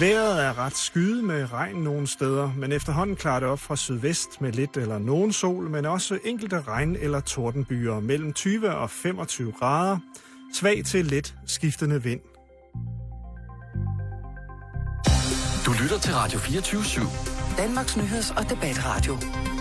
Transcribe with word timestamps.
Vejret 0.00 0.44
er 0.44 0.58
ret 0.58 0.76
skyde 0.76 1.22
med 1.22 1.52
regn 1.52 1.76
nogle 1.76 2.06
steder, 2.06 2.52
men 2.56 2.72
efterhånden 2.72 3.16
klarer 3.16 3.40
det 3.40 3.48
op 3.48 3.58
fra 3.58 3.76
sydvest 3.76 4.40
med 4.40 4.52
lidt 4.52 4.76
eller 4.76 4.98
nogen 4.98 5.32
sol, 5.32 5.70
men 5.70 5.84
også 5.84 6.18
enkelte 6.24 6.56
regn- 6.68 6.96
eller 7.04 7.20
tordenbyer 7.20 8.00
mellem 8.00 8.32
20 8.32 8.70
og 8.74 8.90
25 8.90 9.52
grader. 9.52 9.98
Svag 10.54 10.84
til 10.84 11.04
let 11.06 11.34
skiftende 11.46 12.02
vind. 12.02 12.20
Du 15.66 15.72
lytter 15.82 15.98
til 15.98 16.14
Radio 16.14 16.38
24 16.38 16.80
/7. 16.80 17.56
Danmarks 17.58 17.96
nyheds- 17.96 18.30
og 18.36 18.50
debatradio. 18.50 19.16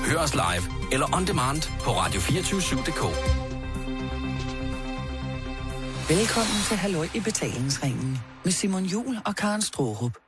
Hør 0.08 0.18
os 0.20 0.34
live 0.34 0.92
eller 0.92 1.16
on 1.16 1.28
demand 1.28 1.62
på 1.84 1.92
radio247.dk. 1.92 3.02
Velkommen 6.10 6.62
til 6.68 6.78
Halløj 6.78 7.08
i 7.16 7.20
betalingsringen 7.20 8.18
med 8.44 8.52
Simon 8.52 8.84
Jul 8.84 9.18
og 9.26 9.36
Karen 9.36 9.62
Strohrup. 9.62 10.25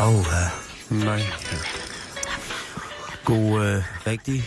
Åh, 0.00 0.08
oh, 0.08 0.20
uh, 0.90 1.04
Nej. 1.04 1.22
god 3.24 3.64
øh, 3.64 3.82
rigtig 4.06 4.44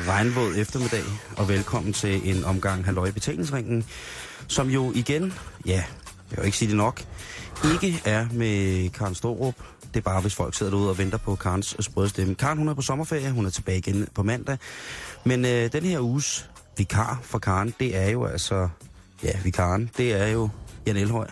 regnvåd 0.00 0.54
eftermiddag, 0.56 1.02
og 1.36 1.48
velkommen 1.48 1.92
til 1.92 2.36
en 2.36 2.44
omgang 2.44 2.84
Halløj 2.84 3.06
i 3.06 3.10
betalingsringen, 3.10 3.84
som 4.48 4.68
jo 4.68 4.92
igen, 4.94 5.32
ja, 5.66 5.84
jeg 6.30 6.38
vil 6.38 6.44
ikke 6.44 6.58
sige 6.58 6.68
det 6.68 6.76
nok, 6.76 7.04
ikke 7.64 8.02
er 8.04 8.26
med 8.32 8.90
Karen 8.90 9.14
Storup. 9.14 9.54
Det 9.82 9.96
er 9.96 10.00
bare, 10.00 10.20
hvis 10.20 10.34
folk 10.34 10.54
sidder 10.54 10.72
derude 10.72 10.90
og 10.90 10.98
venter 10.98 11.18
på 11.18 11.34
Karens 11.34 11.76
sprøde 11.80 12.08
stemme. 12.08 12.34
Karen, 12.34 12.58
hun 12.58 12.68
er 12.68 12.74
på 12.74 12.82
sommerferie, 12.82 13.30
hun 13.30 13.46
er 13.46 13.50
tilbage 13.50 13.78
igen 13.78 14.08
på 14.14 14.22
mandag. 14.22 14.58
Men 15.24 15.44
øh, 15.44 15.72
den 15.72 15.82
her 15.82 16.00
uges 16.00 16.50
vikar 16.78 17.20
for 17.22 17.38
Karen, 17.38 17.74
det 17.80 17.96
er 17.96 18.10
jo 18.10 18.24
altså, 18.24 18.68
ja, 19.22 19.32
vikaren, 19.44 19.90
det 19.96 20.12
er 20.12 20.26
jo 20.26 20.48
Jan 20.86 20.96
Elhøj. 20.96 21.28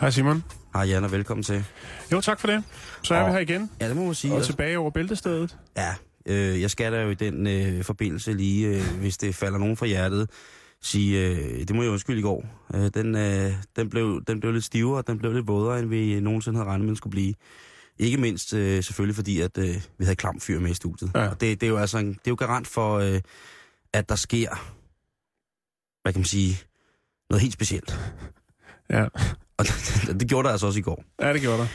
Hej 0.00 0.10
Simon. 0.10 0.44
Hej 0.74 0.82
Jan, 0.82 1.04
og 1.04 1.12
velkommen 1.12 1.44
til. 1.44 1.64
Jo, 2.12 2.20
tak 2.20 2.40
for 2.40 2.46
det. 2.48 2.64
Så 3.02 3.14
er 3.14 3.20
Og- 3.22 3.26
vi 3.28 3.32
her 3.32 3.38
igen. 3.38 3.70
Ja, 3.80 3.88
det 3.88 3.96
må 3.96 4.04
man 4.04 4.14
sige. 4.14 4.34
Og 4.34 4.44
tilbage 4.44 4.78
over 4.78 4.90
bæltestedet. 4.90 5.56
Ja, 5.76 5.94
øh, 6.26 6.60
jeg 6.60 6.70
skal 6.70 6.92
da 6.92 7.02
jo 7.02 7.10
i 7.10 7.14
den 7.14 7.46
øh, 7.46 7.84
forbindelse 7.84 8.32
lige, 8.32 8.66
øh, 8.68 8.98
hvis 8.98 9.16
det 9.18 9.34
falder 9.34 9.58
nogen 9.58 9.76
fra 9.76 9.86
hjertet, 9.86 10.30
sige, 10.82 11.26
øh, 11.26 11.58
det 11.58 11.74
må 11.76 11.82
jeg 11.82 11.90
undskylde 11.90 12.18
i 12.18 12.22
går. 12.22 12.44
Øh, 12.74 12.90
den, 12.94 13.14
øh, 13.16 13.52
den, 13.76 13.90
blev, 13.90 14.22
den 14.26 14.40
blev 14.40 14.52
lidt 14.52 14.64
stivere, 14.64 15.02
den 15.06 15.18
blev 15.18 15.32
lidt 15.32 15.46
vådere, 15.48 15.78
end 15.78 15.88
vi 15.88 16.20
nogensinde 16.20 16.56
havde 16.58 16.68
regnet 16.68 16.84
med, 16.84 16.88
den 16.88 16.96
skulle 16.96 17.10
blive. 17.10 17.34
Ikke 17.98 18.16
mindst 18.16 18.54
øh, 18.54 18.82
selvfølgelig 18.84 19.14
fordi, 19.16 19.40
at 19.40 19.58
øh, 19.58 19.74
vi 19.98 20.04
havde 20.04 20.16
klam 20.16 20.40
fyr 20.40 20.60
med 20.60 20.70
i 20.70 20.74
studiet. 20.74 21.10
Ja. 21.14 21.28
Og 21.28 21.40
det, 21.40 21.60
det, 21.60 21.66
er 21.66 21.70
jo 21.70 21.76
altså 21.76 21.98
en, 21.98 22.08
det 22.08 22.18
er 22.26 22.30
jo 22.30 22.34
garant 22.34 22.66
for, 22.66 22.98
øh, 22.98 23.20
at 23.92 24.08
der 24.08 24.14
sker, 24.16 24.48
hvad 26.02 26.12
kan 26.12 26.20
man 26.20 26.26
sige, 26.26 26.60
noget 27.30 27.42
helt 27.42 27.52
specielt. 27.54 27.98
Ja. 28.90 29.04
Og 29.56 29.64
det, 30.06 30.20
det 30.20 30.28
gjorde 30.28 30.46
der 30.46 30.52
altså 30.52 30.66
også 30.66 30.78
i 30.78 30.82
går. 30.82 31.04
ja, 31.20 31.32
det 31.32 31.40
gjorde 31.40 31.58
der. 31.58 31.66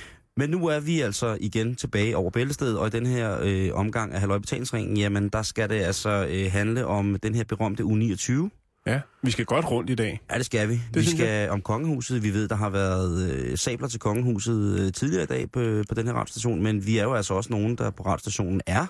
Men 0.42 0.50
nu 0.50 0.68
er 0.68 0.80
vi 0.80 1.02
altså 1.02 1.38
igen 1.40 1.76
tilbage 1.76 2.18
over 2.18 2.30
bæltestedet, 2.30 2.78
og 2.78 2.88
i 2.88 2.90
den 2.90 3.06
her 3.06 3.38
øh, 3.42 3.70
omgang 3.74 4.14
af 4.14 4.20
halvøjbetalingsringen, 4.20 4.98
jamen 4.98 5.30
der 5.30 5.42
skal 5.42 5.70
det 5.70 5.76
altså 5.76 6.28
øh, 6.30 6.52
handle 6.52 6.86
om 6.86 7.16
den 7.24 7.36
her 7.36 7.44
berømte 7.44 7.84
U29. 7.84 8.50
Ja, 8.86 9.02
vi 9.22 9.32
skal 9.32 9.46
godt 9.46 9.72
rundt 9.72 9.90
i 9.90 9.96
dag. 9.96 10.22
Ja, 10.32 10.38
det 10.38 10.46
skal 10.46 10.70
vi. 10.70 10.74
Det 10.74 10.96
vi 10.96 11.06
skal 11.06 11.50
om 11.50 11.62
kongehuset. 11.62 12.24
Vi 12.24 12.34
ved, 12.34 12.48
der 12.48 12.56
har 12.56 12.70
været 12.70 13.32
øh, 13.32 13.58
sabler 13.58 13.88
til 13.88 14.00
kongehuset 14.00 14.80
øh, 14.80 14.94
tidligere 14.94 15.24
i 15.24 15.28
dag 15.28 15.52
på, 15.52 15.60
på 15.90 15.96
den 15.96 16.08
her 16.08 16.14
radiostation, 16.14 16.64
men 16.64 16.86
vi 16.86 16.98
er 16.98 17.04
jo 17.04 17.14
altså 17.14 17.34
også 17.34 17.50
nogen, 17.54 17.76
der 17.76 17.90
på 17.90 18.04
radiostationen 18.04 18.62
er 18.68 18.86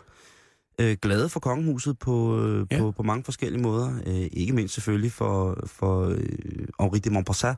øh, 0.81 0.97
glade 1.01 1.29
for 1.29 1.39
kongehuset 1.39 1.99
på, 1.99 2.45
øh, 2.45 2.65
ja. 2.71 2.79
på, 2.79 2.91
på 2.91 3.03
mange 3.03 3.23
forskellige 3.23 3.61
måder. 3.61 3.93
Øh, 4.07 4.27
ikke 4.33 4.53
mindst 4.53 4.73
selvfølgelig 4.73 5.11
for, 5.11 5.63
for 5.65 6.05
øh, 6.05 6.17
Henri 6.79 6.99
de 6.99 7.09
Montpassat, 7.09 7.55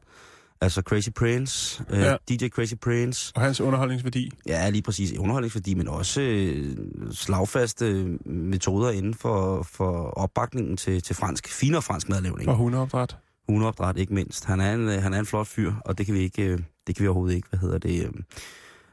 altså 0.63 0.81
Crazy 0.81 1.09
Prince, 1.09 1.83
øh, 1.89 1.99
Ja. 1.99 2.15
DJ 2.29 2.47
Crazy 2.47 2.73
Prince, 2.81 3.31
Og 3.35 3.41
hans 3.41 3.61
underholdningsværdi. 3.61 4.31
Ja, 4.47 4.69
lige 4.69 4.81
præcis 4.81 5.17
underholdningsværdi, 5.19 5.73
men 5.73 5.87
også 5.87 6.21
øh, 6.21 6.75
slagfaste 7.11 8.05
metoder 8.25 8.91
inden 8.91 9.13
for, 9.13 9.63
for 9.63 9.91
opbakningen 10.09 10.77
til, 10.77 11.01
til 11.03 11.15
fransk, 11.15 11.47
finere 11.47 11.81
fransk 11.81 12.09
madlavning. 12.09 12.49
Og 12.49 12.55
hundeopdræt. 12.55 13.17
Hundeopdræt 13.49 13.97
ikke 13.97 14.13
mindst. 14.13 14.45
Han 14.45 14.59
er, 14.59 14.73
en, 14.73 14.89
øh, 14.89 15.01
han 15.03 15.13
er 15.13 15.19
en 15.19 15.25
flot 15.25 15.47
fyr, 15.47 15.73
og 15.85 15.97
det 15.97 16.05
kan 16.05 16.15
vi 16.15 16.19
ikke, 16.19 16.43
øh, 16.43 16.59
det 16.87 16.95
kan 16.95 17.03
vi 17.03 17.07
overhovedet 17.07 17.35
ikke, 17.35 17.49
hvad 17.49 17.59
hedder 17.59 17.77
det, 17.77 18.05
øh, 18.05 18.11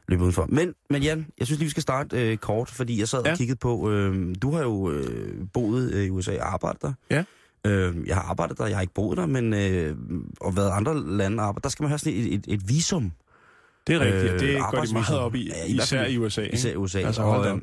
løbe 0.07 0.21
udenfor. 0.23 0.45
Men, 0.49 0.73
men 0.89 1.03
Jan, 1.03 1.25
jeg 1.39 1.47
synes 1.47 1.59
lige, 1.59 1.65
vi 1.65 1.69
skal 1.71 1.83
starte 1.83 2.31
øh, 2.31 2.37
kort, 2.37 2.69
fordi 2.69 2.99
jeg 2.99 3.07
sad. 3.07 3.21
Ja. 3.25 3.31
og 3.31 3.37
kiggede 3.37 3.57
på, 3.59 3.91
øh, 3.91 4.35
du 4.41 4.51
har 4.51 4.61
jo 4.61 4.91
øh, 4.91 5.35
boet 5.53 5.91
øh, 5.93 6.05
i 6.05 6.09
USA 6.09 6.37
og 6.39 6.53
arbejdet 6.53 6.81
der. 6.81 6.93
Ja. 7.09 7.23
Øh, 7.67 7.95
jeg 8.07 8.15
har 8.15 8.21
arbejdet 8.23 8.57
der, 8.57 8.65
jeg 8.65 8.75
har 8.77 8.81
ikke 8.81 8.93
boet 8.93 9.17
der, 9.17 9.25
men 9.25 9.53
øh, 9.53 9.95
og 10.41 10.55
været 10.55 10.71
andre 10.71 11.07
lande 11.17 11.43
arbejde. 11.43 11.63
Der 11.63 11.69
skal 11.69 11.83
man 11.83 11.89
have 11.89 11.99
sådan 11.99 12.13
et, 12.13 12.33
et, 12.33 12.45
et 12.47 12.69
visum, 12.69 13.11
Det 13.87 13.95
er 13.95 13.99
rigtigt. 13.99 14.33
Øh, 14.33 14.39
det 14.39 14.59
går 14.71 14.81
de 14.85 14.93
meget 14.93 15.19
op 15.19 15.35
i, 15.35 15.47
Ja, 15.47 15.65
i 15.65 15.75
især 15.75 16.05
i 16.05 16.17
USA. 16.17 16.41
Ikke? 16.41 16.53
især 16.53 16.71
i 16.71 16.75
USA. 16.75 16.99
Altså, 16.99 17.21
og, 17.21 17.47
øh, 17.47 17.61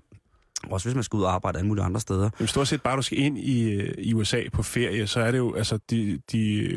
også 0.71 0.87
hvis 0.89 0.95
man 0.95 1.05
skal 1.05 1.17
ud 1.17 1.23
og 1.23 1.35
arbejde 1.35 1.59
alle 1.59 1.69
mulige 1.69 1.85
andre 1.85 2.01
steder. 2.01 2.31
Jamen, 2.41 2.49
stort 2.49 2.69
set 2.69 2.83
bare, 2.83 2.97
du 2.97 3.03
skal 3.03 3.19
ind 3.19 3.39
i, 3.39 3.71
øh, 3.73 3.95
i 3.99 4.15
USA 4.15 4.43
på 4.53 4.63
ferie, 4.63 5.07
så 5.07 5.21
er 5.21 5.31
det 5.31 5.39
jo, 5.39 5.55
altså, 5.55 5.79
de, 5.91 6.21
de, 6.33 6.69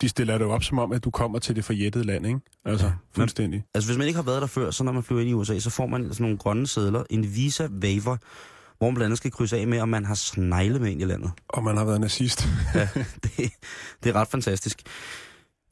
de 0.00 0.08
stiller 0.08 0.38
det 0.38 0.44
jo 0.44 0.50
op 0.50 0.64
som 0.64 0.78
om, 0.78 0.92
at 0.92 1.04
du 1.04 1.10
kommer 1.10 1.38
til 1.38 1.56
det 1.56 1.64
forjættede 1.64 2.04
land, 2.04 2.26
ikke? 2.26 2.40
Altså, 2.64 2.86
Ja. 2.86 2.92
fuldstændig. 3.16 3.64
Altså 3.74 3.88
hvis 3.88 3.98
man 3.98 4.06
ikke 4.06 4.16
har 4.16 4.24
været 4.24 4.40
der 4.40 4.46
før, 4.48 4.70
så 4.70 4.84
når 4.84 4.92
man 4.92 5.02
flyver 5.02 5.20
ind 5.20 5.30
i 5.30 5.32
USA, 5.32 5.58
så 5.58 5.70
får 5.70 5.86
man 5.86 6.02
sådan 6.08 6.24
nogle 6.24 6.38
grønne 6.38 6.66
sædler, 6.66 7.02
en 7.10 7.34
visa 7.34 7.68
waiver, 7.82 8.16
hvor 8.78 8.86
man 8.86 8.94
blandt 8.94 9.04
andet 9.04 9.18
skal 9.18 9.30
krydse 9.30 9.56
af 9.56 9.66
med, 9.66 9.80
om 9.80 9.88
man 9.88 10.04
har 10.04 10.14
snegle 10.14 10.78
med 10.78 10.90
ind 10.90 11.00
i 11.00 11.04
landet. 11.04 11.30
Og 11.48 11.64
man 11.64 11.76
har 11.76 11.84
været 11.84 12.00
nazist. 12.00 12.48
Ja, 12.74 12.88
det, 13.22 13.52
det 14.04 14.10
er 14.10 14.12
ret 14.12 14.28
fantastisk. 14.28 14.82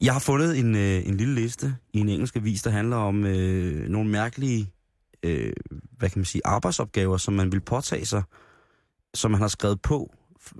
Jeg 0.01 0.13
har 0.13 0.19
fundet 0.19 0.59
en, 0.59 0.75
øh, 0.75 1.07
en 1.07 1.17
lille 1.17 1.35
liste 1.35 1.75
i 1.93 1.99
en 1.99 2.09
engelsk 2.09 2.35
avis, 2.35 2.61
der 2.61 2.69
handler 2.69 2.97
om 2.97 3.25
øh, 3.25 3.89
nogle 3.89 4.09
mærkelige, 4.09 4.71
øh, 5.23 5.53
hvad 5.97 6.09
kan 6.09 6.19
man 6.19 6.25
sige, 6.25 6.41
arbejdsopgaver, 6.45 7.17
som 7.17 7.33
man 7.33 7.51
vil 7.51 7.61
påtage 7.61 8.05
sig, 8.05 8.23
som 9.13 9.31
man 9.31 9.41
har 9.41 9.47
skrevet 9.47 9.81
på, 9.81 10.13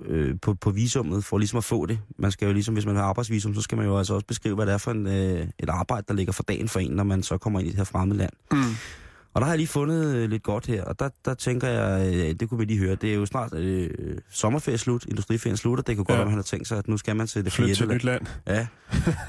øh, 0.05 0.35
på, 0.41 0.53
på 0.53 0.71
visummet, 0.71 1.25
for 1.25 1.37
ligesom 1.37 1.57
at 1.57 1.63
få 1.63 1.85
det. 1.85 1.99
Man 2.17 2.31
skal 2.31 2.45
jo 2.45 2.53
ligesom, 2.53 2.73
hvis 2.73 2.85
man 2.85 2.95
har 2.95 3.03
arbejdsvisum, 3.03 3.53
så 3.55 3.61
skal 3.61 3.77
man 3.77 3.87
jo 3.87 3.97
altså 3.97 4.13
også 4.13 4.25
beskrive, 4.27 4.55
hvad 4.55 4.65
det 4.65 4.73
er 4.73 4.77
for 4.77 4.91
en, 4.91 5.07
øh, 5.07 5.47
et 5.59 5.69
arbejde, 5.69 6.05
der 6.07 6.13
ligger 6.13 6.33
for 6.33 6.43
dagen 6.43 6.67
for 6.67 6.79
en, 6.79 6.91
når 6.91 7.03
man 7.03 7.23
så 7.23 7.37
kommer 7.37 7.59
ind 7.59 7.67
i 7.67 7.71
det 7.71 7.77
her 7.77 7.83
fremmede 7.83 8.17
land. 8.17 8.33
Mm. 8.51 8.57
Og 9.35 9.41
der 9.41 9.45
har 9.45 9.51
jeg 9.53 9.57
lige 9.57 9.67
fundet 9.67 10.15
øh, 10.15 10.29
lidt 10.29 10.43
godt 10.43 10.65
her, 10.65 10.83
og 10.83 10.99
der, 10.99 11.09
der 11.25 11.33
tænker 11.33 11.67
jeg, 11.67 12.15
øh, 12.15 12.35
det 12.39 12.49
kunne 12.49 12.57
vi 12.57 12.65
lige 12.65 12.79
høre, 12.79 12.95
det 12.95 13.09
er 13.11 13.15
jo 13.15 13.25
snart 13.25 13.53
øh, 13.53 13.89
sommerferie 14.29 14.77
slut, 14.77 15.05
industriferien 15.05 15.57
slutter, 15.57 15.83
det 15.83 15.95
kunne 15.95 16.05
godt 16.05 16.15
Ja. 16.15 16.21
være, 16.21 16.25
man 16.29 16.35
har 16.35 16.43
tænkt 16.43 16.67
sig, 16.67 16.77
at 16.77 16.87
nu 16.87 16.97
skal 16.97 17.15
man 17.15 17.27
til 17.27 17.45
det 17.45 17.53
Flyt 17.53 17.75
til 17.77 17.87
nyt 17.87 18.03
land. 18.03 18.25
Ja, 18.47 18.67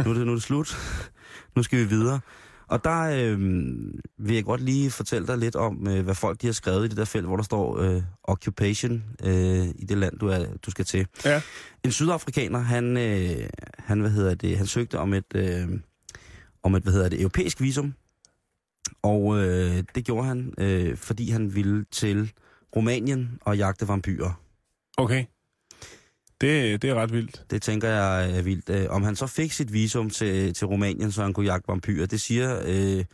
nu 0.04 0.10
er 0.10 0.14
det, 0.14 0.26
nu 0.26 0.32
er 0.32 0.36
det 0.36 0.42
slut. 0.42 0.76
Nu 1.56 1.62
skal 1.62 1.78
vi 1.78 1.84
videre. 1.84 2.20
Og 2.68 2.84
der 2.84 3.00
øh, 3.02 3.40
vil 4.18 4.34
jeg 4.34 4.44
godt 4.44 4.60
lige 4.60 4.90
fortælle 4.90 5.26
dig 5.26 5.38
lidt 5.38 5.56
om, 5.56 5.88
øh, 5.88 6.04
hvad 6.04 6.14
folk 6.14 6.42
de 6.42 6.46
har 6.46 6.52
skrevet 6.52 6.84
i 6.84 6.88
det 6.88 6.96
der 6.96 7.04
felt, 7.04 7.26
hvor 7.26 7.36
der 7.36 7.42
står 7.44 7.78
øh, 7.80 8.02
occupation 8.24 9.04
øh, 9.24 9.66
i 9.76 9.84
det 9.88 9.98
land, 9.98 10.18
du, 10.18 10.28
er, 10.28 10.44
du 10.66 10.70
skal 10.70 10.84
til. 10.84 11.06
Ja. 11.24 11.40
En 11.84 11.92
sydafrikaner, 11.92 12.58
han, 12.58 12.96
øh, 12.96 13.48
han, 13.78 14.00
hvad 14.00 14.10
hedder 14.10 14.34
det, 14.34 14.56
han 14.56 14.66
søgte 14.66 14.98
om 14.98 15.14
et, 15.14 15.34
øh, 15.34 15.68
om 16.62 16.74
et, 16.74 16.82
hvad 16.82 16.92
hedder 16.92 17.08
det, 17.08 17.20
europæisk 17.20 17.60
visum. 17.60 17.94
Og 19.02 19.38
øh, 19.38 19.82
det 19.94 20.04
gjorde 20.04 20.26
han, 20.26 20.52
øh, 20.58 20.97
fordi 20.97 21.30
han 21.30 21.54
ville 21.54 21.84
til 21.91 22.32
Rumænien 22.76 23.38
og 23.41 23.56
jagte 23.56 23.88
vampyrer. 23.88 24.41
Okay. 24.97 25.24
Det, 26.41 26.82
det 26.82 26.91
er 26.91 26.94
ret 26.94 27.12
vildt. 27.12 27.44
Det 27.50 27.62
tænker 27.62 27.88
jeg 27.88 28.38
er 28.38 28.42
vildt. 28.42 28.70
Øh, 28.70 28.86
Om 28.91 29.02
han 29.02 29.16
så 29.16 29.26
fik 29.26 29.52
sit 29.52 29.72
visum 29.72 30.10
til, 30.10 30.54
til 30.54 30.66
Rumænien, 30.66 31.12
så 31.12 31.22
han 31.22 31.32
kunne 31.32 31.47
jagte 31.47 31.69
vampyrer, 31.69 32.06
det 32.06 32.20
siger, 32.20 32.60
øh, 32.66 33.04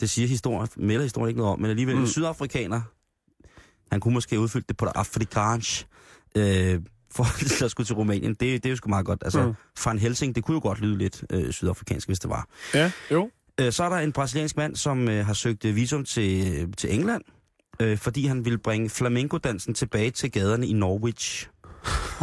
det 0.00 0.10
siger 0.10 0.28
historien, 0.28 0.68
melder 0.76 1.02
historien 1.02 1.28
ikke 1.28 1.38
noget 1.38 1.52
om, 1.52 1.60
men 1.60 1.70
alligevel 1.70 1.94
mm. 1.96 2.00
En 2.00 2.08
sydafrikaner, 2.08 2.80
han 3.90 4.00
kunne 4.00 4.14
måske 4.14 4.40
udfylde 4.40 4.66
det 4.68 4.76
på 4.76 4.84
det 4.84 4.92
afrikansk, 4.94 5.86
øh, 6.36 6.80
for 7.12 7.64
at 7.64 7.70
skulle 7.70 7.86
til 7.86 7.94
Rumænien. 7.94 8.30
Det, 8.30 8.40
det 8.40 8.66
er 8.66 8.70
jo 8.70 8.76
sgu 8.76 8.88
meget 8.88 9.06
godt. 9.06 9.22
Altså, 9.24 9.46
mm. 9.46 9.54
Van 9.84 9.98
Helsing, 9.98 10.34
det 10.34 10.44
kunne 10.44 10.54
jo 10.54 10.60
godt 10.60 10.80
lyde 10.80 10.98
lidt 10.98 11.24
øh, 11.30 11.52
sydafrikansk, 11.52 12.08
hvis 12.08 12.20
det 12.20 12.30
var. 12.30 12.48
Ja, 12.74 12.92
jo. 13.10 13.30
Øh, 13.60 13.72
så 13.72 13.84
er 13.84 13.88
der 13.88 13.96
en 13.96 14.12
brasiliansk 14.12 14.56
mand, 14.56 14.76
som 14.76 15.08
øh, 15.08 15.26
har 15.26 15.32
søgt 15.32 15.64
øh, 15.64 15.76
visum 15.76 16.04
til, 16.04 16.72
til 16.72 16.94
England, 16.94 17.22
øh, 17.80 17.98
fordi 17.98 18.26
han 18.26 18.44
vil 18.44 18.58
bringe 18.58 18.90
flamenco-dansen 18.90 19.74
tilbage 19.74 20.10
til 20.10 20.32
gaderne 20.32 20.66
i 20.66 20.72
Norwich. 20.72 21.48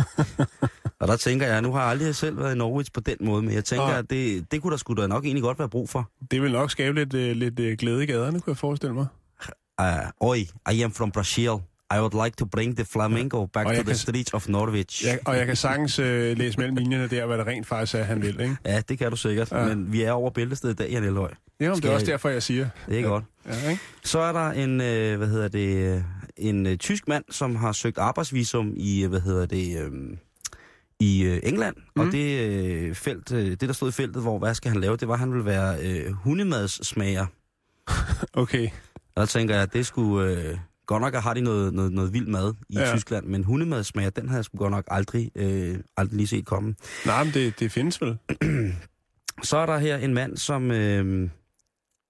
og 1.00 1.08
der 1.08 1.16
tænker 1.16 1.48
jeg, 1.48 1.62
nu 1.62 1.72
har 1.72 1.82
jeg 1.82 1.90
aldrig 1.90 2.16
selv 2.16 2.38
været 2.38 2.56
i 2.56 2.58
Norwich 2.58 2.92
på 2.92 3.00
den 3.00 3.18
måde, 3.22 3.42
men 3.42 3.54
jeg 3.54 3.66
tænker, 3.66 3.86
at 3.86 4.10
det, 4.10 4.52
det 4.52 4.62
kunne 4.62 4.72
der 4.72 4.78
sgu 4.78 4.94
da 4.94 5.08
nok 5.08 5.26
egentlig 5.26 5.44
godt 5.44 5.60
være 5.60 5.70
brug 5.70 5.90
for. 5.90 6.10
Det 6.32 6.42
vil 6.42 6.52
nok 6.52 6.72
skabe 6.72 7.00
lidt, 7.00 7.14
øh, 7.14 7.36
lidt 7.36 7.60
øh, 7.60 7.78
glæde 7.78 8.04
i 8.04 8.06
gaderne, 8.06 8.40
kunne 8.40 8.52
jeg 8.52 8.58
forestille 8.58 8.94
mig. 8.94 9.06
Uh, 9.82 10.30
oi, 10.30 10.50
I 10.72 10.82
am 10.82 10.92
from 10.92 11.12
Brazil. 11.12 11.52
I 11.96 12.00
would 12.00 12.24
like 12.26 12.36
to 12.38 12.46
bring 12.46 12.76
the 12.76 12.86
flamenco 12.86 13.46
back 13.46 13.68
to 13.68 13.74
the 13.74 13.84
kan- 13.84 13.96
streets 13.96 14.34
of 14.34 14.48
Norwich. 14.50 15.06
Ja, 15.06 15.18
og 15.26 15.38
jeg 15.38 15.46
kan 15.46 15.56
sagtens 15.56 16.00
øh, 16.00 16.38
læse 16.38 16.58
mellem 16.60 16.76
linjerne 16.76 17.08
der, 17.08 17.26
hvad 17.26 17.38
det 17.38 17.48
rent 17.48 17.68
faktisk 17.68 17.96
er, 17.96 18.04
han 18.04 18.22
vil, 18.22 18.40
ikke? 18.42 18.58
Ja, 18.66 18.82
det 18.90 18.98
kan 19.00 19.10
du 19.12 19.18
sikkert, 19.18 19.52
Ja. 19.52 19.66
men 19.66 19.92
vi 19.94 20.02
er 20.02 20.12
over 20.12 20.30
bæltestedet 20.30 20.74
i 20.74 20.78
dag, 20.84 20.90
Jan 20.92 21.04
Elhøj. 21.04 21.32
Ja, 21.60 21.70
men 21.70 21.76
det 21.82 21.86
er 21.86 21.94
også 21.94 22.06
derfor, 22.06 22.30
jeg 22.30 22.44
siger. 22.44 22.70
Det 22.90 22.96
er 22.98 23.02
Ja. 23.02 23.08
godt. 23.08 23.24
Ja, 23.46 23.70
ikke? 23.70 23.82
Så 24.04 24.20
er 24.20 24.32
der 24.32 24.50
en, 24.52 24.82
øh, 24.82 25.18
hvad 25.18 25.28
hedder 25.28 25.48
det, 25.48 25.96
øh, 25.96 26.02
en 26.38 26.66
øh, 26.68 26.78
tysk 26.78 27.08
mand, 27.08 27.24
som 27.30 27.56
har 27.56 27.72
søgt 27.72 27.98
arbejdsvisum 27.98 28.74
i, 28.78 29.04
øh, 29.04 29.10
hvad 29.10 29.22
hedder 29.22 29.46
det, 29.46 29.78
øh, 29.80 29.92
i 31.00 31.24
øh, 31.24 31.40
England, 31.44 31.76
mm. 31.78 32.00
og 32.00 32.06
Mhm. 32.06 32.12
det, 32.12 32.40
øh, 32.50 32.96
felt, 32.96 33.32
øh, 33.32 33.46
det, 33.46 33.62
der 33.62 33.74
stod 33.74 33.90
i 33.90 33.92
feltet, 33.92 34.22
hvor 34.22 34.40
hvad 34.40 34.54
skal 34.56 34.72
han 34.72 34.82
lave, 34.82 34.98
det 34.98 35.08
var, 35.08 35.14
at 35.14 35.20
han 35.20 35.32
ville 35.32 35.46
være 35.46 35.78
øh, 35.84 36.12
hundemadssmager. 36.14 37.26
Okay. 38.34 38.68
Og 39.16 39.22
der 39.22 39.26
tænker 39.26 39.54
jeg, 39.56 39.64
at 39.64 39.74
det 39.74 39.86
skulle... 39.86 40.32
Øh, 40.38 40.58
godt 40.88 41.02
nok 41.02 41.14
har 41.16 41.34
de 41.34 41.42
noget, 41.42 41.74
noget, 41.74 41.92
noget 41.92 42.14
vild 42.14 42.28
mad 42.28 42.54
i 42.70 42.78
Ja. 42.78 42.94
Tyskland, 42.96 43.26
men 43.26 43.44
hundemadsmager, 43.44 44.10
den 44.10 44.30
har 44.30 44.36
jeg 44.38 44.46
sgu 44.46 44.58
godt 44.58 44.72
nok 44.72 44.86
aldrig, 44.88 45.32
øh, 45.36 45.78
aldrig 45.98 46.18
lige 46.18 46.28
set 46.28 46.46
komme. 46.46 46.76
Nej, 47.06 47.24
men 47.24 47.34
det, 47.34 47.60
det 47.60 47.72
findes 47.72 48.02
vel. 48.02 48.18
Så 49.44 49.58
er 49.58 49.66
der 49.66 49.78
her 49.78 49.98
en 49.98 50.14
mand, 50.14 50.38
som, 50.38 50.72
øh, 50.72 51.30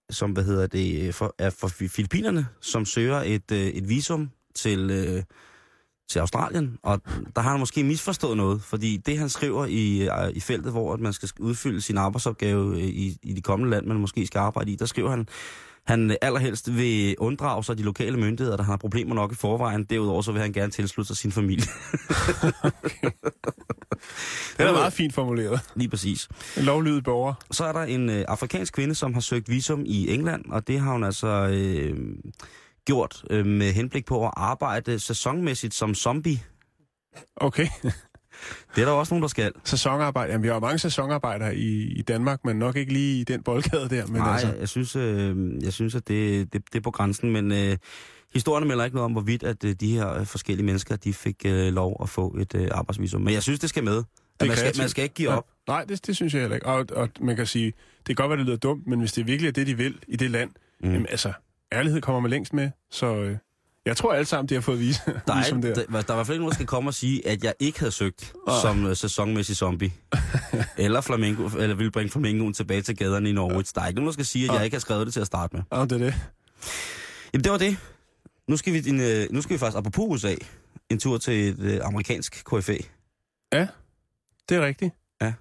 som 0.09 0.31
hvad 0.31 0.43
hedder 0.43 0.67
det, 0.67 1.15
for, 1.15 1.35
er 1.37 1.49
fra 1.49 1.67
Fi- 1.67 1.87
Filippinerne, 1.87 2.47
som 2.61 2.85
søger 2.85 3.21
et, 3.25 3.51
øh, 3.51 3.59
et 3.67 3.89
visum 3.89 4.29
til, 4.55 4.89
øh, 4.91 5.23
til 6.09 6.19
Australien. 6.19 6.77
Og 6.83 7.01
der 7.35 7.41
har 7.41 7.49
han 7.51 7.59
måske 7.59 7.83
misforstået 7.83 8.37
noget, 8.37 8.61
fordi 8.61 8.97
det 8.97 9.17
han 9.17 9.29
skriver 9.29 9.65
i, 9.65 10.01
øh, 10.09 10.29
i 10.33 10.39
feltet, 10.39 10.71
hvor 10.71 10.93
at 10.93 10.99
man 10.99 11.13
skal 11.13 11.29
udfylde 11.39 11.81
sin 11.81 11.97
arbejdsopgave 11.97 12.75
øh, 12.75 12.83
i, 12.87 13.17
i 13.23 13.33
de 13.33 13.41
kommende 13.41 13.71
land, 13.71 13.85
man 13.85 13.97
måske 13.97 14.27
skal 14.27 14.39
arbejde 14.39 14.71
i, 14.71 14.75
der 14.75 14.85
skriver 14.85 15.09
han, 15.09 15.27
han 15.85 16.17
allerhelst 16.21 16.75
vil 16.75 17.15
unddrage 17.17 17.63
sig 17.63 17.77
de 17.77 17.83
lokale 17.83 18.17
myndigheder, 18.17 18.57
der 18.57 18.63
har 18.63 18.77
problemer 18.77 19.15
nok 19.15 19.31
i 19.31 19.35
forvejen. 19.35 19.83
Derudover 19.83 20.21
så 20.21 20.31
vil 20.31 20.41
han 20.41 20.53
gerne 20.53 20.71
tilslutte 20.71 21.07
sig 21.07 21.17
sin 21.17 21.31
familie. 21.31 21.65
Det 24.57 24.67
er 24.67 24.71
meget 24.71 24.93
fint 24.93 25.13
formuleret. 25.13 25.59
Lige 25.75 25.89
præcis. 25.89 26.29
En 26.57 26.63
lovlydig 26.63 27.03
borger. 27.03 27.33
Så 27.51 27.65
er 27.65 27.71
der 27.71 27.81
en 27.81 28.09
øh, 28.09 28.25
afrikansk 28.27 28.73
kvinde, 28.73 28.95
som 28.95 29.13
har 29.13 29.21
søgt 29.21 29.49
visum 29.49 29.83
i 29.85 30.13
England, 30.13 30.45
og 30.51 30.67
det 30.67 30.79
har 30.79 30.91
hun 30.91 31.03
altså 31.03 31.27
øh, 31.27 31.97
gjort 32.85 33.23
øh, 33.29 33.45
med 33.45 33.71
henblik 33.71 34.05
på 34.05 34.25
at 34.25 34.33
arbejde 34.37 34.99
sæsonmæssigt 34.99 35.73
som 35.73 35.95
zombie. 35.95 36.39
Okay. 37.35 37.67
Det 38.75 38.81
er 38.81 38.85
der 38.85 38.91
også 38.91 39.13
nogen, 39.13 39.21
der 39.21 39.27
skal. 39.27 39.51
Sæsonarbejde. 39.63 40.31
Jamen, 40.31 40.43
vi 40.43 40.47
har 40.47 40.59
mange 40.59 40.79
sæsonarbejdere 40.79 41.55
i, 41.55 41.93
i 41.93 42.01
Danmark, 42.01 42.45
men 42.45 42.55
nok 42.55 42.75
ikke 42.75 42.93
lige 42.93 43.21
i 43.21 43.23
den 43.23 43.43
boldgade 43.43 43.89
der. 43.89 44.07
Men 44.07 44.15
Nej, 44.15 44.31
altså, 44.31 44.53
jeg 44.59 44.69
synes, 44.69 44.95
øh, 44.95 45.63
jeg 45.63 45.73
synes 45.73 45.95
at 45.95 46.07
det, 46.07 46.53
det, 46.53 46.61
det 46.73 46.79
er 46.79 46.83
på 46.83 46.91
grænsen, 46.91 47.31
men 47.31 47.51
øh, 47.51 47.77
historien 48.33 48.67
melder 48.67 48.83
ikke 48.83 48.95
noget 48.95 49.05
om, 49.05 49.11
hvorvidt 49.11 49.43
at 49.43 49.63
øh, 49.63 49.75
de 49.79 49.93
her 49.93 50.13
øh, 50.13 50.25
forskellige 50.25 50.65
mennesker, 50.65 50.95
de 50.95 51.13
fik 51.13 51.35
øh, 51.45 51.73
lov 51.73 51.97
at 52.01 52.09
få 52.09 52.37
et 52.39 52.55
øh, 52.55 52.67
arbejdsvisum. 52.71 53.21
Men 53.21 53.33
jeg 53.33 53.43
synes, 53.43 53.59
det 53.59 53.69
skal 53.69 53.83
med. 53.83 54.03
Er 54.39 54.45
man, 54.45 54.57
skal, 54.57 54.73
man 54.77 54.89
skal 54.89 55.03
ikke 55.03 55.15
give 55.15 55.29
op. 55.29 55.45
Ja. 55.67 55.73
Nej, 55.73 55.83
det, 55.83 56.07
det 56.07 56.15
synes 56.15 56.33
jeg 56.33 56.41
heller 56.41 56.55
ikke. 56.55 56.67
Og, 56.67 56.85
og 56.95 57.09
man 57.19 57.35
kan 57.35 57.45
sige, 57.45 57.73
det 57.97 58.05
kan 58.05 58.15
godt 58.15 58.29
være, 58.29 58.37
det 58.37 58.45
lyder 58.45 58.57
dumt, 58.57 58.87
men 58.87 58.99
hvis 58.99 59.13
det 59.13 59.27
virkelig 59.27 59.47
er 59.47 59.51
det, 59.51 59.67
de 59.67 59.77
vil 59.77 59.97
i 60.07 60.15
det 60.15 60.31
land. 60.31 60.49
Mm. 60.83 60.91
jamen 60.91 61.07
altså, 61.09 61.33
ærlighed 61.71 62.01
kommer 62.01 62.19
man 62.21 62.31
længst 62.31 62.53
med. 62.53 62.69
Så 62.91 63.15
øh, 63.15 63.37
jeg 63.85 63.97
tror 63.97 64.13
alle 64.13 64.25
sammen, 64.25 64.49
de 64.49 64.53
har 64.53 64.61
fået 64.61 64.79
vise. 64.79 65.01
Der 65.05 65.33
er, 65.33 65.35
ligesom 65.35 65.57
ikke, 65.57 65.67
der. 65.69 65.73
der, 65.73 65.85
der 65.85 65.97
er 65.97 65.99
i 65.99 66.03
hvert 66.15 66.27
fald 66.27 66.35
ikke 66.35 66.41
nogen, 66.41 66.49
der 66.49 66.55
skal 66.55 66.65
komme 66.65 66.89
og 66.89 66.93
sige, 66.93 67.27
at 67.27 67.43
jeg 67.43 67.53
ikke 67.59 67.79
havde 67.79 67.91
søgt 67.91 68.33
Nej. 68.47 68.55
som 68.61 68.85
uh, 68.85 68.93
sæsonmæssig 68.93 69.55
zombie. 69.55 69.91
eller, 70.77 71.01
flamingo, 71.01 71.49
eller 71.59 71.75
ville 71.75 71.91
bringe 71.91 72.11
flamingoen 72.11 72.53
tilbage 72.53 72.81
til 72.81 72.97
gaderne 72.97 73.29
i 73.29 73.31
Norwich. 73.31 73.75
Der 73.75 73.81
er 73.81 73.87
ikke 73.87 73.95
nogen, 73.95 74.07
der 74.07 74.13
skal 74.13 74.25
sige, 74.25 74.49
at 74.49 74.55
jeg 74.55 74.65
ikke 74.65 74.75
har 74.75 74.79
skrevet 74.79 75.05
det 75.05 75.13
til 75.13 75.19
at 75.19 75.27
starte 75.27 75.55
med. 75.55 75.63
Ja, 75.73 75.81
det 75.81 75.91
er 75.91 75.97
det. 75.97 76.13
Jamen, 77.33 77.43
det 77.43 77.51
var 77.51 77.57
det. 77.57 77.77
Nu 78.47 78.57
skal 78.57 78.73
vi, 78.73 78.89
en, 78.89 79.01
øh, 79.01 79.27
nu 79.31 79.41
skal 79.41 79.53
vi 79.53 79.57
faktisk, 79.59 79.77
apropos 79.77 80.05
USA, 80.07 80.35
en 80.89 80.99
tur 80.99 81.17
til 81.17 81.49
et 81.49 81.59
øh, 81.59 81.79
amerikansk 81.83 82.43
KFA. 82.45 82.77
Det 84.49 84.57
er 84.57 84.65
rigtigt. 84.65 84.93
Ja. 85.21 85.33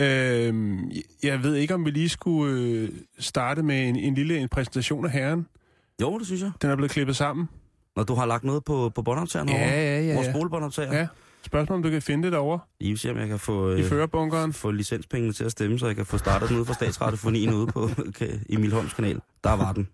Øhm, 0.00 0.90
jeg 1.22 1.42
ved 1.42 1.54
ikke, 1.54 1.74
om 1.74 1.84
vi 1.84 1.90
lige 1.90 2.08
skulle 2.08 2.60
øh, 2.60 2.88
starte 3.18 3.62
med 3.62 3.88
en, 3.88 3.96
en 3.96 4.14
lille 4.14 4.38
en 4.38 4.48
præsentation 4.48 5.04
af 5.04 5.10
herren. 5.10 5.46
Jo, 6.02 6.18
det 6.18 6.26
synes 6.26 6.42
jeg. 6.42 6.50
Den 6.62 6.70
er 6.70 6.76
blevet 6.76 6.90
klippet 6.90 7.16
sammen. 7.16 7.48
Når 7.96 8.02
du 8.04 8.14
har 8.14 8.26
lagt 8.26 8.44
noget 8.44 8.64
på, 8.64 8.90
på 8.94 9.02
båndoptageren 9.02 9.48
Ja, 9.48 9.54
over. 9.54 9.64
ja, 9.72 10.00
ja, 10.00 10.14
Vores 10.14 10.26
ja. 10.26 10.32
spolebåndoptager. 10.32 10.98
Ja. 10.98 11.06
Spørgsmål, 11.46 11.76
om 11.76 11.82
du 11.82 11.90
kan 11.90 12.02
finde 12.02 12.24
det 12.24 12.32
derovre 12.32 12.58
I 12.80 12.88
vil 12.88 12.98
se, 12.98 13.10
om 13.10 13.16
jeg 13.18 13.28
kan 13.28 13.38
få, 13.38 13.68
øh. 13.68 13.78
i 13.78 13.82
øh, 13.82 13.88
førerbunkeren. 13.88 14.52
få 14.52 14.70
licenspengene 14.70 15.32
til 15.32 15.44
at 15.44 15.52
stemme, 15.52 15.78
så 15.78 15.86
jeg 15.86 15.96
kan 15.96 16.06
få 16.06 16.18
startet 16.18 16.48
den 16.48 16.56
ude 16.56 16.64
fra 16.66 16.74
statsradiofonien 16.74 17.52
ude 17.54 17.66
på 17.66 17.90
okay, 18.08 18.38
Emil 18.50 18.72
Holms 18.72 18.92
kanal. 18.92 19.20
Der 19.44 19.52
var 19.52 19.72
den. 19.72 19.88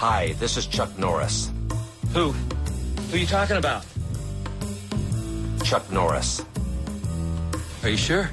Hi, 0.00 0.32
this 0.32 0.56
is 0.56 0.64
Chuck 0.64 0.98
Norris. 0.98 1.50
Who? 2.14 2.20
Who 2.24 3.12
are 3.12 3.18
you 3.18 3.26
talking 3.26 3.64
about? 3.64 3.82
Chuck 5.64 5.92
Norris. 5.92 6.40
Are 7.82 7.90
you 7.90 7.96
sure? 7.96 8.26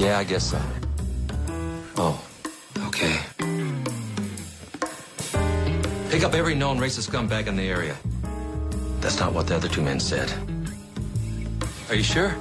Yeah, 0.00 0.20
I 0.20 0.24
guess 0.24 0.42
so. 0.50 0.56
Oh, 1.98 2.14
okay. 2.88 3.14
Pick 6.14 6.22
up 6.22 6.34
every 6.34 6.54
known 6.54 6.78
racist 6.78 7.10
scumbag 7.10 7.48
in 7.48 7.56
the 7.56 7.68
area. 7.68 7.96
That's 9.00 9.18
not 9.18 9.32
what 9.32 9.48
the 9.48 9.56
other 9.56 9.66
two 9.66 9.82
men 9.82 9.98
said. 9.98 10.32
Are 11.88 11.96
you 11.96 12.04
sure? 12.04 12.36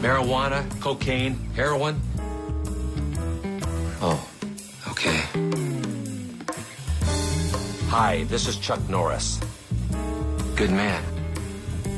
Marijuana, 0.00 0.64
cocaine, 0.80 1.34
heroin. 1.54 2.00
Oh, 4.00 4.26
okay. 4.88 5.26
Hi, 7.90 8.24
this 8.30 8.48
is 8.48 8.56
Chuck 8.56 8.80
Norris. 8.88 9.38
Good 10.56 10.70
man. 10.70 11.02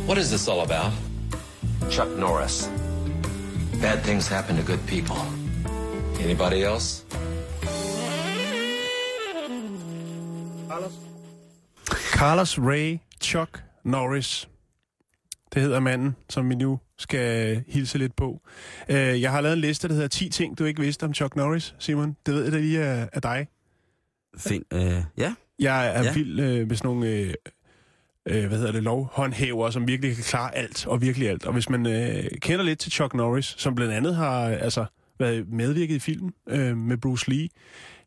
What 0.04 0.18
is 0.18 0.32
this 0.32 0.48
all 0.48 0.62
about? 0.62 0.92
Chuck 1.90 2.08
Norris. 2.08 2.66
Bad 3.80 4.02
things 4.02 4.26
happen 4.26 4.56
to 4.56 4.64
good 4.64 4.84
people. 4.88 5.24
Anybody 6.18 6.64
else? 6.64 7.04
Carlos 12.12 12.58
Ray 12.58 12.98
Chuck 13.22 13.62
Norris. 13.84 14.48
Det 15.54 15.62
hedder 15.62 15.80
manden, 15.80 16.16
som 16.30 16.50
vi 16.50 16.54
nu 16.54 16.80
skal 16.98 17.62
hilse 17.68 17.98
lidt 17.98 18.16
på. 18.16 18.40
Øh, 18.88 18.96
Jeg 19.22 19.30
har 19.30 19.40
lavet 19.40 19.54
en 19.54 19.60
liste, 19.60 19.88
der 19.88 19.94
hedder 19.94 20.08
10 20.08 20.28
ting, 20.28 20.58
du 20.58 20.64
ikke 20.64 20.80
vidste 20.80 21.04
om 21.04 21.14
Chuck 21.14 21.36
Norris, 21.36 21.74
Simon. 21.78 22.16
Det 22.26 22.34
ved 22.34 22.42
jeg 22.44 22.52
da 22.52 22.58
lige 22.58 22.84
af, 22.84 23.08
af 23.12 23.22
dig. 23.22 23.46
Find, 24.38 24.64
øh, 24.74 25.02
ja, 25.18 25.34
Jeg 25.58 25.86
er 25.96 26.02
ja. 26.04 26.12
Vild 26.12 26.40
øh, 26.40 26.68
med 26.68 26.76
sådan 26.76 26.88
nogle, 26.88 27.08
øh, 27.08 27.34
øh, 28.28 28.46
hvad 28.46 28.58
hedder 28.58 28.72
det, 28.72 28.82
lovhåndhæver, 28.82 29.70
som 29.70 29.88
virkelig 29.88 30.14
kan 30.14 30.24
klare 30.24 30.54
alt, 30.54 30.86
og 30.86 31.00
virkelig 31.02 31.28
alt. 31.28 31.46
Og 31.46 31.52
hvis 31.52 31.68
man 31.70 31.86
øh, 31.86 32.24
kender 32.40 32.64
lidt 32.64 32.78
til 32.78 32.92
Chuck 32.92 33.14
Norris, 33.14 33.54
som 33.58 33.74
blandt 33.74 33.92
andet 33.94 34.16
har 34.16 34.48
altså, 34.48 34.84
været 35.18 35.48
medvirket 35.48 35.94
i 35.94 35.98
filmen 35.98 36.32
øh, 36.48 36.76
med 36.76 36.96
Bruce 36.96 37.30
Lee. 37.30 37.48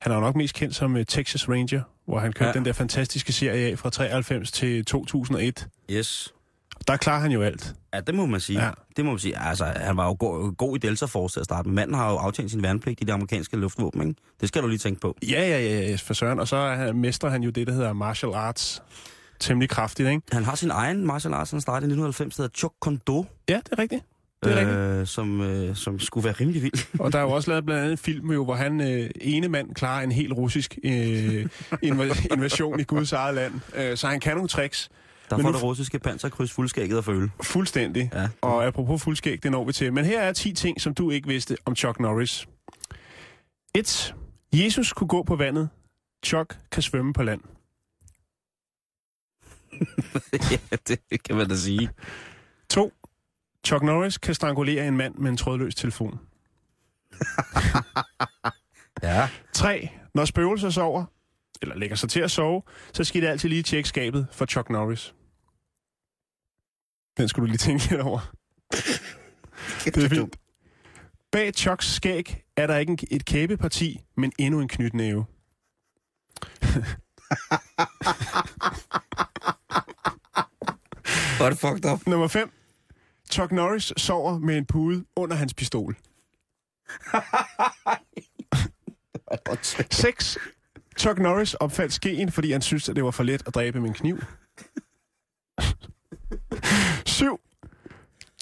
Han 0.01 0.11
er 0.11 0.15
jo 0.15 0.21
nok 0.21 0.35
mest 0.35 0.53
kendt 0.55 0.75
som 0.75 0.97
øh, 0.97 1.05
Texas 1.05 1.49
Ranger, 1.49 1.81
hvor 2.05 2.19
han 2.19 2.33
kørte 2.33 2.49
ja. 2.49 2.53
Den 2.53 2.65
der 2.65 2.73
fantastiske 2.73 3.33
serie 3.33 3.71
af 3.71 3.79
fra 3.79 3.89
93 3.89 4.51
til 4.51 4.85
2001. 4.85 5.67
yes. 5.91 6.33
Der 6.87 6.97
klarer 6.97 7.19
han 7.19 7.31
jo 7.31 7.41
alt. 7.41 7.75
Ja, 7.93 7.99
det 7.99 8.15
må 8.15 8.25
man 8.25 8.39
sige. 8.39 8.63
Ja. 8.65 8.71
Det 8.97 9.05
må 9.05 9.11
man 9.11 9.19
sige. 9.19 9.39
Altså, 9.39 9.65
han 9.65 9.97
var 9.97 10.05
jo 10.05 10.15
god, 10.19 10.55
god 10.55 10.75
i 10.75 10.79
Delta 10.79 11.05
Force 11.05 11.35
til 11.35 11.39
at 11.39 11.45
starte 11.45 11.69
med. 11.69 11.75
Manden 11.75 11.95
har 11.95 12.11
jo 12.11 12.17
aftjent 12.17 12.51
sin 12.51 12.63
værnepligt 12.63 13.01
i 13.01 13.03
det 13.03 13.13
amerikanske 13.13 13.57
luftvåben, 13.57 14.01
ikke? 14.07 14.21
Det 14.41 14.47
skal 14.47 14.61
du 14.61 14.67
lige 14.67 14.77
tænke 14.77 15.01
på. 15.01 15.17
Ja, 15.23 15.41
ja, 15.41 15.59
ja, 15.59 15.89
ja, 15.89 15.95
for 15.95 16.13
søren. 16.13 16.39
Og 16.39 16.47
så 16.47 16.57
han, 16.57 16.95
mestrer 16.95 17.29
han 17.29 17.43
jo 17.43 17.49
det, 17.49 17.67
der 17.67 17.73
hedder 17.73 17.93
martial 17.93 18.33
arts. 18.33 18.83
Temmelig 19.39 19.69
kraftigt, 19.69 20.09
ikke? 20.09 20.21
Han 20.31 20.43
har 20.43 20.55
sin 20.55 20.71
egen 20.71 21.05
martial 21.07 21.33
arts, 21.33 21.51
han 21.51 21.61
startede 21.61 21.83
i 21.85 21.93
1990, 21.93 22.35
der 22.35 22.43
hedder 22.43 22.53
Chok 22.57 22.73
Kondo, 22.81 23.25
Ja, 23.49 23.55
det 23.55 23.71
er 23.71 23.79
rigtigt. 23.79 24.03
Øh, 24.45 25.07
som, 25.07 25.41
øh, 25.41 25.75
som 25.75 25.99
skulle 25.99 26.25
være 26.25 26.33
rimelig 26.33 26.63
vild. 26.63 26.87
Og 27.03 27.11
der 27.13 27.19
er 27.19 27.23
jo 27.23 27.29
også 27.29 27.51
lavet 27.51 27.65
blandt 27.65 27.79
andet 27.81 27.91
en 27.91 27.97
film, 27.97 28.31
jo, 28.31 28.43
hvor 28.43 28.55
han 28.55 28.81
øh, 28.81 29.09
ene 29.21 29.47
mand 29.47 29.75
klarer 29.75 30.03
en 30.03 30.11
helt 30.11 30.33
russisk 30.33 30.77
øh, 30.83 31.45
inv- 31.83 32.27
invasion 32.33 32.79
i 32.79 32.83
Guds 32.83 33.11
eget 33.11 33.35
land. 33.35 33.53
Øh, 33.75 33.97
så 33.97 34.07
han 34.07 34.19
kan 34.19 34.35
nogle 34.35 34.49
tricks. 34.49 34.89
Der 35.29 35.35
får 35.37 35.43
nu- 35.43 35.53
det 35.53 35.63
russiske 35.63 35.99
panserkryds 35.99 36.51
fuldskægget 36.51 36.97
at 36.97 37.05
føle. 37.05 37.31
Fuldstændig. 37.43 38.09
Ja. 38.13 38.27
Og 38.41 38.65
apropos 38.65 39.03
fuldskæg, 39.03 39.43
det 39.43 39.51
når 39.51 39.63
vi 39.65 39.73
til. 39.73 39.93
Men 39.93 40.05
her 40.05 40.21
er 40.21 40.33
10 40.33 40.53
ting, 40.53 40.81
som 40.81 40.93
du 40.93 41.09
ikke 41.11 41.27
vidste 41.27 41.57
om 41.65 41.75
Chuck 41.75 41.99
Norris. 41.99 42.47
1. 43.75 44.15
Jesus 44.53 44.93
kunne 44.93 45.07
gå 45.07 45.23
på 45.23 45.35
vandet. 45.35 45.69
Chuck 46.25 46.57
kan 46.71 46.83
svømme 46.83 47.13
på 47.13 47.23
land. 47.23 47.41
ja, 50.51 50.57
det 51.09 51.23
kan 51.23 51.35
man 51.35 51.49
da 51.49 51.55
sige. 51.55 51.89
2. 52.69 52.93
Chuck 53.67 53.83
Norris 53.83 54.17
kan 54.17 54.35
strangulere 54.35 54.87
en 54.87 54.97
mand 54.97 55.15
med 55.15 55.31
en 55.31 55.37
trådløs 55.37 55.75
telefon. 55.75 56.19
Ja. 59.03 59.29
3. 59.53 59.89
Når 60.13 60.25
spøgelser 60.25 60.69
sover, 60.69 61.05
eller 61.61 61.75
lægger 61.75 61.95
sig 61.95 62.09
til 62.09 62.19
at 62.19 62.31
sove, 62.31 62.61
så 62.93 63.03
skal 63.03 63.21
det 63.21 63.27
altid 63.27 63.49
lige 63.49 63.63
tjekke 63.63 63.89
skabet 63.89 64.27
for 64.31 64.45
Chuck 64.45 64.69
Norris. 64.69 65.13
Den 67.17 67.27
skulle 67.29 67.47
du 67.47 67.51
lige 67.51 67.57
tænke 67.57 67.89
lidt 67.89 68.01
over. 68.01 68.33
Det 69.85 70.03
er 70.03 70.09
fint. 70.09 70.35
Bag 71.31 71.53
Chucks 71.53 71.93
skæg 71.93 72.43
er 72.55 72.67
der 72.67 72.77
ikke 72.77 73.07
et 73.11 73.25
kæbeparti, 73.25 74.01
men 74.17 74.31
endnu 74.39 74.61
en 74.61 74.67
knytnæve. 74.67 75.25
Hvor 81.37 81.45
er 81.45 81.49
det 81.49 81.59
fucked 81.59 81.91
up. 81.91 82.07
Nummer 82.07 82.27
5. 82.27 82.56
Chuck 83.37 83.51
Norris 83.51 83.93
sover 83.97 84.39
med 84.39 84.57
en 84.57 84.65
pude 84.65 85.05
under 85.15 85.35
hans 85.35 85.53
pistol. 85.53 85.95
6. 89.91 90.37
Chuck 90.97 91.19
Norris 91.19 91.53
opfandt 91.53 91.93
skeen, 91.93 92.31
fordi 92.31 92.51
han 92.51 92.61
syntes, 92.61 92.89
at 92.89 92.95
det 92.95 93.03
var 93.03 93.11
for 93.11 93.23
let 93.23 93.47
at 93.47 93.55
dræbe 93.55 93.81
med 93.81 93.89
en 93.89 93.93
kniv. 93.95 94.23
7. 97.05 97.39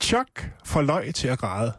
Chuck 0.01 0.51
får 0.65 0.81
løg 0.81 1.15
til 1.15 1.27
at 1.27 1.39
græde. 1.39 1.73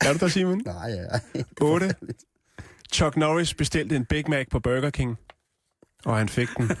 er 0.00 0.12
du 0.12 0.18
der, 0.18 0.28
Simon? 0.28 0.62
Nej, 0.64 0.90
ja. 0.90 1.20
8. 1.60 1.94
Chuck 2.92 3.16
Norris 3.16 3.54
bestilte 3.54 3.96
en 3.96 4.06
Big 4.06 4.30
Mac 4.30 4.46
på 4.50 4.60
Burger 4.60 4.90
King, 4.90 5.18
og 6.04 6.18
han 6.18 6.28
fik 6.28 6.48
den. 6.56 6.70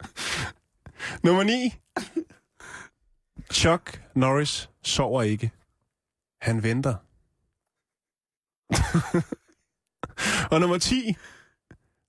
Nummer 1.24 1.42
9. 1.42 1.74
Chuck 3.52 4.02
Norris 4.14 4.70
sover 4.82 5.22
ikke. 5.22 5.50
Han 6.40 6.62
venter. 6.62 6.94
og 10.52 10.60
nummer 10.60 10.78
10. 10.78 11.16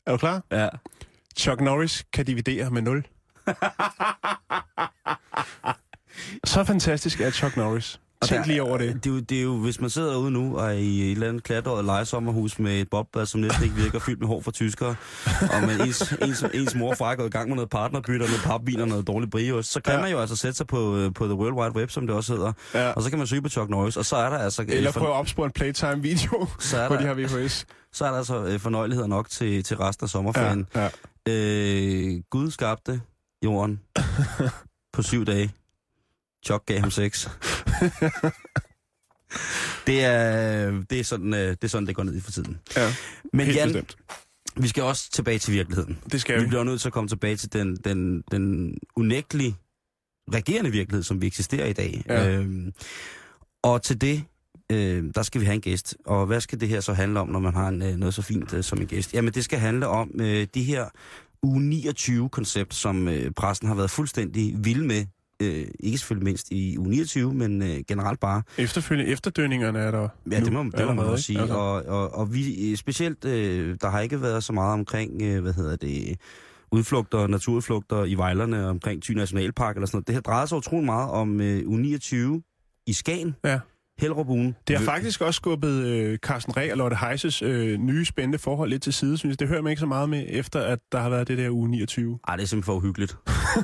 Er 0.06 0.12
du 0.12 0.18
klar? 0.18 0.42
ja. 0.52 0.70
Chuck 1.38 1.62
Norris 1.62 2.06
kan 2.14 2.26
dividere 2.26 2.72
med 2.72 2.82
0. 2.82 3.08
Så 6.44 6.64
fantastisk 6.64 7.22
er 7.22 7.32
Chuck 7.32 7.58
Norris. 7.58 8.02
Tænk 8.26 8.46
lige 8.48 8.64
over 8.64 8.78
det. 8.78 8.94
Det 9.04 9.06
er, 9.10 9.14
jo, 9.14 9.20
det 9.20 9.38
er 9.38 9.42
jo, 9.42 9.58
hvis 9.58 9.82
man 9.82 9.90
sidder 9.90 10.18
ude 10.18 10.32
nu 10.32 10.58
og 10.58 10.68
er 10.68 10.72
i 10.72 11.02
et 11.02 11.12
eller 11.12 11.28
andet 11.28 11.44
klatret 11.44 11.86
lejesommerhus 11.86 12.60
med 12.60 12.82
et 12.82 12.90
bobbad, 12.90 13.26
som 13.26 13.42
næsten 13.42 13.64
ikke 13.64 13.76
virker, 13.76 14.00
fyldt 14.00 14.20
med 14.20 14.28
hår 14.28 14.42
fra 14.42 14.52
tyskere, 14.52 14.96
og 15.54 15.62
med 15.62 15.80
ens, 15.80 16.12
ens, 16.22 16.46
ens 16.54 16.76
mor 16.76 16.90
og 16.92 16.98
far 16.98 17.12
er 17.12 17.16
gået 17.16 17.28
i 17.28 17.30
gang 17.30 17.48
med 17.50 17.56
noget 17.56 17.70
partnerbytte 17.70 18.24
og 18.24 18.30
noget 18.30 18.44
papvin 18.44 18.80
og 18.80 18.88
noget 18.88 19.08
dårligt 19.08 19.32
briost, 19.32 19.72
så 19.72 19.82
kan 19.82 19.94
Ja. 19.94 20.02
man 20.02 20.12
jo 20.12 20.20
altså 20.20 20.36
sætte 20.36 20.58
sig 20.58 20.68
på, 20.68 20.98
øh, 20.98 21.14
på 21.14 21.26
The 21.26 21.34
World 21.36 21.54
Wide 21.54 21.76
Web, 21.76 21.90
som 21.90 22.08
det 22.08 22.16
også 22.16 22.34
hedder, 22.36 22.54
Ja. 22.74 22.92
og 22.92 23.04
så 23.04 23.10
kan 23.10 23.18
man 23.18 23.28
søge 23.28 23.42
på 23.42 23.50
Chuck 23.50 23.70
Norris, 23.70 23.98
og 23.98 24.06
så 24.06 24.16
er 24.16 24.30
der 24.30 24.38
altså... 24.38 24.62
øh, 24.62 24.68
Eller 24.72 24.92
prøve 24.92 25.08
at 25.08 25.14
opspore 25.16 25.46
en 25.46 25.52
Playtime-video, 25.52 26.48
Så 26.60 26.78
er 26.78 26.90
der- 26.90 26.98
de 26.98 27.06
har 27.06 27.14
VHS. 27.14 27.66
så 27.94 28.06
er 28.06 28.10
der 28.10 28.18
altså 28.18 28.44
øh, 28.46 28.60
fornøjeligheder 28.60 29.08
nok 29.08 29.30
til, 29.30 29.64
til 29.64 29.78
resten 29.78 30.04
af 30.06 30.10
sommerferien. 30.10 30.66
ja. 30.76 30.90
Øh, 31.30 32.22
Gud 32.30 32.52
skabte 32.52 33.02
jorden 33.46 33.80
på 34.94 35.02
syv 35.02 35.26
dage. 35.26 35.52
Chuck 36.48 36.66
gav 36.66 36.80
ham 36.80 36.92
seks. 36.92 37.30
det, 39.88 40.04
er, 40.04 40.72
det, 40.90 41.00
er 41.00 41.04
sådan, 41.04 41.34
øh, 41.34 41.40
det 41.50 41.64
er 41.64 41.68
sådan, 41.68 41.88
det 41.88 41.96
går 41.96 42.04
ned 42.04 42.16
i 42.16 42.20
for 42.20 42.32
tiden. 42.32 42.58
ja. 42.78 42.94
Men 43.34 43.46
Helt 43.46 43.58
Jan, 43.58 43.68
bestemt. 43.68 43.98
vi 44.58 44.68
skal 44.68 44.84
også 44.84 45.12
tilbage 45.12 45.40
til 45.40 45.54
virkeligheden. 45.54 45.98
Det 46.12 46.22
skal 46.22 46.36
Vi 46.38 46.42
vi. 46.44 46.48
bliver 46.48 46.64
nødt 46.64 46.82
til 46.82 46.90
at 46.90 46.94
komme 46.94 47.08
tilbage 47.08 47.36
til 47.36 47.54
den, 47.54 47.76
den, 47.76 48.24
den 48.32 48.74
unægtelige 48.96 49.56
regerende 50.34 50.72
virkelighed, 50.72 51.04
som 51.04 51.22
vi 51.22 51.28
eksisterer 51.28 51.68
i 51.68 51.74
dag. 51.74 52.04
Ja. 52.08 52.30
Øhm, 52.30 52.74
og 53.64 53.82
til 53.82 54.02
det, 54.02 54.24
øh, 54.72 55.04
der 55.16 55.24
skal 55.24 55.42
vi 55.42 55.46
have 55.46 55.56
en 55.56 55.62
gæst. 55.62 55.96
Og 56.06 56.26
hvad 56.26 56.42
skal 56.42 56.60
det 56.60 56.68
her 56.70 56.82
så 56.82 56.94
handle 56.94 57.20
om, 57.20 57.30
når 57.30 57.40
man 57.40 57.54
har 57.54 57.68
en, 57.68 57.82
øh, 57.82 57.96
noget 57.96 58.14
så 58.14 58.22
fint 58.22 58.54
øh, 58.54 58.64
som 58.64 58.82
en 58.82 58.88
gæst? 58.88 59.14
Jamen, 59.14 59.34
det 59.34 59.44
skal 59.44 59.60
handle 59.60 59.88
om 59.88 60.12
øh, 60.22 60.48
de 60.54 60.64
her 60.64 60.86
uge 61.44 61.82
29-koncept, 61.88 62.74
som 62.74 63.08
øh, 63.08 63.32
pressen 63.32 63.68
har 63.68 63.76
været 63.76 63.90
fuldstændig 63.92 64.56
vild 64.66 64.84
med. 64.84 65.06
Øh, 65.42 65.66
ikke 65.80 65.98
selvfølgelig 65.98 66.24
mindst 66.26 66.52
i 66.52 66.78
uge 66.78 66.90
29, 66.90 67.34
men 67.34 67.62
øh, 67.62 67.78
generelt 67.88 68.20
bare. 68.20 68.44
Efterfølgende 68.58 69.12
efterdønningerne 69.12 69.80
er 69.80 69.92
der 69.92 70.08
Ja, 70.32 70.40
det 70.40 70.54
må, 70.54 70.64
det 70.78 70.86
må 70.86 70.94
man 70.94 71.06
også 71.06 71.24
sige. 71.26 71.40
Altså, 71.40 71.56
Og, 71.56 71.86
og, 71.86 72.14
og 72.14 72.34
vi, 72.34 72.72
øh, 72.72 72.78
specielt, 72.78 73.26
øh, 73.26 73.78
der 73.82 73.90
har 73.90 74.00
ikke 74.00 74.22
været 74.22 74.44
så 74.44 74.54
meget 74.54 74.74
omkring, 74.74 75.22
øh, 75.22 75.42
hvad 75.42 75.54
hedder 75.54 75.76
det, 75.76 76.20
udflugter, 76.72 77.28
naturudflugter 77.28 78.04
i 78.04 78.14
Vejlerne 78.16 78.68
omkring 78.68 79.04
Thy 79.04 79.12
Nationalpark 79.12 79.76
eller 79.76 79.88
sådan 79.88 79.96
noget. 79.96 80.08
Det 80.08 80.16
her 80.16 80.22
drejer 80.22 80.46
sig 80.46 80.58
utrolig 80.58 80.86
meget 80.86 81.10
om 81.12 81.42
øh, 81.42 81.64
u 81.68 81.76
29 81.76 82.42
i 82.88 82.94
Skagen, 82.94 83.36
Ja. 83.44 83.60
Hellerup 84.00 84.30
ugen. 84.30 84.56
Det 84.68 84.78
har 84.78 84.86
faktisk 84.86 85.22
også 85.22 85.38
skubbet 85.38 85.86
øh, 85.86 86.18
Carsten 86.18 86.58
Reh 86.58 86.72
og 86.72 86.78
Lotte 86.78 86.96
Heises 86.98 87.42
øh, 87.42 87.78
nye 87.80 88.06
spændende 88.06 88.38
forhold 88.38 88.70
lidt 88.70 88.84
til 88.84 88.94
side, 88.94 89.18
synes 89.18 89.34
jeg. 89.34 89.40
Det 89.40 89.48
hører 89.48 89.62
man 89.62 89.70
ikke 89.70 89.80
så 89.80 89.86
meget 89.86 90.10
med, 90.10 90.26
efter 90.30 90.62
at 90.62 90.80
der 90.92 91.00
har 91.00 91.10
været 91.10 91.28
det 91.28 91.38
der 91.38 91.50
uge 91.50 91.70
29. 91.70 92.20
Ej, 92.28 92.36
det 92.36 92.44
er 92.44 92.48
simpelthen 92.48 92.64
for 92.64 92.74
uhyggeligt. 92.76 93.18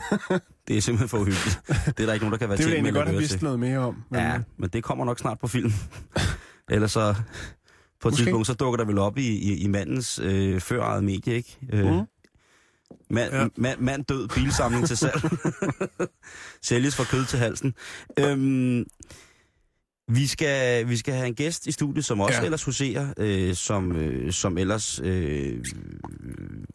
det 0.68 0.78
er 0.78 0.82
simpelthen 0.82 1.10
for 1.10 1.18
uhyggeligt. 1.18 1.60
Det 1.68 2.00
er 2.00 2.06
der 2.06 2.14
ikke 2.14 2.26
nogen, 2.26 2.32
der 2.32 2.38
kan 2.38 2.50
være 2.50 2.58
Det 2.58 2.66
ville 2.66 2.76
tjent 2.76 2.76
jeg 2.76 2.84
med 2.84 2.90
egentlig 2.90 2.90
at 2.90 2.94
godt 2.94 3.08
have 3.08 3.20
vidst 3.20 3.32
til. 3.34 3.44
noget 3.44 3.60
mere 3.60 3.78
om. 3.80 3.96
Men, 4.12 4.20
Ja, 4.20 4.40
men 4.58 4.70
det 4.70 4.84
kommer 4.84 5.06
nok 5.06 5.20
snart 5.20 5.40
på 5.40 5.48
film. 5.48 5.72
Ellers 6.70 6.92
så... 6.92 7.16
På 8.02 8.08
et 8.08 8.12
Måske. 8.12 8.24
tidspunkt, 8.26 8.48
så 8.48 8.54
dukker 8.54 8.78
der 8.78 8.86
vel 8.86 8.98
op 8.98 9.18
i, 9.18 9.28
i, 9.28 9.56
i 9.64 9.68
mandens 9.68 10.20
øh, 10.24 10.60
førejede 10.60 11.02
medie, 11.02 11.34
ikke? 11.36 11.58
Øh, 11.74 11.86
Mhm. 11.86 12.02
mand, 13.10 13.34
Ja. 13.34 13.48
mand, 13.58 13.80
mand 13.80 14.06
død, 14.06 14.28
bilsamling 14.28 14.88
til 14.88 14.98
salg. 14.98 15.22
Sælges 16.62 16.96
for 16.96 17.04
kød 17.04 17.26
til 17.26 17.40
halsen. 17.40 17.74
Øhm, 18.20 18.86
vi 20.08 20.28
skal, 20.28 20.90
vi 20.90 20.98
skal 20.98 21.14
have 21.14 21.28
en 21.28 21.36
gæst 21.36 21.68
i 21.68 21.72
studiet, 21.72 22.06
som 22.06 22.20
også 22.20 22.34
Ja. 22.34 22.40
ja. 22.40 22.46
ellers 22.46 22.64
huserer, 22.64 23.14
øh, 23.18 23.56
som, 23.56 23.96
øh, 23.96 24.32
som 24.32 24.58
ellers... 24.58 25.00
Øh, 25.04 25.66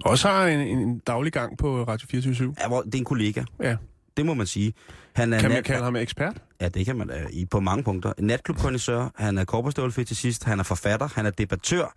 Også 0.05 0.29
har 0.29 0.47
en, 0.47 0.61
en 0.79 0.99
daglig 0.99 1.33
gang 1.33 1.59
på 1.59 1.83
Radio 1.83 2.07
24 2.11 2.55
er, 2.59 2.69
hvor- 2.69 2.83
det 2.83 2.95
er 2.95 2.99
en 2.99 3.05
kollega. 3.05 3.43
Ja. 3.63 3.77
Det 4.17 4.27
må 4.27 4.35
man 4.35 4.47
sige. 4.47 4.73
Han 5.13 5.33
er 5.33 5.41
Kan 5.41 5.51
man 5.51 5.57
nat- 5.59 5.65
kalde 5.65 5.85
ham 5.85 5.97
ekspert? 5.97 6.37
Ja, 6.61 6.69
det 6.69 6.87
kan 6.87 6.97
man 6.97 7.09
da 7.09 7.27
i 7.31 7.45
på 7.45 7.61
mange 7.61 7.85
punkter. 7.85 8.13
Natklubkondisseur, 8.19 9.13
han 9.17 9.39
er 9.39 9.45
korporstøvlefetishist, 9.45 10.45
han 10.45 10.59
er 10.59 10.63
forfatter, 10.63 11.09
han 11.15 11.27
er 11.27 11.31
debattør, 11.31 11.95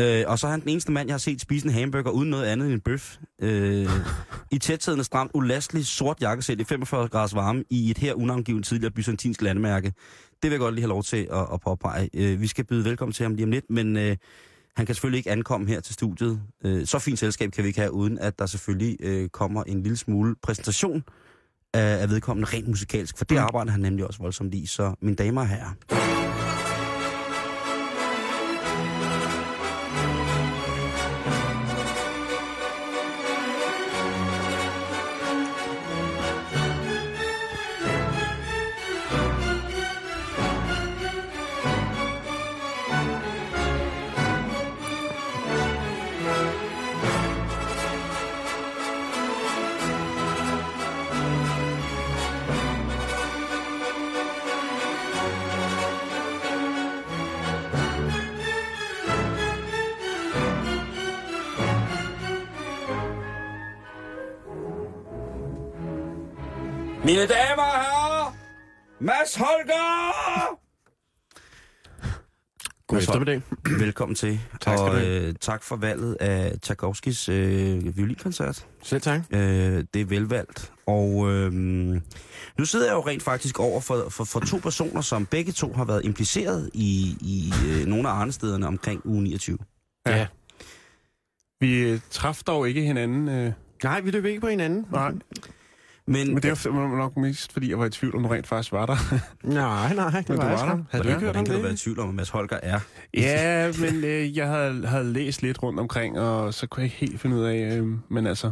øh, 0.00 0.24
og 0.26 0.38
så 0.38 0.46
er 0.46 0.50
han 0.50 0.60
den 0.60 0.68
eneste 0.68 0.92
mand, 0.92 1.08
jeg 1.08 1.14
har 1.14 1.18
set 1.18 1.40
spise 1.40 1.66
en 1.66 1.72
hamburger 1.72 2.10
uden 2.10 2.30
noget 2.30 2.44
andet 2.44 2.66
end 2.66 2.74
en 2.74 2.80
bøf. 2.80 3.16
Øh, 3.42 3.88
I 4.52 4.58
tætsiddende 4.58 5.04
stramt, 5.04 5.30
ulastelig 5.34 5.86
sort 5.86 6.16
jakkesæt 6.20 6.60
i 6.60 6.64
45 6.64 7.08
graders 7.08 7.34
varme 7.34 7.64
i 7.70 7.90
et 7.90 7.98
her 7.98 8.14
unavngivet 8.14 8.64
tidligere 8.64 8.92
byzantinsk 8.92 9.42
landmærke. 9.42 9.88
Det 10.42 10.50
vil 10.50 10.50
jeg 10.50 10.58
godt 10.58 10.74
lige 10.74 10.82
have 10.82 10.88
lov 10.88 11.02
til 11.02 11.28
at, 11.32 11.46
at 11.52 11.60
påpege. 11.60 12.10
Øh, 12.14 12.40
vi 12.40 12.46
skal 12.46 12.64
byde 12.64 12.84
velkommen 12.84 13.12
til 13.12 13.22
ham 13.22 13.34
lige 13.34 13.44
om 13.44 13.50
lidt, 13.50 13.64
men 13.70 13.96
øh, 13.96 14.16
han 14.76 14.86
kan 14.86 14.94
selvfølgelig 14.94 15.18
ikke 15.18 15.30
ankomme 15.30 15.66
her 15.68 15.80
til 15.80 15.94
studiet. 15.94 16.40
Øh, 16.64 16.86
så 16.86 16.98
fint 16.98 17.18
selskab 17.18 17.52
kan 17.52 17.64
vi 17.64 17.68
ikke 17.68 17.80
have, 17.80 17.92
uden 17.92 18.18
at 18.18 18.38
der 18.38 18.46
selvfølgelig 18.46 18.96
øh, 19.00 19.28
kommer 19.28 19.64
en 19.64 19.82
lille 19.82 19.96
smule 19.96 20.34
præsentation 20.42 21.02
af, 21.74 22.02
af 22.02 22.10
vedkommende 22.10 22.48
rent 22.56 22.68
musikalsk, 22.68 23.18
for 23.18 23.24
det 23.24 23.38
Mm. 23.38 23.44
arbejder 23.44 23.70
han 23.70 23.80
nemlig 23.80 24.06
også 24.06 24.18
voldsomt 24.22 24.54
i. 24.54 24.66
Så 24.66 24.94
mine 25.02 25.16
damer 25.16 25.40
og 25.40 25.48
herrer, 25.48 25.70
Mine 67.04 67.20
damer 67.26 67.62
og 67.62 67.80
herrer, 67.80 68.36
Mads 69.00 69.34
Holger! 69.36 70.58
God 72.86 72.98
eftermiddag. 72.98 73.42
Velkommen 73.78 74.14
til. 74.16 74.40
Tak 74.60 74.78
skal 74.78 74.88
og, 74.88 74.92
du 74.92 74.98
have. 74.98 75.28
øh, 75.28 75.34
tak 75.40 75.62
for 75.62 75.76
valget 75.76 76.14
af 76.20 76.52
Tchaikovskis 76.62 77.28
øh, 77.28 77.96
violinkoncert. 77.96 78.66
Selv 78.82 79.00
tak. 79.00 79.20
Øh, 79.30 79.40
det 79.94 80.00
er 80.00 80.04
velvalgt. 80.04 80.72
Og 80.86 81.30
øh, 81.30 81.52
nu 82.58 82.64
sidder 82.64 82.86
jeg 82.86 82.92
jo 82.94 83.00
rent 83.00 83.22
faktisk 83.22 83.60
over 83.60 83.80
for, 83.80 84.08
for, 84.10 84.24
for 84.24 84.40
to 84.40 84.56
personer, 84.56 85.00
som 85.00 85.26
begge 85.26 85.52
to 85.52 85.72
har 85.72 85.84
været 85.84 86.04
impliceret 86.04 86.70
i, 86.74 87.16
i 87.20 87.52
øh, 87.68 87.86
nogle 87.86 88.08
af 88.08 88.12
arnestederne 88.12 88.66
omkring 88.66 89.00
uge 89.06 89.22
29. 89.22 89.58
Ja. 90.06 90.16
Ja. 90.16 90.26
Vi 91.60 91.78
øh, 91.78 92.00
traf 92.10 92.40
dog 92.46 92.68
ikke 92.68 92.82
hinanden. 92.82 93.28
Øh, 93.28 93.52
Nej, 93.84 94.00
vi 94.00 94.10
løb 94.10 94.24
ikke 94.24 94.40
på 94.40 94.48
hinanden. 94.48 94.86
nej, 94.90 95.12
Men, 96.06 96.34
men 96.34 96.42
det 96.42 96.64
var 96.64 96.96
nok 96.96 97.16
mest, 97.16 97.52
fordi 97.52 97.70
jeg 97.70 97.78
var 97.78 97.86
i 97.86 97.90
tvivl, 97.90 98.16
om 98.16 98.22
du 98.22 98.28
rent 98.28 98.46
faktisk 98.46 98.72
var 98.72 98.86
der. 98.86 98.96
Nej, 99.44 99.94
nej, 99.94 100.10
det 100.20 100.28
Men 100.28 100.38
var 100.38 100.44
var 100.44 100.74
der. 100.76 100.84
Havde 100.90 101.04
du 101.04 101.08
ikke 101.08 101.20
hørt 101.20 101.36
om 101.36 101.44
kan 101.44 101.54
du 101.54 101.60
være 101.60 101.68
i 101.70 101.72
det? 101.72 101.80
tvivl 101.80 101.98
om, 102.00 102.08
at 102.08 102.14
Mads 102.14 102.28
Holger 102.28 102.58
er? 102.62 102.80
ja, 103.14 103.72
men 103.80 104.04
øh, 104.04 104.36
jeg 104.36 104.48
havde, 104.48 104.86
havde 104.86 105.12
læst 105.12 105.42
lidt 105.42 105.62
rundt 105.62 105.80
omkring, 105.80 106.18
og 106.18 106.54
så 106.54 106.66
kunne 106.66 106.80
jeg 106.80 106.84
ikke 106.84 106.96
helt 106.96 107.20
finde 107.20 107.36
ud 107.36 107.44
af, 107.44 107.76
øh, 107.78 107.86
men 108.10 108.26
altså, 108.26 108.50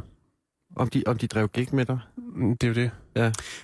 Om 0.76 0.88
de, 0.88 1.02
om 1.06 1.18
de 1.18 1.26
drev 1.26 1.48
gik 1.48 1.72
med 1.72 1.84
dig? 1.84 1.98
mm, 2.36 2.56
det 2.56 2.64
er 2.64 2.68
jo 2.68 2.74
det. 2.74 2.90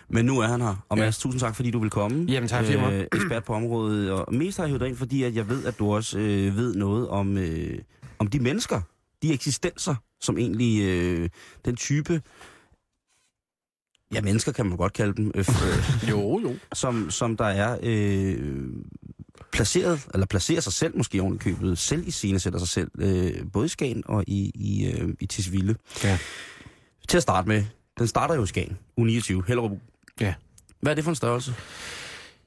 Men 0.09 0.25
nu 0.25 0.39
er 0.41 0.47
han 0.47 0.61
her. 0.61 0.85
Og 0.89 0.97
Ja. 0.99 1.03
Mads, 1.05 1.19
tusind 1.19 1.41
tak, 1.41 1.57
fordi 1.57 1.71
du 1.71 1.79
vil 1.79 1.91
komme. 1.91 2.25
Jamen, 2.29 2.49
tak, 2.49 2.71
jeg 2.71 2.81
måtte. 2.81 3.09
ekspert 3.15 3.45
på 3.45 3.55
området. 3.55 4.11
Og 4.13 4.35
mest 4.35 4.59
har 4.59 4.67
jeg 4.67 4.81
dig 4.81 4.89
ind, 4.89 4.97
fordi 4.97 5.23
at 5.23 5.35
jeg 5.35 5.49
ved, 5.49 5.65
at 5.65 5.79
du 5.79 5.95
også 5.95 6.19
øh, 6.19 6.57
ved 6.57 6.75
noget 6.75 7.09
om, 7.09 7.39
øh, 7.39 7.79
om 8.19 8.27
de 8.27 8.41
mennesker, 8.41 8.81
de 9.23 9.33
eksistenser, 9.33 9.95
som 10.21 10.39
egentlig 10.39 10.83
øh, 10.85 11.29
den 11.65 11.77
type... 11.77 12.21
Ja, 14.15 14.21
mennesker 14.21 14.53
kan 14.53 14.67
man 14.67 14.77
godt 14.77 14.93
kalde 14.93 15.15
dem. 15.17 15.33
Øh, 15.35 15.45
øh, 15.49 16.09
Jo, 16.11 16.41
jo. 16.41 16.55
som, 16.75 17.11
som 17.11 17.37
der 17.37 17.45
er 17.45 17.79
øh, 17.83 18.39
placeret, 19.53 20.07
eller 20.15 20.27
placerer 20.27 20.61
sig 20.61 20.73
selv 20.73 20.97
måske 20.97 21.23
oven 21.23 21.35
i 21.35 21.39
købet, 21.39 21.79
selv 21.79 22.09
i 22.09 22.11
scene 22.11 22.39
sætter 22.39 22.59
sig 22.59 22.69
selv, 22.69 22.91
øh, 22.99 23.35
både 23.53 23.67
i 23.67 23.69
Skagen 23.69 24.03
og 24.07 24.25
i, 24.27 24.53
i, 24.55 24.87
øh, 24.93 25.09
i 25.21 25.27
Tisvilde. 25.27 25.75
Ja. 26.05 26.19
Til 27.09 27.17
at 27.17 27.23
starte 27.23 27.49
med, 27.49 27.65
den 27.99 28.07
starter 28.09 28.35
jo 28.35 28.43
i 28.43 28.47
Skagen, 28.47 28.79
U29, 29.01 29.47
Hellerup. 29.47 29.71
Ja. 30.21 30.35
Hvad 30.81 30.93
er 30.93 30.95
det 30.95 31.05
for 31.05 31.11
en 31.11 31.15
størrelse? 31.17 31.55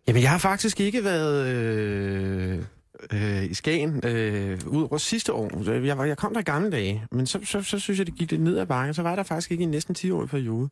Jamen, 0.08 0.22
jeg 0.22 0.30
har 0.32 0.38
faktisk 0.38 0.80
ikke 0.80 1.04
været 1.04 1.48
øh, 1.48 2.64
øh, 3.14 3.44
i 3.44 3.54
Skagen 3.54 4.02
øh, 4.06 4.60
ud 4.68 4.84
over 4.84 4.98
sidste 4.98 5.34
år. 5.34 5.72
Jeg, 5.86 5.98
var, 5.98 6.06
jeg 6.06 6.18
kom 6.18 6.34
der 6.34 6.40
i 6.40 6.44
gamle 6.44 6.72
dage, 6.72 7.04
men 7.12 7.28
så, 7.28 7.40
så, 7.44 7.62
så 7.62 7.80
synes 7.80 8.00
jeg, 8.00 8.08
det 8.08 8.16
gik 8.16 8.32
lidt 8.32 8.42
ned 8.42 8.58
ad 8.58 8.66
bakken. 8.66 8.94
Så 8.94 9.02
var 9.02 9.16
der 9.16 9.24
faktisk 9.24 9.52
ikke 9.52 9.64
i 9.64 9.68
næsten 9.68 9.96
10 9.96 10.12
år 10.12 10.24
i 10.24 10.28
periode. 10.28 10.70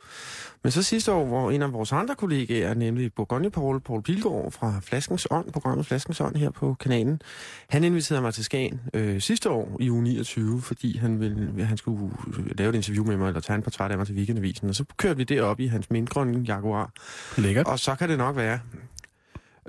Men 0.64 0.72
så 0.72 0.84
sidste 0.84 1.12
år, 1.12 1.26
hvor 1.26 1.52
en 1.52 1.62
af 1.62 1.74
vores 1.74 1.92
andre 1.92 2.16
kollegaer, 2.16 2.74
nemlig 2.74 3.14
Bourgogne 3.14 3.50
Paul, 3.50 3.80
Paul 3.80 4.02
Pilgaard 4.02 4.52
fra 4.52 4.80
Flaskens 4.84 5.28
Ånd, 5.32 5.52
programmet 5.52 5.86
Flaskens 5.86 6.22
Ånd 6.22 6.36
her 6.36 6.50
på 6.50 6.76
kanalen, 6.80 7.22
han 7.70 7.84
inviterede 7.84 8.22
mig 8.22 8.34
til 8.34 8.44
Skagen 8.44 8.82
øh, 8.94 9.22
sidste 9.22 9.50
år 9.50 9.78
i 9.80 9.90
uge 9.90 10.04
29, 10.04 10.62
fordi 10.62 10.98
han, 10.98 11.20
ville, 11.20 11.66
han 11.66 11.78
skulle 11.78 12.12
lave 12.58 12.70
et 12.70 12.76
interview 12.76 13.06
med 13.06 13.18
mig, 13.18 13.28
eller 13.28 13.42
tage 13.42 13.56
en 13.56 13.64
portræt 13.64 13.92
af 13.92 13.98
mig 13.98 14.08
til 14.08 14.16
weekendavisen. 14.16 14.70
Og 14.70 14.76
så 14.76 14.86
kørte 14.98 15.18
vi 15.18 15.24
derop 15.24 15.60
i 15.60 15.68
hans 15.68 15.90
mindgrønne 15.90 16.40
Jaguar. 16.48 16.92
Lækkert. 17.38 17.68
Og 17.68 17.80
så 17.80 17.96
kan 17.96 18.10
det 18.10 18.18
nok 18.18 18.36
være, 18.36 18.60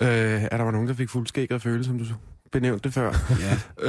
øh, 0.01 0.45
at 0.45 0.51
der 0.53 0.63
var 0.63 0.71
nogen, 0.71 0.89
der 0.89 0.95
fik 0.95 1.09
fuldskæg 1.09 1.53
og 1.53 1.63
føle, 1.63 1.85
som 1.85 1.99
du 1.99 2.05
benævnte 2.53 2.83
det 2.85 2.95
før. 2.95 3.13
Ja. 3.41 3.89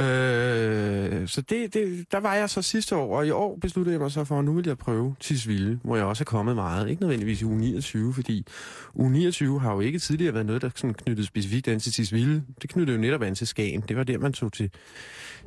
øh, 1.20 1.28
så 1.28 1.40
det, 1.40 1.74
det, 1.74 2.04
der 2.12 2.20
var 2.20 2.34
jeg 2.34 2.50
så 2.50 2.62
sidste 2.62 2.96
år, 2.96 3.16
og 3.18 3.26
i 3.26 3.30
år 3.30 3.58
besluttede 3.60 3.92
jeg 3.94 4.00
mig 4.00 4.10
så 4.12 4.24
for, 4.24 4.38
at 4.38 4.44
nu 4.44 4.52
vil 4.52 4.66
jeg 4.66 4.78
prøve 4.78 5.14
Tisvilde, 5.20 5.78
hvor 5.84 5.96
jeg 5.96 6.04
også 6.04 6.22
er 6.22 6.24
kommet 6.24 6.54
meget. 6.54 6.88
Ikke 6.88 7.02
nødvendigvis 7.02 7.40
i 7.40 7.44
uge 7.44 7.58
29, 7.58 8.14
fordi 8.14 8.46
uge 8.94 9.10
29 9.10 9.60
har 9.60 9.72
jo 9.74 9.80
ikke 9.80 9.98
tidligere 9.98 10.34
været 10.34 10.46
noget, 10.46 10.62
der 10.62 10.70
sådan 10.76 10.94
knyttede 10.94 11.26
specifikt 11.26 11.68
an 11.68 11.80
til 11.80 11.92
Tisvilde. 11.92 12.42
Det 12.62 12.70
knyttede 12.70 12.96
jo 12.96 13.00
netop 13.02 13.22
an 13.22 13.34
til 13.34 13.46
Skagen. 13.46 13.84
Det 13.88 13.96
var 13.96 14.04
der, 14.04 14.18
man 14.18 14.32
tog, 14.32 14.52
til, 14.52 14.70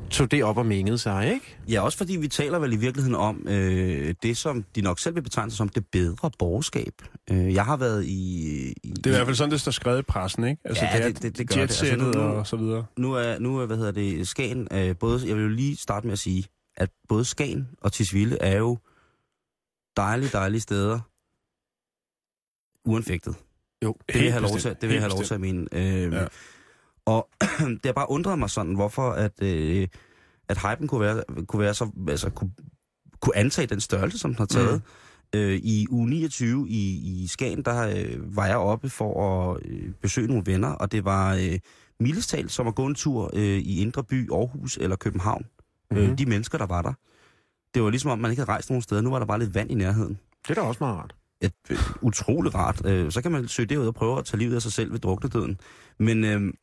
tog 0.09 0.31
det 0.31 0.43
op 0.43 0.57
og 0.57 0.65
mængede 0.65 0.97
sig, 0.97 1.31
ikke? 1.33 1.57
Ja, 1.69 1.81
også 1.81 1.97
fordi 1.97 2.15
vi 2.17 2.27
taler 2.27 2.59
vel 2.59 2.73
i 2.73 2.75
virkeligheden 2.75 3.15
om 3.15 3.47
øh, 3.49 4.15
det, 4.23 4.37
som 4.37 4.63
de 4.75 4.81
nok 4.81 4.99
selv 4.99 5.15
vil 5.15 5.21
betegne 5.21 5.51
sig 5.51 5.57
som 5.57 5.69
det 5.69 5.85
bedre 5.91 6.31
borgerskab. 6.39 6.93
Øh, 7.31 7.53
jeg 7.53 7.65
har 7.65 7.77
været 7.77 8.05
i... 8.05 8.09
i 8.83 8.89
Det 8.89 9.05
er 9.05 9.09
i 9.09 9.13
hvert 9.13 9.25
fald 9.27 9.35
sådan, 9.35 9.51
det 9.51 9.61
står 9.61 9.71
skrevet 9.71 9.99
i 9.99 10.01
pressen, 10.01 10.43
ikke? 10.43 10.61
Altså, 10.65 10.85
Ja, 10.85 10.97
det, 10.97 11.03
er 11.05 11.07
det- 11.11 11.21
det- 11.23 11.37
det 11.37 11.49
gør 11.49 11.55
det. 11.55 11.61
Altså, 11.61 11.95
nu- 11.95 12.19
og 12.19 12.47
så 12.47 12.55
videre. 12.55 12.85
Nu 13.03 13.13
er, 13.13 13.39
nu 13.39 13.59
er 13.59 13.65
hvad 13.65 13.77
hedder 13.77 13.91
det, 13.91 14.27
Skagen, 14.27 14.67
øh, 14.71 14.97
både, 14.97 15.27
jeg 15.27 15.35
vil 15.35 15.43
jo 15.43 15.49
lige 15.49 15.75
starte 15.75 16.07
med 16.07 16.13
at 16.13 16.19
sige, 16.19 16.45
at 16.75 16.89
både 17.07 17.25
Skagen 17.25 17.69
og 17.81 17.91
Tisvilde 17.91 18.37
er 18.41 18.57
jo 18.57 18.77
dejlige, 19.97 20.29
dejlige 20.29 20.61
steder, 20.61 20.99
uanfægtet. 22.85 23.35
Jo. 23.83 23.95
Det 24.07 24.15
vil 24.15 24.23
jeg 24.23 24.33
have 24.33 24.41
lov 24.41 24.57
til, 24.57 24.75
det 24.81 24.89
vil 24.89 24.89
jeg 24.89 25.01
have 25.01 25.09
Helt 25.09 25.19
lov 25.19 25.23
til 25.23 25.33
at 25.33 25.41
mene. 25.41 25.67
Øh, 25.71 26.13
ja. 26.13 26.27
Og 27.05 27.29
det 27.81 27.85
har 27.85 27.93
bare 27.93 28.09
undret 28.09 28.39
mig 28.39 28.49
sådan, 28.49 28.75
hvorfor 28.75 29.11
at, 29.11 29.41
øh, 29.41 29.87
at 30.49 30.57
hypen 30.57 30.87
kunne 30.87 31.01
være, 31.01 31.23
kunne 31.47 31.59
være 31.59 31.73
så, 31.73 31.91
altså 32.07 32.29
kunne, 32.29 32.51
kunne 33.19 33.35
antage 33.37 33.67
den 33.67 33.79
størrelse, 33.79 34.17
som 34.17 34.31
den 34.31 34.37
har 34.37 34.45
taget. 34.45 34.81
Mm. 35.33 35.39
Øh, 35.39 35.55
I 35.55 35.87
uge 35.89 36.09
29 36.09 36.69
i, 36.69 37.23
i 37.23 37.27
Skagen, 37.27 37.61
der 37.65 37.87
øh, 37.87 38.35
var 38.35 38.45
jeg 38.47 38.57
oppe 38.57 38.89
for 38.89 39.11
at 39.51 39.59
øh, 39.65 39.91
besøge 40.01 40.27
nogle 40.27 40.43
venner, 40.45 40.69
og 40.69 40.91
det 40.91 41.05
var 41.05 41.35
øh, 41.35 41.59
mildest 42.03 42.29
talt 42.29 42.51
som 42.51 42.67
at 42.67 42.75
gå 42.75 42.85
en 42.85 42.95
tur 42.95 43.31
øh, 43.33 43.57
i 43.57 43.81
Indre 43.81 44.03
By, 44.03 44.31
Aarhus 44.31 44.77
eller 44.77 44.95
København. 44.95 45.45
Mm-hmm. 45.91 46.11
Øh, 46.11 46.17
de 46.17 46.25
mennesker, 46.25 46.57
der 46.57 46.65
var 46.65 46.81
der. 46.81 46.93
Det 47.73 47.83
var 47.83 47.89
ligesom 47.89 48.11
om, 48.11 48.19
man 48.19 48.31
ikke 48.31 48.41
havde 48.41 48.51
rejst 48.51 48.69
nogen 48.69 48.81
steder. 48.81 49.01
Nu 49.01 49.09
var 49.09 49.19
der 49.19 49.25
bare 49.25 49.39
lidt 49.39 49.55
vand 49.55 49.71
i 49.71 49.73
nærheden. 49.75 50.19
Det 50.47 50.49
er 50.49 50.61
da 50.61 50.61
også 50.61 50.83
meget 50.83 50.97
rart. 50.97 51.15
Et, 51.41 51.53
øh, 51.69 51.77
utroligt 52.01 52.55
rart. 52.55 52.85
Øh, 52.85 53.11
så 53.11 53.21
kan 53.21 53.31
man 53.31 53.47
søge 53.47 53.65
det 53.65 53.77
ud 53.77 53.87
og 53.87 53.95
prøve 53.95 54.19
at 54.19 54.25
tage 54.25 54.39
livet 54.39 54.55
af 54.55 54.61
sig 54.61 54.71
selv 54.71 54.91
ved 54.91 54.99
druknedøden. 54.99 55.59
Men 55.99 56.23
øh, 56.23 56.53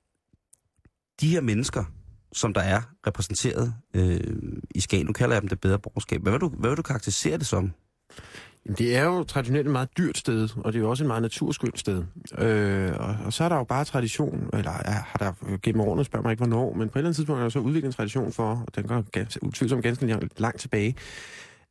de 1.20 1.28
her 1.28 1.40
mennesker, 1.40 1.84
som 2.32 2.54
der 2.54 2.60
er 2.60 2.80
repræsenteret 3.06 3.74
øh, 3.94 4.20
i 4.74 4.80
Skagen, 4.80 5.06
nu 5.06 5.12
kalder 5.12 5.34
jeg 5.34 5.42
dem 5.42 5.48
det 5.48 5.60
bedre 5.60 5.78
borgerskab. 5.78 6.22
Hvad 6.22 6.32
vil 6.32 6.40
du, 6.40 6.48
hvad 6.48 6.70
vil 6.70 6.76
du 6.76 6.82
karakterisere 6.82 7.38
det 7.38 7.46
som? 7.46 7.72
Det 8.78 8.96
er 8.96 9.04
jo 9.04 9.24
traditionelt 9.24 9.66
et 9.66 9.72
meget 9.72 9.88
dyrt 9.98 10.18
sted, 10.18 10.48
og 10.56 10.72
det 10.72 10.78
er 10.78 10.82
jo 10.82 10.90
også 10.90 11.04
et 11.04 11.08
meget 11.08 11.22
naturskønt 11.22 11.78
sted. 11.78 12.04
Øh, 12.38 12.92
og, 12.98 13.16
og 13.24 13.32
så 13.32 13.44
er 13.44 13.48
der 13.48 13.56
jo 13.56 13.64
bare 13.64 13.84
tradition, 13.84 14.50
eller 14.52 14.72
ja, 14.86 14.92
har 14.92 15.18
der 15.18 15.32
øh, 15.48 15.58
gennem 15.62 15.80
årene, 15.80 16.04
spørger 16.04 16.22
mig 16.22 16.30
ikke 16.30 16.44
hvornår, 16.44 16.72
men 16.74 16.88
på 16.88 16.98
et 16.98 17.00
eller 17.00 17.08
andet 17.08 17.16
tidspunkt 17.16 17.38
er 17.38 17.42
der 17.42 17.50
så 17.50 17.58
udviklet 17.58 17.88
en 17.88 17.92
tradition 17.92 18.32
for, 18.32 18.64
og 18.66 18.76
den 18.76 18.84
går 18.84 19.04
ganske, 19.12 19.42
utvivlsomt 19.42 19.82
ganske 19.82 20.06
langt, 20.06 20.40
langt 20.40 20.60
tilbage, 20.60 20.96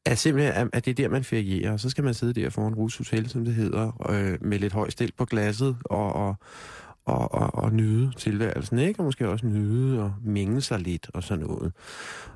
at 0.06 0.18
simpelthen, 0.18 0.54
at, 0.54 0.68
at 0.74 0.86
det 0.86 0.92
er 0.92 0.96
der, 0.96 1.10
man 1.10 1.24
ferierer, 1.24 1.72
og 1.72 1.80
så 1.80 1.90
skal 1.90 2.04
man 2.04 2.14
sidde 2.14 2.42
der 2.42 2.50
foran 2.50 2.76
Rus 2.76 2.98
Hotel, 2.98 3.30
som 3.30 3.46
det 3.46 3.54
hedder, 3.56 4.10
øh, 4.10 4.38
med 4.42 4.60
lidt 4.60 4.74
høj 4.74 4.90
stil 4.90 5.12
på 5.18 5.26
glasset, 5.26 5.78
og, 5.86 6.14
og, 6.14 6.36
og, 7.06 7.34
og, 7.34 7.56
og 7.64 7.74
nyde 7.74 8.12
tilværelsen, 8.18 8.80
ikke? 8.80 9.00
Og 9.00 9.06
måske 9.06 9.30
også 9.30 9.46
nyde 9.46 10.04
og 10.04 10.14
mænge 10.24 10.62
sig 10.62 10.80
lidt 10.80 11.10
og 11.14 11.24
sådan 11.24 11.46
noget. 11.46 11.72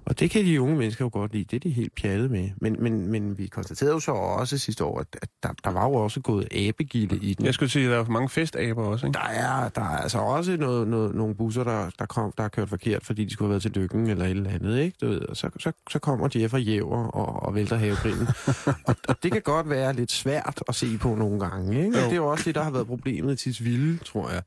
Og 0.06 0.20
det 0.20 0.32
kan 0.32 0.46
de 0.46 0.62
unge 0.62 0.76
mennesker 0.76 1.06
jo 1.06 1.10
godt 1.14 1.34
lide. 1.34 1.44
Det 1.44 1.56
er 1.56 1.60
de 1.60 1.70
helt 1.70 1.96
pjattet 1.96 2.32
med. 2.32 2.50
Men, 2.62 2.76
men, 2.80 3.08
men 3.08 3.38
vi 3.38 3.48
konstaterede 3.48 3.94
jo 3.94 4.00
så 4.00 4.12
også 4.12 4.58
sidste 4.58 4.84
år, 4.84 5.00
at, 5.00 5.08
at 5.22 5.30
der, 5.44 5.50
der 5.64 5.70
var 5.70 5.86
jo 5.88 5.94
også 5.94 6.22
gået 6.22 6.48
abegilde 6.52 7.18
i 7.18 7.34
den. 7.34 7.46
Jeg 7.46 7.54
skulle 7.54 7.70
sige, 7.70 7.86
at 7.86 7.92
der 7.92 8.00
er 8.00 8.10
mange 8.10 8.30
festaber 8.30 8.84
også, 8.84 9.06
ikke? 9.06 9.18
Der 9.18 9.26
er, 9.26 9.70
der 9.70 9.82
er 9.82 9.98
altså 9.98 10.18
også 10.18 10.58
noget, 10.58 10.88
noget, 10.88 11.16
nogle 11.16 11.36
busser, 11.36 11.64
der, 11.64 11.90
der, 12.00 12.06
kom, 12.06 12.34
der 12.38 12.44
er 12.44 12.48
kørt 12.48 12.70
forkert, 12.70 13.06
fordi 13.06 13.26
de 13.26 13.34
skulle 13.34 13.48
have 13.48 13.52
været 13.52 13.62
til 13.62 13.72
lykken 13.72 14.08
eller 14.08 14.26
et 14.26 14.32
eller 14.32 14.50
andet, 14.50 14.80
ikke? 14.80 14.98
Du 15.02 15.08
ved, 15.08 15.22
og 15.22 15.38
så, 15.38 15.50
så, 15.60 15.72
så 15.92 16.00
kommer 16.00 16.30
Jeff 16.36 16.54
og 16.54 16.62
jæver 16.62 17.08
og, 17.08 17.44
og 17.44 17.56
vælter 17.56 17.76
havegrillen. 17.78 18.28
og, 18.88 18.96
og, 19.08 19.24
det 19.24 19.32
kan 19.32 19.42
godt 19.42 19.70
være 19.70 19.94
lidt 19.94 20.12
svært 20.12 20.64
at 20.68 20.76
se 20.76 20.98
på 20.98 21.16
nogle 21.16 21.40
gange, 21.40 21.86
ikke? 21.86 21.98
Og 21.98 22.04
det 22.04 22.12
er 22.12 22.16
jo 22.16 22.28
også 22.28 22.44
det, 22.46 22.56
der 22.56 22.64
har 22.64 22.72
været 22.72 22.88
problemet 22.88 23.40
til 23.40 23.54
Tisvilde, 23.54 24.04
tror 24.04 24.30
jeg. 24.30 24.42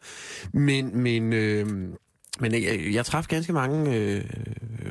Men, 0.53 0.99
men, 1.03 1.33
øh, 1.33 1.66
men 2.40 2.53
jeg, 2.53 2.81
jeg 2.92 3.07
traf 3.07 3.27
ganske 3.27 3.53
mange 3.53 3.97
øh, 3.97 4.25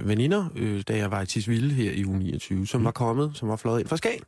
veninder, 0.08 0.45
øh, 0.56 0.84
da 0.88 0.97
jeg 0.97 1.12
var 1.12 1.21
i 1.21 1.25
Tisvilde 1.25 1.75
her 1.75 1.91
i 1.91 2.06
uge 2.06 2.19
29, 2.19 2.67
som 2.67 2.84
var 2.84 2.91
kommet, 2.91 3.32
som 3.34 3.49
var 3.49 3.56
fløjet 3.56 3.80
ind 3.80 3.88
fra 3.88 3.97
Skagen. 3.97 4.23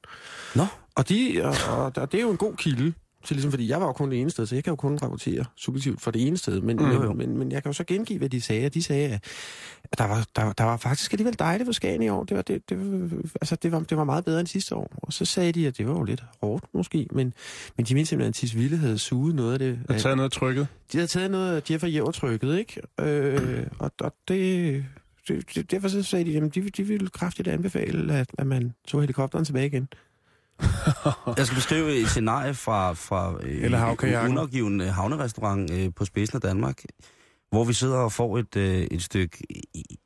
Nå, 0.55 0.65
Og, 0.95 1.09
de, 1.09 1.41
og, 1.43 1.55
og, 1.77 1.91
og 1.95 2.11
det 2.11 2.17
er 2.17 2.21
jo 2.21 2.31
en 2.31 2.37
god 2.37 2.55
kilde, 2.55 2.93
til 3.27 3.35
ligesom, 3.35 3.51
fordi 3.51 3.69
jeg 3.69 3.79
var 3.81 3.85
jo 3.85 3.91
kun 3.93 4.11
det 4.11 4.21
ene 4.21 4.29
sted, 4.29 4.45
så 4.45 4.55
jeg 4.55 4.63
kan 4.63 4.71
jo 4.71 4.75
kun 4.75 4.97
rapportere 5.01 5.45
subjektivt 5.55 6.01
for 6.01 6.11
det 6.11 6.27
ene 6.27 6.37
sted. 6.37 6.61
Men, 6.61 6.77
Mm. 6.77 6.91
Jo, 6.91 7.13
men, 7.13 7.37
men, 7.37 7.51
jeg 7.51 7.63
kan 7.63 7.69
jo 7.69 7.73
så 7.73 7.83
gengive, 7.83 8.17
hvad 8.19 8.29
de 8.29 8.41
sagde. 8.41 8.69
De 8.69 8.83
sagde, 8.83 9.19
at 9.91 9.97
der 9.97 10.07
var, 10.07 10.27
der, 10.35 10.53
der 10.53 10.63
var 10.63 10.77
faktisk 10.77 11.13
alligevel 11.13 11.35
dejligt 11.39 11.67
for 11.67 11.71
Skagen 11.73 12.01
i 12.01 12.09
år. 12.09 12.23
Det 12.23 12.35
var, 12.37 12.41
det, 12.43 12.69
det, 12.69 12.77
altså, 13.41 13.55
det, 13.55 13.71
var, 13.71 13.79
det 13.79 13.97
var 13.97 14.03
meget 14.03 14.25
bedre 14.25 14.39
end 14.39 14.47
sidste 14.47 14.75
år. 14.75 14.91
Og 14.97 15.13
så 15.13 15.25
sagde 15.25 15.51
de, 15.51 15.67
at 15.67 15.77
det 15.77 15.87
var 15.87 15.93
jo 15.93 16.03
lidt 16.03 16.23
hårdt 16.41 16.65
måske, 16.73 17.07
men, 17.11 17.33
men 17.77 17.85
de 17.85 17.93
mente 17.95 18.09
simpelthen, 18.09 18.29
at 18.29 18.35
Tisvilde 18.35 18.77
havde 18.77 18.97
suget 18.97 19.35
noget 19.35 19.53
af 19.53 19.59
det. 19.59 19.79
Jeg 19.87 19.95
har 19.95 19.99
taget 19.99 20.17
noget 20.17 20.29
af 20.29 20.31
trykket. 20.39 20.67
De 20.91 20.97
havde 20.97 21.07
taget 21.07 21.31
noget 21.31 21.55
af 21.55 21.71
Jeff 21.71 21.83
og 21.83 21.91
Jæver 21.91 22.11
trykket, 22.11 22.57
ikke? 22.57 22.81
Øh, 23.01 23.67
og, 23.79 23.91
og 23.99 24.13
det, 24.27 24.85
det, 25.27 25.55
det, 25.55 25.71
derfor 25.71 25.87
så 25.87 26.03
sagde 26.03 26.25
de, 26.31 26.37
at 26.37 26.55
de, 26.55 26.69
de 26.69 26.83
ville 26.83 27.07
kraftigt 27.09 27.47
anbefale, 27.47 28.13
at, 28.13 28.29
at 28.37 28.47
man 28.47 28.73
tog 28.87 29.01
helikopteren 29.01 29.45
tilbage 29.45 29.65
igen. 29.67 29.87
Jeg 31.37 31.45
skal 31.45 31.55
beskrive 31.55 31.95
et 31.95 32.07
scenarie 32.07 32.53
fra, 32.53 32.93
fra 32.93 33.33
øh, 33.43 33.63
Eller 33.63 33.95
en 34.03 34.29
undergiven 34.29 34.81
øh, 34.81 34.87
havnerestaurant 34.87 35.71
øh, 35.71 35.89
på 35.95 36.05
spidsen 36.05 36.35
af 36.35 36.41
Danmark, 36.41 36.83
hvor 37.49 37.63
vi 37.63 37.73
sidder 37.73 37.97
og 37.97 38.11
får 38.11 38.37
et, 38.37 38.55
øh, 38.55 38.77
et 38.91 39.03
stykke 39.03 39.37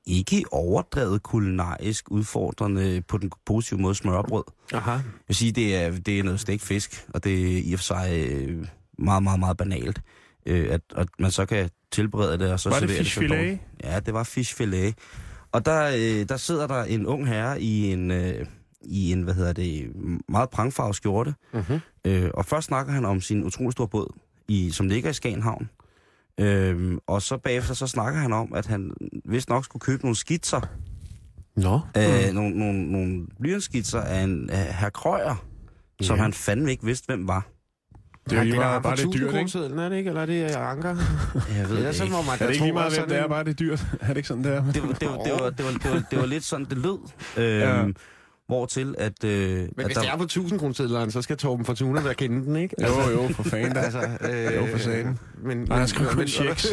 ikke 0.05 0.43
overdrevet 0.51 1.23
kulinarisk 1.23 2.11
udfordrende 2.11 3.01
på 3.07 3.17
den 3.17 3.31
positive 3.45 3.79
måde 3.79 3.95
smørbrød. 3.95 4.43
Aha. 4.73 4.91
Jeg 4.91 5.01
vil 5.27 5.35
sige, 5.35 5.51
det 5.51 5.75
er, 5.75 5.91
det 5.91 6.19
er 6.19 6.23
noget 6.23 6.39
stegt 6.39 6.61
fisk, 6.61 7.05
og 7.13 7.23
det 7.23 7.33
er 7.57 7.61
i 7.65 7.73
og 7.73 7.79
for 7.79 7.83
sig 7.83 8.27
øh, 8.31 8.67
meget, 8.99 9.23
meget, 9.23 9.39
meget 9.39 9.57
banalt, 9.57 10.01
øh, 10.45 10.73
at, 10.73 10.81
at 10.95 11.07
man 11.19 11.31
så 11.31 11.45
kan 11.45 11.69
tilberede 11.91 12.37
det, 12.39 12.51
og 12.51 12.59
så 12.59 12.69
Var 12.69 12.79
det 12.79 12.89
servere 12.89 13.03
fish 13.03 13.13
som 13.13 13.21
filet? 13.21 13.37
dårligt. 13.37 13.59
Ja, 13.83 13.99
det 13.99 14.13
var 14.13 14.23
fish 14.23 14.55
filet. 14.55 14.95
Og 15.51 15.65
der, 15.65 15.91
øh, 15.95 16.29
der 16.29 16.37
sidder 16.37 16.67
der 16.67 16.83
en 16.83 17.05
ung 17.05 17.27
herre 17.27 17.61
i 17.61 17.91
en, 17.91 18.11
øh, 18.11 18.45
i 18.83 19.11
en 19.11 19.21
hvad 19.21 19.33
hedder 19.33 19.53
det, 19.53 19.91
meget 20.29 20.49
prangfarvet 20.49 20.95
skjorte, 20.95 21.33
Mm-hmm. 21.53 21.79
øh, 22.05 22.29
og 22.33 22.45
først 22.45 22.67
snakker 22.67 22.93
han 22.93 23.05
om 23.05 23.21
sin 23.21 23.43
utrolig 23.43 23.71
store 23.71 23.87
båd, 23.87 24.13
i, 24.47 24.71
som 24.71 24.87
ligger 24.87 25.09
i 25.09 25.13
Skagenhavn. 25.13 25.69
Øhm, 26.39 26.99
og 27.07 27.21
så 27.21 27.37
bagefter 27.37 27.73
så 27.73 27.87
snakker 27.87 28.19
han 28.19 28.33
om, 28.33 28.53
at 28.53 28.65
han 28.65 28.93
vist 29.25 29.49
nok 29.49 29.65
skulle 29.65 29.81
købe 29.81 30.03
nogle 30.03 30.15
skitser, 30.15 30.61
Nå. 31.55 31.79
øh, 31.97 32.33
nogle, 32.33 32.59
nogle, 32.59 32.91
nogle 32.91 33.27
blyantskitser 33.41 34.01
af 34.01 34.23
en 34.23 34.49
af 34.49 34.73
herr 34.75 34.89
Krøyer, 34.89 35.45
som 36.01 36.15
Ja. 36.17 36.21
han 36.23 36.33
fandme 36.33 36.71
ikke 36.71 36.85
vidste, 36.85 37.05
hvem 37.05 37.27
var. 37.27 37.47
Det 38.29 38.37
er 38.39 38.43
jo 38.43 38.55
meget, 38.55 38.83
bare 38.83 38.95
det 38.95 39.05
dyrt, 39.05 39.15
ikke? 39.15 39.29
kronesedlen, 39.29 39.79
er 39.79 39.89
det 39.89 39.97
ikke? 39.97 40.07
Eller 40.07 40.21
er 40.21 40.25
det 40.25 40.43
Anker? 40.43 40.89
Jeg 41.57 41.69
ved 41.69 41.77
Ellers 41.77 41.83
det 41.85 41.95
så 41.95 42.03
ikke. 42.03 42.15
må 42.15 42.21
man 42.21 42.31
Er 42.33 42.37
det 42.37 42.49
ikke 42.53 42.65
lige 42.65 42.73
meget, 42.73 42.91
hvem 42.93 42.95
sådan 42.95 43.09
det 43.09 43.17
er, 43.19 43.27
bare 43.27 43.43
det 43.43 43.49
er 43.49 43.53
dyrt? 43.53 43.85
Er 44.01 44.07
det 44.07 44.17
ikke 44.17 44.27
sådan, 44.27 44.43
det 44.43 44.51
er? 44.53 44.63
Det 44.63 44.65
var, 44.65 44.71
det, 44.71 44.83
var, 44.83 44.93
det, 44.93 45.07
var, 45.09 45.17
det, 45.23 45.31
var, 45.41 45.49
det, 45.49 45.65
var, 45.65 45.71
det, 45.71 45.91
var, 45.91 46.03
det 46.11 46.19
var 46.19 46.25
lidt 46.25 46.43
sådan, 46.43 46.65
det 46.65 46.77
lød. 46.77 46.97
Øhm, 47.37 47.45
Ja. 47.59 47.85
Hvor 48.51 48.65
til, 48.65 48.95
at... 48.97 49.23
Øh, 49.23 49.57
Men 49.59 49.69
at 49.77 49.85
hvis 49.85 49.97
det 49.97 50.07
er 50.07 50.17
på 50.17 50.23
1000 50.23 50.59
kronesedleren, 50.59 51.11
så 51.11 51.21
skal 51.21 51.37
Torben 51.37 51.65
Fortuna 51.65 52.01
være 52.01 52.13
kende 52.13 52.45
den, 52.45 52.55
ikke? 52.55 52.75
Jo, 52.81 53.09
jo, 53.11 53.29
for 53.33 53.43
fanden. 53.43 53.77
Altså, 53.77 54.09
øh, 54.21 54.55
Jo, 54.55 54.67
for 54.71 54.77
satan. 54.77 55.19
Men, 55.43 55.57
Nej, 55.57 55.77
han 55.77 55.87
skriver 55.87 56.11
kun 56.11 56.27
checks. 56.27 56.63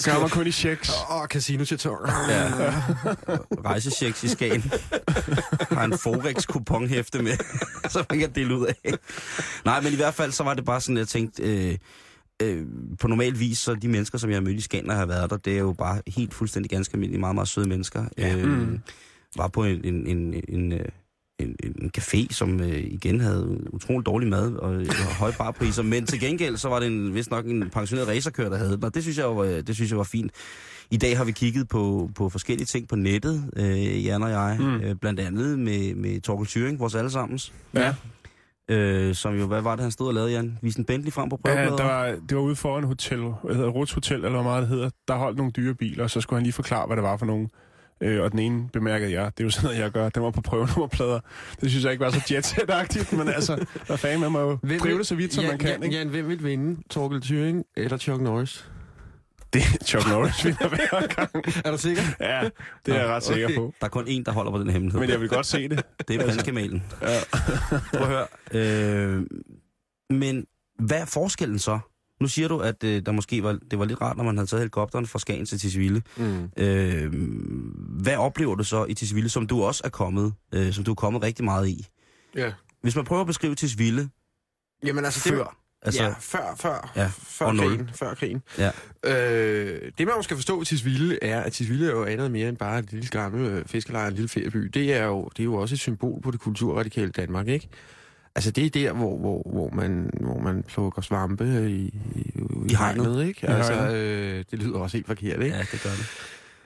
Skal 0.00 0.20
man 0.20 0.28
kun 0.28 0.46
i 0.46 0.52
checks. 0.52 0.90
Åh, 1.10 1.26
casino 1.26 1.64
til 1.64 1.78
tår. 1.78 2.30
Ja. 2.32 2.72
Rejsechecks 3.64 4.24
i 4.24 4.28
Skagen. 4.28 4.72
Har 5.70 5.84
en 5.84 5.98
Forex-kuponhæfte 5.98 7.22
med, 7.22 7.36
så 7.92 8.04
man 8.10 8.18
kan 8.18 8.30
dele 8.34 8.56
ud 8.58 8.66
af. 8.66 8.92
Nej, 9.64 9.80
men 9.80 9.92
i 9.92 9.96
hvert 9.96 10.14
fald, 10.14 10.32
så 10.32 10.44
var 10.44 10.54
det 10.54 10.64
bare 10.64 10.80
sådan, 10.80 10.96
jeg 10.96 11.08
tænkte... 11.08 11.42
Øh, 11.42 11.76
øh, 12.42 12.66
på 13.00 13.08
normal 13.08 13.38
vis, 13.40 13.58
så 13.58 13.74
de 13.74 13.88
mennesker, 13.88 14.18
som 14.18 14.30
jeg 14.30 14.36
har 14.36 14.42
mødt 14.42 14.56
i 14.56 14.60
Skagen, 14.60 14.90
har 14.90 15.06
været 15.06 15.30
der, 15.30 15.36
det 15.36 15.54
er 15.54 15.58
jo 15.58 15.72
bare 15.72 16.02
helt 16.06 16.34
fuldstændig 16.34 16.70
ganske 16.70 16.94
almindelige, 16.94 17.20
meget, 17.20 17.34
meget 17.34 17.48
søde 17.48 17.68
mennesker. 17.68 18.04
Ja. 18.18 18.36
Øh, 18.36 18.48
Mm. 18.68 18.78
var 19.36 19.48
på 19.48 19.64
en, 19.64 19.84
en, 19.84 20.06
en, 20.06 20.34
en, 20.48 20.72
øh, 20.72 20.84
en, 21.38 21.56
en 21.62 21.90
café, 21.98 22.26
som 22.30 22.60
øh, 22.60 22.78
igen 22.78 23.20
havde 23.20 23.74
utrolig 23.74 24.06
dårlig 24.06 24.28
mad 24.28 24.52
og, 24.54 24.70
og 24.70 25.14
høje 25.18 25.32
barpriser, 25.38 25.82
men 25.82 26.06
til 26.06 26.20
gengæld 26.20 26.56
så 26.56 26.68
var 26.68 26.80
det 26.80 26.86
en, 26.86 27.14
vist 27.14 27.30
nok 27.30 27.46
en 27.46 27.70
pensioneret 27.70 28.08
racerkører, 28.08 28.48
der 28.48 28.56
havde 28.56 28.72
den, 28.72 28.84
og 28.84 28.94
det 28.94 29.02
synes 29.02 29.18
jeg 29.18 29.36
var, 29.36 29.44
det 29.44 29.74
synes 29.74 29.90
jeg 29.90 29.98
var 29.98 30.04
fint. 30.04 30.32
I 30.90 30.96
dag 30.96 31.16
har 31.16 31.24
vi 31.24 31.32
kigget 31.32 31.68
på, 31.68 32.10
på 32.14 32.28
forskellige 32.28 32.66
ting 32.66 32.88
på 32.88 32.96
nettet, 32.96 33.50
øh, 33.56 34.04
Jan 34.04 34.22
og 34.22 34.30
jeg, 34.30 34.56
mm. 34.60 34.80
øh, 34.80 34.94
blandt 34.96 35.20
andet 35.20 35.58
med, 35.58 35.94
med 35.94 36.20
Torkel 36.20 36.46
Thuring, 36.46 36.78
vores 36.78 36.94
allesammens. 36.94 37.52
Ja. 37.74 37.94
Øh, 38.68 39.14
som 39.14 39.38
jo, 39.38 39.46
hvad 39.46 39.60
var 39.62 39.74
det, 39.76 39.82
han 39.82 39.90
stod 39.90 40.08
og 40.08 40.14
lavede, 40.14 40.32
Jan? 40.32 40.58
Viste 40.62 40.78
en 40.78 40.84
Bentley 40.84 41.12
frem 41.12 41.28
på 41.28 41.40
Ja, 41.44 41.50
prøvebladet? 41.54 41.78
der 41.78 41.84
var, 41.84 42.06
det 42.28 42.36
var 42.36 42.42
ude 42.42 42.56
foran 42.56 42.84
hotel, 42.84 43.18
hvad 43.44 43.54
hedder 43.54 43.68
Ruts 43.70 43.92
Hotel, 43.92 44.16
eller 44.16 44.30
hvor 44.30 44.42
meget 44.42 44.60
det 44.62 44.68
hedder. 44.68 44.90
Der 45.08 45.14
holdt 45.14 45.36
nogle 45.36 45.52
dyre 45.52 45.74
biler, 45.74 46.04
og 46.04 46.10
så 46.10 46.20
skulle 46.20 46.36
han 46.38 46.42
lige 46.42 46.52
forklare, 46.52 46.86
hvad 46.86 46.96
det 46.96 47.02
var 47.04 47.16
for 47.16 47.26
nogle. 47.26 47.48
Øh, 48.00 48.22
og 48.22 48.30
den 48.32 48.38
ene 48.38 48.68
bemærkede 48.72 49.12
jeg, 49.12 49.24
det 49.38 49.40
er 49.40 49.44
jo 49.44 49.50
sådan 49.50 49.66
noget, 49.66 49.78
jeg 49.80 49.90
gør, 49.90 50.08
den 50.08 50.22
var 50.22 50.30
på 50.30 50.40
prøvenummerplader. 50.40 51.20
Det 51.60 51.70
synes 51.70 51.84
jeg 51.84 51.92
ikke 51.92 52.04
var 52.04 52.10
så 52.10 52.20
jetset-agtigt, 52.34 53.12
men 53.12 53.28
altså, 53.28 53.64
hvad 53.86 53.96
fanden, 53.96 54.20
man 54.20 54.32
må 54.32 54.40
jo 54.40 54.58
drive 54.80 54.98
det 54.98 55.06
så 55.06 55.14
vidt, 55.14 55.34
som 55.34 55.42
Jan, 55.42 55.50
man 55.52 55.58
kan, 55.58 55.68
Jan, 55.70 55.82
ikke? 55.82 55.96
Jan, 55.96 56.08
hvem 56.08 56.28
vil 56.28 56.44
vinde? 56.44 56.80
Torkel 56.90 57.20
Thuring 57.22 57.64
eller 57.76 57.96
Chuck 57.98 58.20
Norris? 58.22 58.70
Det 59.52 59.62
er 59.62 59.84
Chuck 59.84 60.08
Norris, 60.08 60.44
vinder 60.44 60.68
hver 60.68 61.06
gang. 61.06 61.30
Er 61.64 61.70
du 61.70 61.78
sikker? 61.78 62.02
Ja, 62.20 62.48
det 62.86 62.94
er 62.94 62.98
jeg 63.00 63.08
ret 63.08 63.22
sikker 63.22 63.46
Okay. 63.46 63.56
på. 63.56 63.74
Der 63.80 63.86
er 63.86 63.90
kun 63.90 64.04
én, 64.04 64.22
der 64.26 64.32
holder 64.32 64.50
på 64.52 64.58
den 64.58 64.70
hemmelighed. 64.70 65.00
Men 65.00 65.10
jeg 65.10 65.20
vil 65.20 65.28
godt 65.28 65.46
se 65.46 65.68
det. 65.68 65.82
Det 66.08 66.16
er 66.16 66.24
prinskamelen. 66.24 66.82
Ja. 67.02 67.18
Prøv 67.92 68.00
at 68.02 68.06
høre. 68.06 68.26
Øh, 68.52 69.22
men 70.10 70.46
hvad 70.78 71.00
er 71.00 71.04
forskellen 71.04 71.58
så? 71.58 71.78
Nu 72.20 72.28
siger 72.28 72.48
du, 72.48 72.58
at 72.58 72.84
øh, 72.84 73.02
der 73.06 73.12
måske 73.12 73.42
var, 73.42 73.58
det 73.70 73.78
var 73.78 73.84
lidt 73.84 74.00
rart, 74.00 74.16
når 74.16 74.24
man 74.24 74.36
havde 74.36 74.46
taget 74.50 74.60
helikopteren 74.60 75.06
fra 75.06 75.18
Skagen 75.18 75.46
til 75.46 75.58
Tisvilde. 75.58 76.02
Mm. 76.16 76.50
Øh, 76.56 77.12
hvad 78.02 78.16
oplever 78.16 78.54
du 78.54 78.64
så 78.64 78.84
i 78.84 78.94
Tisvilde, 78.94 79.28
som 79.28 79.46
du 79.46 79.62
også 79.62 79.82
er 79.84 79.88
kommet, 79.88 80.32
øh, 80.54 80.72
som 80.72 80.84
du 80.84 80.90
er 80.90 80.94
kommet 80.94 81.22
rigtig 81.22 81.44
meget 81.44 81.68
i? 81.68 81.86
Ja. 82.36 82.52
Hvis 82.82 82.96
man 82.96 83.04
prøver 83.04 83.20
at 83.20 83.26
beskrive 83.26 83.54
Tisvilde 83.54 84.08
Jamen 84.84 85.04
altså, 85.04 85.30
det, 85.30 85.36
før, 85.38 85.56
altså, 85.82 86.02
ja, 86.02 86.14
før, 86.20 86.54
før, 86.56 86.92
Ja, 86.96 87.10
før, 87.16 87.54
krigen, 87.54 87.90
før 87.94 88.14
krigen. 88.14 88.42
Ja. 88.58 88.70
Øh, 89.04 89.80
det 89.98 90.06
man 90.06 90.16
jo 90.16 90.22
skal 90.22 90.36
forstå 90.36 90.58
ved 90.58 90.66
Tisvilde 90.66 91.18
er, 91.22 91.40
at 91.40 91.52
Tisvilde 91.52 91.86
er 91.86 91.90
jo 91.90 92.04
andet 92.04 92.30
mere 92.30 92.48
end 92.48 92.56
bare 92.56 92.78
et 92.78 92.92
lille 92.92 93.08
gammel 93.08 93.46
øh, 93.46 93.64
fiskerlejr, 93.66 94.06
en 94.08 94.14
lille 94.14 94.28
ferieby. 94.28 94.56
Det 94.74 94.94
er, 94.94 95.04
jo, 95.04 95.28
det 95.36 95.40
er 95.40 95.44
jo 95.44 95.54
også 95.54 95.74
et 95.74 95.78
symbol 95.78 96.22
på 96.22 96.30
det 96.30 96.40
kulturradikale 96.40 97.10
Danmark, 97.10 97.48
ikke? 97.48 97.68
Altså 98.34 98.50
det 98.50 98.66
er 98.66 98.70
der, 98.70 98.92
hvor, 98.92 99.18
hvor, 99.18 99.42
hvor, 99.52 99.70
man, 99.70 100.10
hvor 100.20 100.40
man 100.40 100.62
plukker 100.62 101.02
svampe 101.02 101.70
i, 101.70 101.94
i, 102.14 102.32
I 102.70 102.74
hegnet. 102.74 103.26
ikke? 103.26 103.40
I 103.42 103.46
Altså, 103.50 103.72
øh, 103.72 104.44
det 104.50 104.58
lyder 104.58 104.78
også 104.78 104.96
helt 104.96 105.06
forkert, 105.06 105.42
ikke? 105.42 105.56
ja, 105.56 105.62
det 105.72 105.80
gør 105.82 105.90
det. 105.90 106.06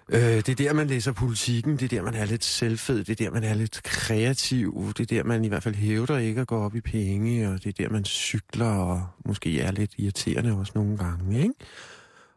Øh, 0.09 0.21
det 0.21 0.49
er 0.49 0.55
der, 0.55 0.73
man 0.73 0.87
læser 0.87 1.13
politikken, 1.13 1.77
det 1.77 1.83
er 1.83 1.89
der, 1.89 2.03
man 2.03 2.15
er 2.15 2.25
lidt 2.25 2.45
selvfed, 2.45 3.05
det 3.05 3.21
er 3.21 3.25
der, 3.25 3.31
man 3.31 3.45
er 3.45 3.55
lidt 3.55 3.83
kreativ, 3.83 4.93
det 4.97 5.13
er 5.13 5.17
der, 5.17 5.25
man 5.25 5.45
i 5.45 5.49
hvert 5.49 5.63
fald 5.63 5.75
hævder 5.75 6.19
ikke 6.19 6.41
at 6.41 6.47
gå 6.47 6.57
op 6.57 6.75
i 6.75 6.81
penge, 6.81 7.49
og 7.49 7.65
det 7.65 7.79
er 7.79 7.85
der, 7.85 7.93
man 7.93 8.05
cykler 8.05 8.67
og 8.67 9.07
måske 9.25 9.61
er 9.61 9.73
lidt 9.73 9.91
irriterende 9.99 10.53
også 10.53 10.73
nogle 10.75 10.97
gange, 10.97 11.43
ikke? 11.43 11.55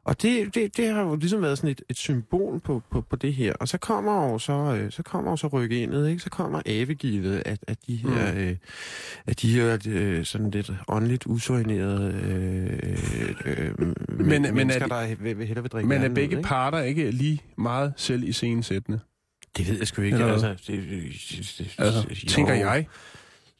Og 0.05 0.21
det, 0.21 0.55
det, 0.55 0.77
det 0.77 0.87
har 0.93 1.01
jo 1.01 1.15
ligesom 1.15 1.41
været 1.41 1.57
sådan 1.57 1.69
et, 1.69 1.81
et 1.89 1.97
symbol 1.97 2.59
på, 2.59 2.81
på, 2.91 3.01
på 3.01 3.15
det 3.15 3.33
her. 3.33 3.53
Og 3.53 3.67
så 3.67 3.77
kommer 3.77 4.31
jo 4.31 4.39
så, 4.39 4.53
øh, 4.53 4.91
så 4.91 5.03
kommer 5.03 5.31
jo 5.31 5.37
så 5.37 5.47
rykke 5.47 5.81
indet, 5.83 6.09
ikke? 6.09 6.19
Så 6.21 6.29
kommer 6.29 6.61
avegildet 6.65 7.41
af, 7.45 7.57
af 7.67 7.77
de 7.87 7.95
her, 7.95 8.33
mm. 8.33 8.39
øh, 8.39 8.55
af 9.27 9.35
de 9.35 9.49
her 9.51 9.77
øh, 9.87 10.25
sådan 10.25 10.51
lidt 10.51 10.71
åndeligt 10.87 11.23
usorinerede 11.25 12.13
øh, 12.25 13.35
øh, 13.45 13.79
men, 13.79 13.95
men 14.27 14.45
er 14.45 14.51
mennesker, 14.51 14.83
de- 14.83 14.89
der 14.89 15.15
vil, 15.15 15.37
vil 15.37 15.47
hellere 15.47 15.63
vil 15.63 15.71
drikke 15.71 15.89
Men 15.89 16.01
er 16.01 16.09
begge 16.09 16.37
ikke? 16.37 16.47
parter 16.47 16.79
ikke 16.81 17.11
lige 17.11 17.41
meget 17.57 17.93
selv 17.97 18.23
i 18.23 18.31
scenesættende? 18.31 18.99
Det 19.57 19.69
ved 19.69 19.77
jeg 19.77 19.87
sgu 19.87 20.01
ikke. 20.01 20.15
Eller 20.17 20.31
Altså, 20.33 20.49
det, 20.49 20.57
det, 20.67 21.55
det, 21.57 21.75
Altså, 21.77 21.99
jo. 22.09 22.15
tænker 22.27 22.53
jeg. 22.53 22.87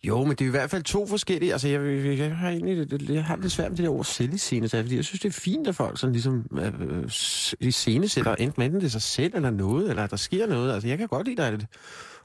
Jo, 0.08 0.24
men 0.24 0.32
det 0.32 0.41
er 0.41 0.46
i 0.46 0.52
hvert 0.52 0.70
fald 0.70 0.84
to 0.84 1.08
forskellige... 1.08 1.52
Altså, 1.52 1.68
jeg, 1.68 2.06
jeg, 2.06 2.18
jeg 2.18 2.36
har 2.36 2.50
egentlig 2.50 3.10
jeg 3.13 3.24
har 3.24 3.38
lidt 3.38 3.52
svært 3.52 3.70
med 3.72 3.78
det 3.78 3.84
der 3.86 3.91
ord 3.91 4.06
selviscenesæt, 4.06 4.84
fordi 4.84 4.96
jeg 4.96 5.06
synes, 5.06 5.20
det 5.22 5.30
er 5.30 5.34
fint, 5.34 5.68
at 5.68 5.76
folk 5.76 6.00
sådan 6.00 6.13
ligesom 6.13 6.46
øh, 6.60 6.68
øh, 6.80 7.10
s- 7.10 7.56
iscenesætter, 7.60 8.36
enten 8.36 8.62
enten 8.62 8.80
det 8.80 8.86
er 8.86 8.91
sig 8.91 9.02
selv 9.02 9.36
eller 9.36 9.50
noget, 9.50 9.89
eller 9.89 10.04
at 10.04 10.12
der 10.12 10.18
sker 10.18 10.48
noget. 10.48 10.74
Altså, 10.74 10.88
jeg 10.88 10.98
kan 10.98 11.08
godt 11.08 11.28
lide, 11.28 11.34
at 11.34 11.38
der 11.38 11.44
er 11.46 11.52
lidt 11.58 11.65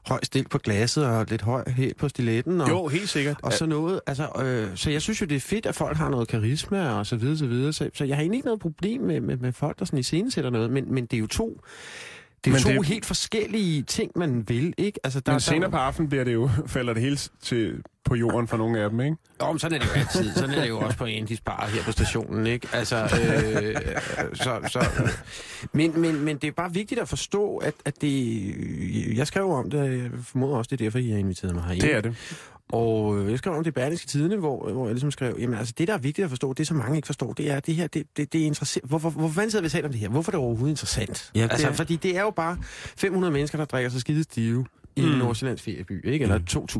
høj 0.05 0.19
stil 0.23 0.47
på 0.49 0.57
glasset 0.57 1.05
og 1.05 1.25
lidt 1.29 1.41
høj 1.41 1.63
hæl 1.69 1.93
på 1.93 2.09
stiletten. 2.09 2.61
Og, 2.61 2.69
Jo, 2.69 2.87
helt 2.87 3.09
sikkert. 3.09 3.37
og 3.43 3.53
så 3.53 3.65
noget, 3.65 3.99
altså, 4.07 4.27
øh, 4.43 4.77
så 4.77 4.89
jeg 4.91 5.01
synes 5.01 5.21
jo, 5.21 5.25
det 5.25 5.35
er 5.35 5.39
fedt, 5.39 5.65
at 5.65 5.75
folk 5.75 5.97
har 5.97 6.09
noget 6.09 6.27
karisma 6.27 6.89
og 6.89 7.05
så 7.07 7.15
videre, 7.15 7.37
så 7.37 7.45
videre. 7.45 7.73
Så, 7.73 7.89
så 7.93 8.03
jeg 8.05 8.15
har 8.15 8.21
egentlig 8.21 8.37
ikke 8.37 8.45
noget 8.47 8.59
problem 8.59 9.01
med, 9.01 9.21
med, 9.21 9.37
med 9.37 9.53
folk, 9.53 9.79
der 9.79 9.85
sådan 9.85 9.99
iscenesætter 9.99 10.49
noget, 10.49 10.71
men, 10.71 10.93
men 10.93 11.05
det 11.05 11.13
er 11.17 11.19
jo 11.19 11.27
to, 11.27 11.61
det 12.45 12.51
er 12.51 12.53
Men 12.53 12.61
to 12.61 12.69
det 12.69 12.85
helt 12.85 13.05
forskellige 13.05 13.83
ting, 13.83 14.11
man 14.15 14.49
vil, 14.49 14.73
ikke? 14.77 14.99
Altså, 15.03 15.19
der, 15.19 15.31
Men 15.31 15.33
der, 15.33 15.39
senere 15.39 15.71
på 15.71 15.77
aftenen 15.77 16.09
bliver 16.09 16.23
det 16.23 16.33
jo, 16.33 16.49
falder 16.67 16.93
det 16.93 17.01
hele 17.03 17.17
til, 17.41 17.81
på 18.05 18.15
jorden 18.15 18.47
for 18.47 18.57
nogle 18.57 18.79
af 18.79 18.89
dem, 18.89 18.99
ikke? 19.01 19.17
Jo, 19.41 19.51
men 19.51 19.59
sådan 19.59 19.81
er 19.81 19.85
det 19.85 19.95
jo 19.95 19.99
altid. 19.99 20.33
Sådan 20.33 20.55
er 20.55 20.61
det 20.61 20.69
jo 20.69 20.79
også 20.79 20.97
på 20.97 21.05
Andys 21.05 21.41
Bar 21.41 21.69
her 21.73 21.83
på 21.83 21.91
stationen, 21.91 22.47
ikke? 22.47 22.67
Altså, 22.73 22.95
øh, 23.03 23.75
så, 24.33 24.59
så, 24.67 24.85
men, 25.73 26.01
men, 26.01 26.19
men 26.25 26.37
det 26.37 26.47
er 26.47 26.51
bare 26.51 26.73
vigtigt 26.73 27.01
at 27.01 27.09
forstå, 27.09 27.57
at, 27.57 27.73
at 27.85 28.01
det... 28.01 29.15
Jeg 29.17 29.27
skrev 29.27 29.51
om 29.51 29.69
det, 29.69 29.79
og 29.79 29.91
jeg 29.93 30.09
formoder 30.23 30.57
også, 30.57 30.69
det 30.69 30.81
er 30.81 30.85
derfor, 30.85 30.99
I 30.99 31.09
har 31.09 31.17
inviteret 31.17 31.55
mig 31.55 31.63
herind. 31.63 31.81
Det 31.81 31.95
er 31.95 32.01
det. 32.01 32.15
Og 32.71 33.29
jeg 33.31 33.37
skrev 33.37 33.53
om 33.53 33.63
det 33.63 34.03
i 34.03 34.07
Tidene, 34.07 34.37
hvor, 34.37 34.71
hvor 34.71 34.85
jeg 34.85 34.93
ligesom 34.93 35.11
skrev, 35.11 35.35
jamen 35.39 35.57
altså 35.57 35.73
det, 35.77 35.87
der 35.87 35.93
er 35.93 35.97
vigtigt 35.97 36.23
at 36.25 36.29
forstå, 36.29 36.53
det 36.53 36.67
som 36.67 36.77
mange 36.77 36.95
ikke 36.95 37.05
forstår, 37.05 37.33
det 37.33 37.51
er, 37.51 37.55
at 37.55 37.65
det 37.65 37.75
her, 37.75 37.87
det, 37.87 38.03
det, 38.17 38.33
det 38.33 38.41
er 38.41 38.45
interessant. 38.45 38.85
Hvorfor, 38.89 39.09
hvorfor 39.09 39.33
fanden 39.33 39.51
sidder 39.51 39.63
vi 39.63 39.65
og 39.65 39.71
om 39.85 39.91
det 39.91 39.99
her? 39.99 40.09
Hvorfor 40.09 40.31
er 40.31 40.35
det 40.35 40.39
overhovedet 40.45 40.69
interessant? 40.69 41.31
Ja, 41.35 41.43
det 41.43 41.51
altså, 41.51 41.67
er- 41.67 41.73
fordi 41.73 41.95
det 41.95 42.17
er 42.17 42.21
jo 42.21 42.29
bare 42.29 42.57
500 42.97 43.33
mennesker, 43.33 43.57
der 43.57 43.65
drikker 43.65 43.89
sig 43.89 44.01
skide 44.01 44.23
stive 44.23 44.65
i 44.95 45.01
mm. 45.01 45.07
Nordsjællands 45.07 45.61
ferieby, 45.61 46.05
ikke? 46.05 46.23
Eller 46.23 46.39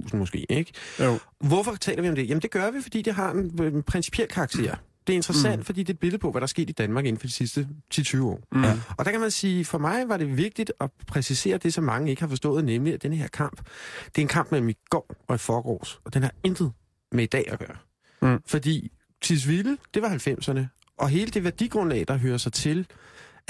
2.000 0.09 0.15
måske, 0.17 0.45
ikke? 0.51 0.71
Jo. 0.99 1.19
Hvorfor 1.39 1.75
taler 1.75 2.01
vi 2.01 2.09
om 2.09 2.15
det? 2.15 2.29
Jamen 2.29 2.41
det 2.41 2.51
gør 2.51 2.71
vi, 2.71 2.81
fordi 2.81 3.01
det 3.01 3.13
har 3.13 3.31
en, 3.31 3.63
en 3.63 3.83
principiel 3.83 4.27
karakter. 4.27 4.75
Det 5.07 5.13
er 5.13 5.17
interessant, 5.17 5.57
mm. 5.57 5.65
fordi 5.65 5.83
det 5.83 5.89
er 5.89 5.93
et 5.93 5.99
billede 5.99 6.17
på, 6.17 6.31
hvad 6.31 6.41
der 6.41 6.45
er 6.45 6.47
sket 6.47 6.69
i 6.69 6.73
Danmark 6.73 7.05
inden 7.05 7.19
for 7.19 7.27
de 7.27 7.33
sidste 7.33 7.67
10-20 7.93 8.21
år. 8.23 8.39
Mm. 8.51 8.63
Ja. 8.63 8.79
Og 8.97 9.05
der 9.05 9.11
kan 9.11 9.19
man 9.19 9.31
sige, 9.31 9.65
for 9.65 9.77
mig 9.77 10.09
var 10.09 10.17
det 10.17 10.37
vigtigt 10.37 10.73
at 10.79 10.91
præcisere 11.07 11.57
det, 11.57 11.73
som 11.73 11.83
mange 11.83 12.09
ikke 12.09 12.21
har 12.21 12.29
forstået, 12.29 12.65
nemlig 12.65 12.93
at 12.93 13.03
denne 13.03 13.15
her 13.15 13.27
kamp, 13.27 13.57
det 14.05 14.17
er 14.17 14.21
en 14.21 14.27
kamp 14.27 14.51
mellem 14.51 14.69
i 14.69 14.75
går 14.89 15.15
og 15.27 15.35
i 15.35 15.37
forgårs, 15.37 15.99
og 16.05 16.13
den 16.13 16.23
har 16.23 16.31
intet 16.43 16.71
med 17.11 17.23
i 17.23 17.27
dag 17.27 17.45
at 17.51 17.59
gøre. 17.59 17.77
Mm. 18.21 18.41
Fordi 18.47 18.91
Tisvilde, 19.21 19.77
det 19.93 20.01
var 20.01 20.09
90'erne, 20.09 20.93
og 20.97 21.09
hele 21.09 21.31
det 21.31 21.43
værdigrundlag, 21.43 22.05
der 22.07 22.17
hører 22.17 22.37
sig 22.37 22.53
til, 22.53 22.87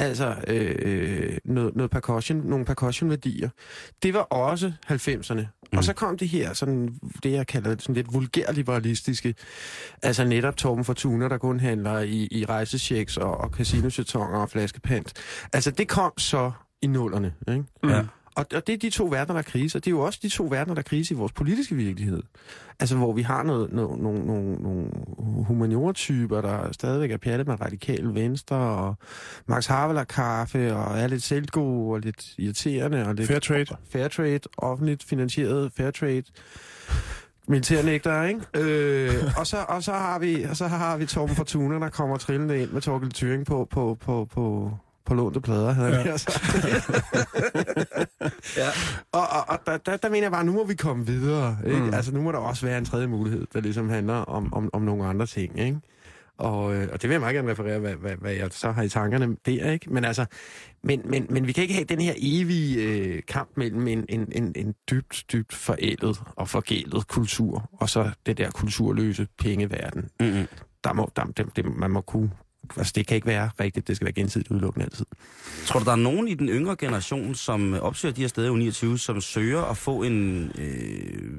altså 0.01 0.35
øh, 0.47 1.37
noget, 1.45 1.75
noget 1.75 1.91
percussion, 1.91 2.37
nogle 2.37 2.65
percussion-værdier, 2.65 3.49
det 4.03 4.13
var 4.13 4.19
også 4.19 4.71
90'erne. 4.91 5.41
Mm. 5.71 5.77
Og 5.77 5.83
så 5.83 5.93
kom 5.93 6.17
det 6.17 6.27
her, 6.27 6.53
sådan, 6.53 6.99
det 7.23 7.31
jeg 7.31 7.47
kalder 7.47 7.75
sådan 7.79 7.95
lidt 7.95 8.13
vulgærliberalistiske, 8.13 9.35
altså 10.03 10.23
netop 10.25 10.57
Torben 10.57 10.85
Fortuna, 10.85 11.29
der 11.29 11.37
kun 11.37 11.59
handler 11.59 11.99
i, 11.99 12.27
i 12.31 12.45
rejsechecks 12.45 13.17
og, 13.17 13.37
og 13.37 13.49
casinochetonger 13.49 14.39
og 14.39 14.49
flaskepant. 14.49 15.13
Altså 15.53 15.71
det 15.71 15.87
kom 15.87 16.11
så 16.17 16.51
i 16.81 16.87
nullerne, 16.87 17.33
ikke? 17.47 17.63
Ja. 17.83 18.03
Og, 18.35 18.45
og 18.55 18.67
det 18.67 18.73
er 18.73 18.77
de 18.77 18.89
to 18.89 19.05
verdener, 19.05 19.33
der 19.33 19.39
er 19.39 19.51
krise, 19.51 19.77
og 19.77 19.85
det 19.85 19.91
er 19.91 19.95
jo 19.95 19.99
også 19.99 20.19
de 20.23 20.29
to 20.29 20.43
verdener, 20.43 20.73
der 20.73 20.81
er 20.81 20.83
krise 20.83 21.13
i 21.13 21.17
vores 21.17 21.31
politiske 21.31 21.75
virkelighed. 21.75 22.23
Altså, 22.79 22.95
hvor 22.95 23.13
vi 23.13 23.21
har 23.21 23.43
noget, 23.43 23.73
noget, 23.73 23.99
nogle, 23.99 24.25
nogle, 24.25 24.55
nogle 24.55 24.89
humaniortyper, 25.43 26.41
der 26.41 26.71
stadigvæk 26.71 27.11
er 27.11 27.17
pjattet 27.17 27.47
med 27.47 27.61
radikale 27.61 28.13
venstre, 28.13 28.55
og 28.55 28.95
Max 29.45 29.65
Havelaar 29.65 30.03
kaffe, 30.03 30.75
og 30.75 30.99
er 30.99 31.07
lidt 31.07 31.23
selvgode, 31.23 31.93
og 31.93 31.99
lidt 31.99 32.33
irriterende, 32.37 33.07
og 33.07 33.15
lidt... 33.15 33.27
Fair 33.27 33.39
trade. 33.39 33.65
Fair 33.89 34.07
trade, 34.07 34.39
offentligt 34.57 35.03
finansieret 35.03 35.71
fair 35.77 35.91
trade. 35.91 36.23
Militærnægter, 37.47 38.23
ikke? 38.23 38.41
Øh, 38.53 39.23
og, 39.37 39.47
så, 39.47 39.57
og, 39.69 39.83
så 39.83 39.91
har 39.91 40.19
vi, 40.19 40.43
og 40.43 40.57
så 40.57 40.67
har 40.67 40.97
vi 40.97 41.05
Torben 41.05 41.35
Fortuna, 41.35 41.79
der 41.79 41.89
kommer 41.89 42.17
trillende 42.17 42.61
ind 42.61 42.71
med 42.71 42.81
Torkel 42.81 43.11
Thuring 43.11 43.45
på, 43.45 43.67
på, 43.71 43.97
på, 44.01 44.27
på, 44.33 44.71
på 45.11 45.15
lånte 45.15 45.41
plader, 45.41 45.71
havde 45.71 45.97
jeg 45.97 46.05
ja. 46.05 46.17
sagt. 46.17 46.41
Ja. 48.57 48.67
Og, 49.11 49.21
og, 49.21 49.43
og 49.47 49.59
der, 49.65 49.77
der, 49.77 49.97
der 49.97 50.09
mener 50.09 50.23
jeg 50.23 50.31
bare, 50.31 50.43
nu 50.43 50.51
må 50.51 50.65
vi 50.65 50.75
komme 50.75 51.05
videre. 51.05 51.57
Ikke? 51.65 51.79
Mm. 51.79 51.85
Mm. 51.85 51.93
Altså, 51.93 52.13
nu 52.13 52.21
må 52.21 52.31
der 52.31 52.37
også 52.37 52.65
være 52.65 52.77
en 52.77 52.85
tredje 52.85 53.07
mulighed, 53.07 53.47
der 53.53 53.61
ligesom 53.61 53.89
handler 53.89 54.13
om, 54.13 54.53
om, 54.53 54.69
om 54.73 54.81
nogle 54.81 55.05
andre 55.05 55.25
ting. 55.25 55.59
Ikke? 55.59 55.79
Og, 56.37 56.75
øh, 56.75 56.87
og 56.93 57.01
det 57.01 57.09
vil 57.09 57.13
jeg 57.13 57.19
meget 57.19 57.35
gerne 57.35 57.51
referere, 57.51 57.79
hvad, 57.79 57.95
hvad, 57.95 58.15
hvad 58.15 58.33
jeg 58.33 58.49
så 58.51 58.71
har 58.71 58.83
i 58.83 58.89
tankerne 58.89 59.37
der, 59.45 59.71
ikke? 59.71 59.93
Men 59.93 60.05
altså, 60.05 60.25
men, 60.83 61.01
men, 61.05 61.27
men 61.29 61.47
vi 61.47 61.51
kan 61.51 61.61
ikke 61.61 61.73
have 61.73 61.85
den 61.85 62.01
her 62.01 62.13
evige 62.17 62.83
øh, 62.83 63.21
kamp 63.27 63.49
mellem 63.55 63.87
en, 63.87 64.05
en, 64.09 64.31
en, 64.31 64.53
en 64.55 64.75
dybt, 64.91 65.25
dybt 65.31 65.53
forældet 65.53 66.21
og 66.35 66.49
forgældet 66.49 67.07
kultur, 67.07 67.69
og 67.73 67.89
så 67.89 68.09
det 68.25 68.37
der 68.37 68.51
kulturløse 68.51 69.27
pengeverden. 69.39 70.09
Mm-hmm. 70.19 70.47
Der 70.83 70.93
må, 70.93 71.09
der, 71.15 71.23
det, 71.23 71.45
det, 71.55 71.65
man 71.75 71.91
må 71.91 72.01
kunne, 72.01 72.31
altså 72.77 72.93
det 72.95 73.07
kan 73.07 73.15
ikke 73.15 73.27
være 73.27 73.49
rigtigt, 73.59 73.87
det 73.87 73.95
skal 73.95 74.05
være 74.05 74.13
gensidigt 74.13 74.51
udelukkende 74.51 74.85
altid. 74.85 75.05
Tror 75.65 75.79
du, 75.79 75.85
der 75.85 75.91
er 75.91 75.95
nogen 75.95 76.27
i 76.27 76.33
den 76.33 76.49
yngre 76.49 76.75
generation, 76.75 77.35
som 77.35 77.73
opsøger 77.73 78.13
de 78.13 78.21
her 78.21 78.27
steder 78.27 78.55
i 78.55 78.57
29, 78.57 78.99
som 78.99 79.21
søger 79.21 79.61
at 79.61 79.77
få 79.77 80.03
en, 80.03 80.51
øh, 80.57 81.33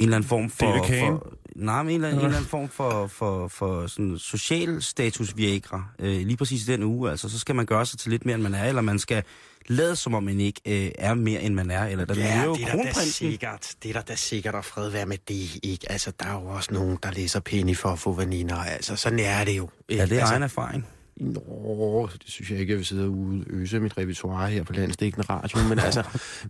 eller 0.00 0.16
anden 0.16 0.28
form 0.28 0.50
for... 0.50 0.86
Cain? 0.86 1.06
for 1.06 1.32
nej, 1.56 1.82
men 1.82 1.90
en 1.90 1.94
eller, 1.94 2.08
anden, 2.08 2.20
en 2.20 2.26
eller 2.26 2.36
anden 2.36 2.50
form 2.56 2.68
for, 2.68 3.06
for, 3.06 3.48
for 3.48 3.86
sådan 3.86 4.18
social 4.18 4.82
status 4.82 5.36
Viagra. 5.36 5.84
Øh, 5.98 6.26
lige 6.26 6.36
præcis 6.36 6.68
i 6.68 6.72
den 6.72 6.82
uge, 6.82 7.10
altså, 7.10 7.28
så 7.28 7.38
skal 7.38 7.54
man 7.54 7.66
gøre 7.66 7.86
sig 7.86 7.98
til 7.98 8.10
lidt 8.10 8.26
mere, 8.26 8.34
end 8.34 8.42
man 8.42 8.54
er, 8.54 8.64
eller 8.64 8.82
man 8.82 8.98
skal 8.98 9.22
lade 9.66 9.96
som 9.96 10.14
om 10.14 10.22
man 10.22 10.40
ikke 10.40 10.60
øh, 10.66 10.90
er 10.98 11.14
mere, 11.14 11.42
end 11.42 11.54
man 11.54 11.70
er, 11.70 11.86
eller 11.86 12.04
der 12.04 12.14
Ja, 12.14 12.44
jo 12.44 12.54
det 12.54 12.62
er 12.62 12.76
der 12.76 12.92
da 12.92 13.00
sikkert. 13.04 13.74
Det 13.82 13.88
er 13.88 13.92
der 13.92 14.00
da 14.00 14.14
sikkert 14.14 14.54
at 14.54 14.64
fred 14.64 14.88
være 14.88 15.06
med 15.06 15.18
det, 15.28 15.60
ikke? 15.62 15.92
Altså, 15.92 16.12
der 16.20 16.26
er 16.26 16.32
jo 16.32 16.46
også 16.46 16.74
nogen, 16.74 16.98
der 17.02 17.10
læser 17.10 17.40
penny 17.40 17.76
for 17.76 17.88
at 17.88 17.98
få 17.98 18.12
veninder. 18.12 18.56
Altså, 18.56 18.96
sådan 18.96 19.18
er 19.18 19.44
det 19.44 19.56
jo. 19.56 19.68
Ikke? 19.88 20.02
Ja, 20.02 20.08
det 20.08 20.16
er 20.16 20.20
altså, 20.20 20.34
egen 20.34 20.42
erfaring. 20.42 20.86
Nå, 21.16 22.08
det 22.12 22.22
synes 22.24 22.50
jeg 22.50 22.60
ikke, 22.60 22.70
jeg 22.70 22.78
vil 22.78 22.86
sidde 22.86 23.06
og 23.06 23.44
øse 23.46 23.80
mit 23.80 23.98
repertoire 23.98 24.50
her 24.50 24.62
på 24.62 24.72
landstækkende 24.72 25.26
radio, 25.30 25.68
men 25.68 25.78
altså, 25.78 26.02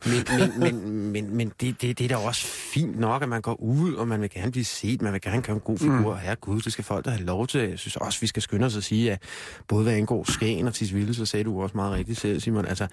men, 0.07 0.25
men, 0.39 0.61
men, 0.61 1.13
men, 1.13 1.37
men 1.37 1.53
det, 1.61 1.83
det, 1.83 1.99
det 1.99 2.05
er 2.05 2.09
da 2.09 2.17
også 2.17 2.47
fint 2.47 2.99
nok, 2.99 3.23
at 3.23 3.29
man 3.29 3.41
går 3.41 3.61
ud, 3.61 3.95
og 3.95 4.09
man 4.09 4.21
vil 4.21 4.31
gerne 4.31 4.53
blive 4.53 4.65
set, 4.65 5.03
man 5.03 5.13
vil 5.13 5.21
gerne 5.21 5.43
gøre 5.43 5.57
en 5.57 5.61
god 5.61 5.79
figur. 5.79 6.15
Mm. 6.15 6.21
Herregud, 6.21 6.61
det 6.61 6.73
skal 6.73 6.85
folk 6.85 7.05
da 7.05 7.11
have 7.11 7.25
lov 7.25 7.47
til. 7.47 7.61
Jeg 7.61 7.79
synes 7.79 7.97
også, 7.97 8.21
vi 8.21 8.27
skal 8.27 8.43
skynde 8.43 8.67
os 8.67 8.77
at 8.77 8.85
sige, 8.85 9.13
at 9.13 9.23
både 9.69 9.83
hvad 9.83 9.95
angår 9.95 10.31
Skagen 10.33 10.67
og 10.67 10.75
Tisvilde, 10.75 11.15
så 11.15 11.27
sagde 11.27 11.45
du 11.45 11.63
også 11.63 11.77
meget 11.77 11.93
rigtigt 11.93 12.21
selv, 12.21 12.41
Simon, 12.41 12.67
altså, 12.67 12.87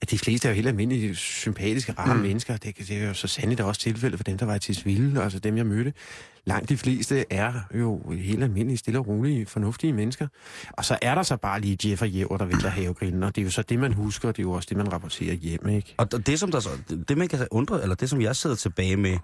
at 0.00 0.10
de 0.10 0.18
fleste 0.18 0.48
er 0.48 0.52
jo 0.52 0.54
helt 0.54 0.68
almindelige, 0.68 1.14
sympatiske, 1.14 1.92
rare 1.92 2.14
mm. 2.14 2.20
mennesker. 2.20 2.56
Det, 2.56 2.78
det 2.78 2.90
er 2.90 3.08
jo 3.08 3.14
så 3.14 3.28
sandelig 3.28 3.64
også 3.64 3.80
tilfældet 3.80 4.18
for 4.18 4.24
dem, 4.24 4.38
der 4.38 4.46
var 4.46 4.54
i 4.54 4.58
Tisvilde, 4.58 5.22
altså 5.22 5.38
dem, 5.38 5.56
jeg 5.56 5.66
mødte. 5.66 5.92
Langt 6.46 6.68
de 6.68 6.76
fleste 6.76 7.24
er 7.30 7.52
jo 7.74 8.10
helt 8.10 8.42
almindelige, 8.42 8.78
stille 8.78 8.98
og 8.98 9.06
rolige, 9.06 9.46
fornuftige 9.46 9.92
mennesker. 9.92 10.28
Og 10.72 10.84
så 10.84 10.98
er 11.02 11.14
der 11.14 11.22
så 11.22 11.36
bare 11.36 11.60
lige 11.60 11.90
Jeff 11.90 12.02
og 12.02 12.10
Jæver, 12.10 12.36
der 12.36 12.44
vælter 12.44 12.68
havegrinden, 12.68 13.22
og 13.22 13.36
det 13.36 13.40
er 13.40 13.44
jo 13.44 13.50
så 13.50 13.62
det, 13.62 13.78
man 13.78 13.92
husker, 13.92 14.28
og 14.28 14.36
det 14.36 14.42
er 14.42 14.46
jo 14.46 14.52
også 14.52 14.66
det, 14.68 14.76
man 14.76 14.92
rapporterer 14.92 15.34
hjem, 15.34 15.68
ikke? 15.68 15.94
Og 15.96 16.26
det, 16.26 16.38
som 16.40 16.50
der 16.50 16.60
så, 16.60 16.70
det, 17.08 17.18
man 17.18 17.28
kan 17.28 17.46
undre, 17.50 17.82
eller 17.82 17.94
det, 17.94 18.10
som 18.10 18.20
jeg 18.20 18.36
sidder 18.36 18.56
tilbage 18.56 18.96
med 18.96 19.18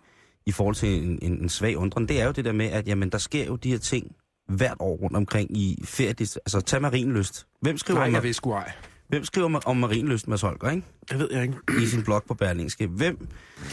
i 0.46 0.52
forhold 0.52 0.74
til 0.74 1.04
en, 1.04 1.18
en, 1.22 1.42
en 1.42 1.48
svag 1.48 1.76
undren, 1.76 2.08
det 2.08 2.20
er 2.20 2.24
jo 2.24 2.32
det 2.32 2.44
der 2.44 2.52
med, 2.52 2.66
at 2.66 2.88
jamen, 2.88 3.10
der 3.10 3.18
sker 3.18 3.46
jo 3.46 3.56
de 3.56 3.70
her 3.70 3.78
ting 3.78 4.12
hvert 4.48 4.76
år 4.80 4.96
rundt 4.96 5.16
omkring 5.16 5.56
i 5.56 5.82
ferie. 5.84 6.10
Altså, 6.20 6.60
tag 6.60 6.82
marinlyst. 6.82 7.46
Hvem 7.60 7.78
skriver, 7.78 8.00
Nej, 8.00 8.12
jeg 8.12 8.22
ved 8.22 8.32
sgu 8.32 8.52
ej. 8.52 8.72
Hvem 9.12 9.24
skriver 9.24 9.60
om 9.66 9.76
marinlyst, 9.76 10.28
Mads 10.28 10.40
Holger, 10.40 10.70
ikke? 10.70 10.86
Det 11.10 11.18
ved 11.18 11.28
jeg 11.32 11.42
ikke. 11.42 11.56
i 11.82 11.86
sin 11.86 12.04
blog 12.04 12.22
på 12.28 12.34
Berlingske. 12.34 12.86
Hvem 12.86 13.28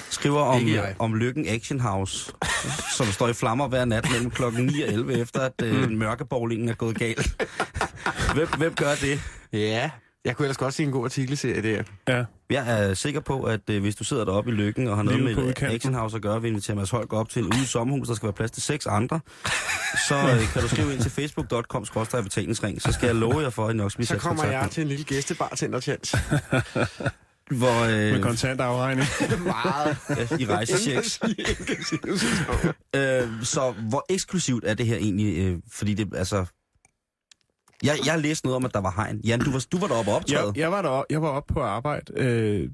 skriver 0.09 0.39
om, 0.39 0.61
om 0.99 1.15
Lykken 1.15 1.47
Action 1.47 1.79
House, 1.79 2.33
som 2.97 3.07
står 3.07 3.27
i 3.27 3.33
flammer 3.33 3.67
hver 3.67 3.85
nat 3.85 4.07
mellem 4.11 4.31
klokken 4.31 4.65
9 4.65 4.81
og 4.81 4.93
11, 4.93 5.13
efter 5.13 5.39
at 5.39 5.61
øh, 5.63 5.91
mørkebowlingen 5.91 6.69
er 6.69 6.73
gået 6.73 6.97
galt? 6.97 7.45
hvem, 8.35 8.47
hvem 8.57 8.73
gør 8.73 8.95
det? 9.01 9.21
Ja, 9.53 9.89
jeg 10.25 10.35
kunne 10.35 10.45
ellers 10.45 10.57
godt 10.57 10.73
se 10.73 10.83
en 10.83 10.91
god 10.91 11.05
artikelserie 11.05 11.61
der. 11.61 11.83
Ja. 12.07 12.25
Jeg 12.49 12.83
er 12.83 12.93
sikker 12.93 13.19
på, 13.19 13.43
at 13.43 13.69
øh, 13.69 13.81
hvis 13.81 13.95
du 13.95 14.03
sidder 14.03 14.25
deroppe 14.25 14.51
i 14.51 14.53
Lykken 14.53 14.87
og 14.87 14.95
har 14.95 15.03
noget 15.03 15.21
Livet 15.21 15.37
med. 15.61 15.69
Action 15.71 15.93
House 15.93 16.15
at 16.15 16.21
gøre, 16.21 16.41
vi 16.41 16.47
inviterer 16.47 16.75
Mads 16.75 16.89
Holger 16.89 17.17
op 17.17 17.29
til 17.29 17.39
en 17.39 17.45
ude 17.45 17.61
i 17.63 17.65
sommerhus, 17.65 18.07
der 18.07 18.15
skal 18.15 18.25
være 18.27 18.33
plads 18.33 18.51
til 18.51 18.63
seks 18.63 18.85
andre, 18.87 19.19
så 20.07 20.15
øh, 20.15 20.47
kan 20.53 20.61
du 20.61 20.67
skrive 20.67 20.93
ind 20.93 21.01
til 21.01 21.11
facebook.com 21.11 21.85
betalingsring, 22.23 22.81
så 22.81 22.91
skal 22.91 23.05
jeg 23.07 23.15
love 23.15 23.39
jer 23.39 23.49
for, 23.49 23.65
at 23.65 23.73
I 23.73 23.77
nok 23.77 23.91
Så 23.91 24.17
kommer 24.17 24.43
jeg 24.45 24.61
med. 24.61 24.69
til 24.69 24.81
en 24.81 24.87
lille 24.87 25.05
gæstebartender 25.05 25.79
chance. 25.79 26.17
Hvor, 27.49 27.85
Med 27.85 28.15
øh, 28.15 28.21
kontant 28.21 28.61
afregning. 28.61 29.07
Meget. 29.43 29.97
ja, 30.09 30.37
I 30.39 30.45
rejsechecks. 30.45 31.19
Øh, 32.95 33.43
så 33.43 33.73
hvor 33.89 34.05
eksklusivt 34.09 34.63
er 34.67 34.73
det 34.73 34.85
her 34.85 34.95
egentlig? 34.97 35.37
Øh, 35.37 35.57
fordi 35.71 35.93
det, 35.93 36.13
altså... 36.15 36.45
Jeg, 37.83 37.95
jeg 38.05 38.13
har 38.13 38.19
læst 38.19 38.43
noget 38.43 38.55
om, 38.55 38.65
at 38.65 38.73
der 38.73 38.81
var 38.81 38.93
hegn. 38.95 39.21
Jan, 39.25 39.39
du 39.39 39.51
var, 39.51 39.65
du 39.71 39.77
var 39.77 39.87
deroppe 39.87 40.11
optræde. 40.11 40.45
Jeg, 40.47 40.57
jeg 40.57 40.71
var 40.71 40.81
der, 40.81 41.03
jeg 41.09 41.21
var 41.21 41.29
oppe 41.29 41.53
på 41.53 41.61
arbejde, 41.61 42.13
øh, 42.15 42.69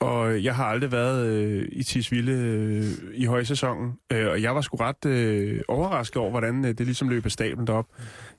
og 0.00 0.44
jeg 0.44 0.54
har 0.54 0.64
aldrig 0.64 0.92
været 0.92 1.26
øh, 1.26 1.68
i 1.72 1.82
Tisvilde 1.82 2.32
øh, 2.32 2.84
i 3.14 3.24
højsæsonen, 3.24 3.92
øh, 4.12 4.30
og 4.30 4.42
jeg 4.42 4.54
var 4.54 4.60
sgu 4.60 4.76
ret 4.76 5.04
øh, 5.06 5.60
overrasket 5.68 6.16
over, 6.16 6.30
hvordan 6.30 6.64
øh, 6.64 6.68
det 6.78 6.80
ligesom 6.80 7.08
løb 7.08 7.24
af 7.24 7.32
stablen 7.32 7.66
derop. 7.66 7.86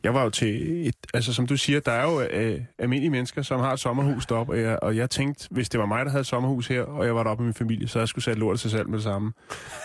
Jeg 0.03 0.13
var 0.13 0.23
jo 0.23 0.29
til 0.29 0.87
et, 0.87 0.95
altså 1.13 1.33
som 1.33 1.47
du 1.47 1.57
siger, 1.57 1.79
der 1.79 1.91
er 1.91 2.11
jo 2.11 2.21
øh, 2.21 2.61
almindelige 2.79 3.09
mennesker, 3.11 3.41
som 3.41 3.59
har 3.59 3.73
et 3.73 3.79
sommerhus 3.79 4.25
deroppe, 4.25 4.53
og 4.53 4.61
jeg, 4.61 4.79
og 4.81 4.97
jeg 4.97 5.09
tænkte, 5.09 5.47
hvis 5.51 5.69
det 5.69 5.79
var 5.79 5.85
mig, 5.85 6.05
der 6.05 6.11
havde 6.11 6.21
et 6.21 6.27
sommerhus 6.27 6.67
her, 6.67 6.81
og 6.81 7.05
jeg 7.05 7.15
var 7.15 7.23
deroppe 7.23 7.43
med 7.43 7.47
min 7.47 7.53
familie, 7.53 7.87
så 7.87 7.99
jeg 7.99 8.07
skulle 8.07 8.25
sætte 8.25 8.39
lortet 8.39 8.59
til 8.61 8.71
salg 8.71 8.89
med 8.89 8.97
det 8.97 9.03
samme. 9.03 9.33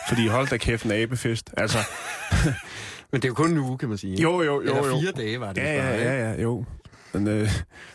Fordi 0.09 0.27
hold 0.27 0.49
da 0.49 0.57
kæft 0.57 0.85
en 0.85 0.93
abefest. 0.93 1.51
Altså, 1.57 1.79
Men 3.13 3.21
det 3.23 3.25
er 3.25 3.29
jo 3.29 3.35
kun 3.35 3.51
en 3.51 3.59
uge, 3.59 3.79
kan 3.79 3.89
man 3.89 3.99
sige. 3.99 4.23
jo, 4.23 4.43
jo, 4.43 4.45
jo, 4.55 4.61
Eller 4.61 4.77
jo. 4.89 5.01
fire 5.01 5.13
dage 5.13 5.41
var 5.41 5.53
det. 5.53 5.61
Ja, 5.61 5.75
ja, 5.75 6.03
ja, 6.05 6.31
ja, 6.31 6.43
jo. 6.43 6.65
Men 7.15 7.29
øh, 7.29 7.49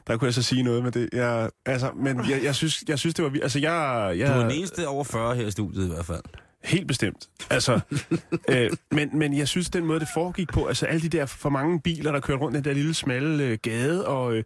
der 0.07 0.17
kunne 0.17 0.25
jeg 0.25 0.33
så 0.33 0.41
sige 0.43 0.63
noget 0.63 0.83
med 0.83 0.91
det. 0.91 1.09
Jeg, 1.13 1.49
altså, 1.65 1.91
men 1.95 2.29
jeg, 2.29 2.43
jeg, 2.43 2.55
synes, 2.55 2.83
jeg 2.87 2.99
synes, 2.99 3.13
det 3.15 3.23
var... 3.23 3.29
vi- 3.29 3.41
Altså, 3.41 3.59
jeg... 3.59 4.13
jeg 4.17 4.27
Du 4.27 4.33
er 4.33 4.41
den 4.43 4.51
eneste 4.51 4.87
over 4.87 5.03
40 5.03 5.35
her 5.35 5.47
i 5.47 5.51
studiet 5.51 5.85
i 5.85 5.89
hvert 5.89 6.05
fald. 6.05 6.21
Helt 6.63 6.87
bestemt. 6.87 7.29
Altså, 7.49 7.79
øh, 8.49 8.69
men, 8.91 9.09
men 9.13 9.37
jeg 9.37 9.47
synes, 9.47 9.69
den 9.69 9.85
måde, 9.85 9.99
det 9.99 10.07
foregik 10.13 10.47
på, 10.53 10.65
altså 10.65 10.85
alle 10.85 11.01
de 11.01 11.09
der 11.17 11.25
for 11.25 11.49
mange 11.49 11.79
biler, 11.81 12.11
der 12.11 12.19
kørte 12.19 12.39
rundt 12.41 12.55
i 12.55 12.57
den 12.57 12.65
der 12.65 12.73
lille 12.73 12.93
smalle 12.93 13.43
øh, 13.43 13.57
gade, 13.61 14.07
og 14.07 14.33
øh, 14.35 14.43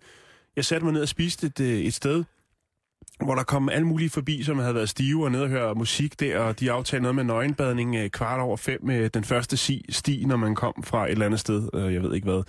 jeg 0.56 0.66
satte 0.66 0.86
mig 0.86 0.94
ned 0.94 1.02
og 1.02 1.08
spiste 1.08 1.48
et, 1.48 1.60
øh, 1.60 1.80
et 1.80 1.94
sted, 1.94 2.24
hvor 3.24 3.36
der 3.36 3.44
kom 3.44 3.70
alle 3.70 3.88
mulige 3.88 4.10
forbi, 4.10 4.44
som 4.44 4.60
havde 4.60 4.76
været 4.76 4.90
stive 4.90 5.24
og 5.24 5.32
nede 5.32 5.44
og 5.44 5.50
høre 5.50 5.76
musik 5.76 6.20
der, 6.20 6.40
og 6.40 6.60
de 6.60 6.72
aftalte 6.72 7.02
noget 7.02 7.16
med 7.16 7.24
nøgenbadning 7.24 7.96
øh, 7.96 8.10
kvart 8.10 8.40
over 8.40 8.58
fem 8.58 8.80
med 8.84 9.10
den 9.10 9.24
første 9.24 9.58
si, 9.58 9.86
sti, 9.90 10.24
når 10.26 10.36
man 10.36 10.56
kom 10.56 10.84
fra 10.84 11.06
et 11.06 11.12
eller 11.12 11.26
andet 11.26 11.40
sted, 11.40 11.70
øh, 11.74 11.94
jeg 11.94 12.04
ved 12.04 12.14
ikke 12.14 12.26
hvad. 12.26 12.44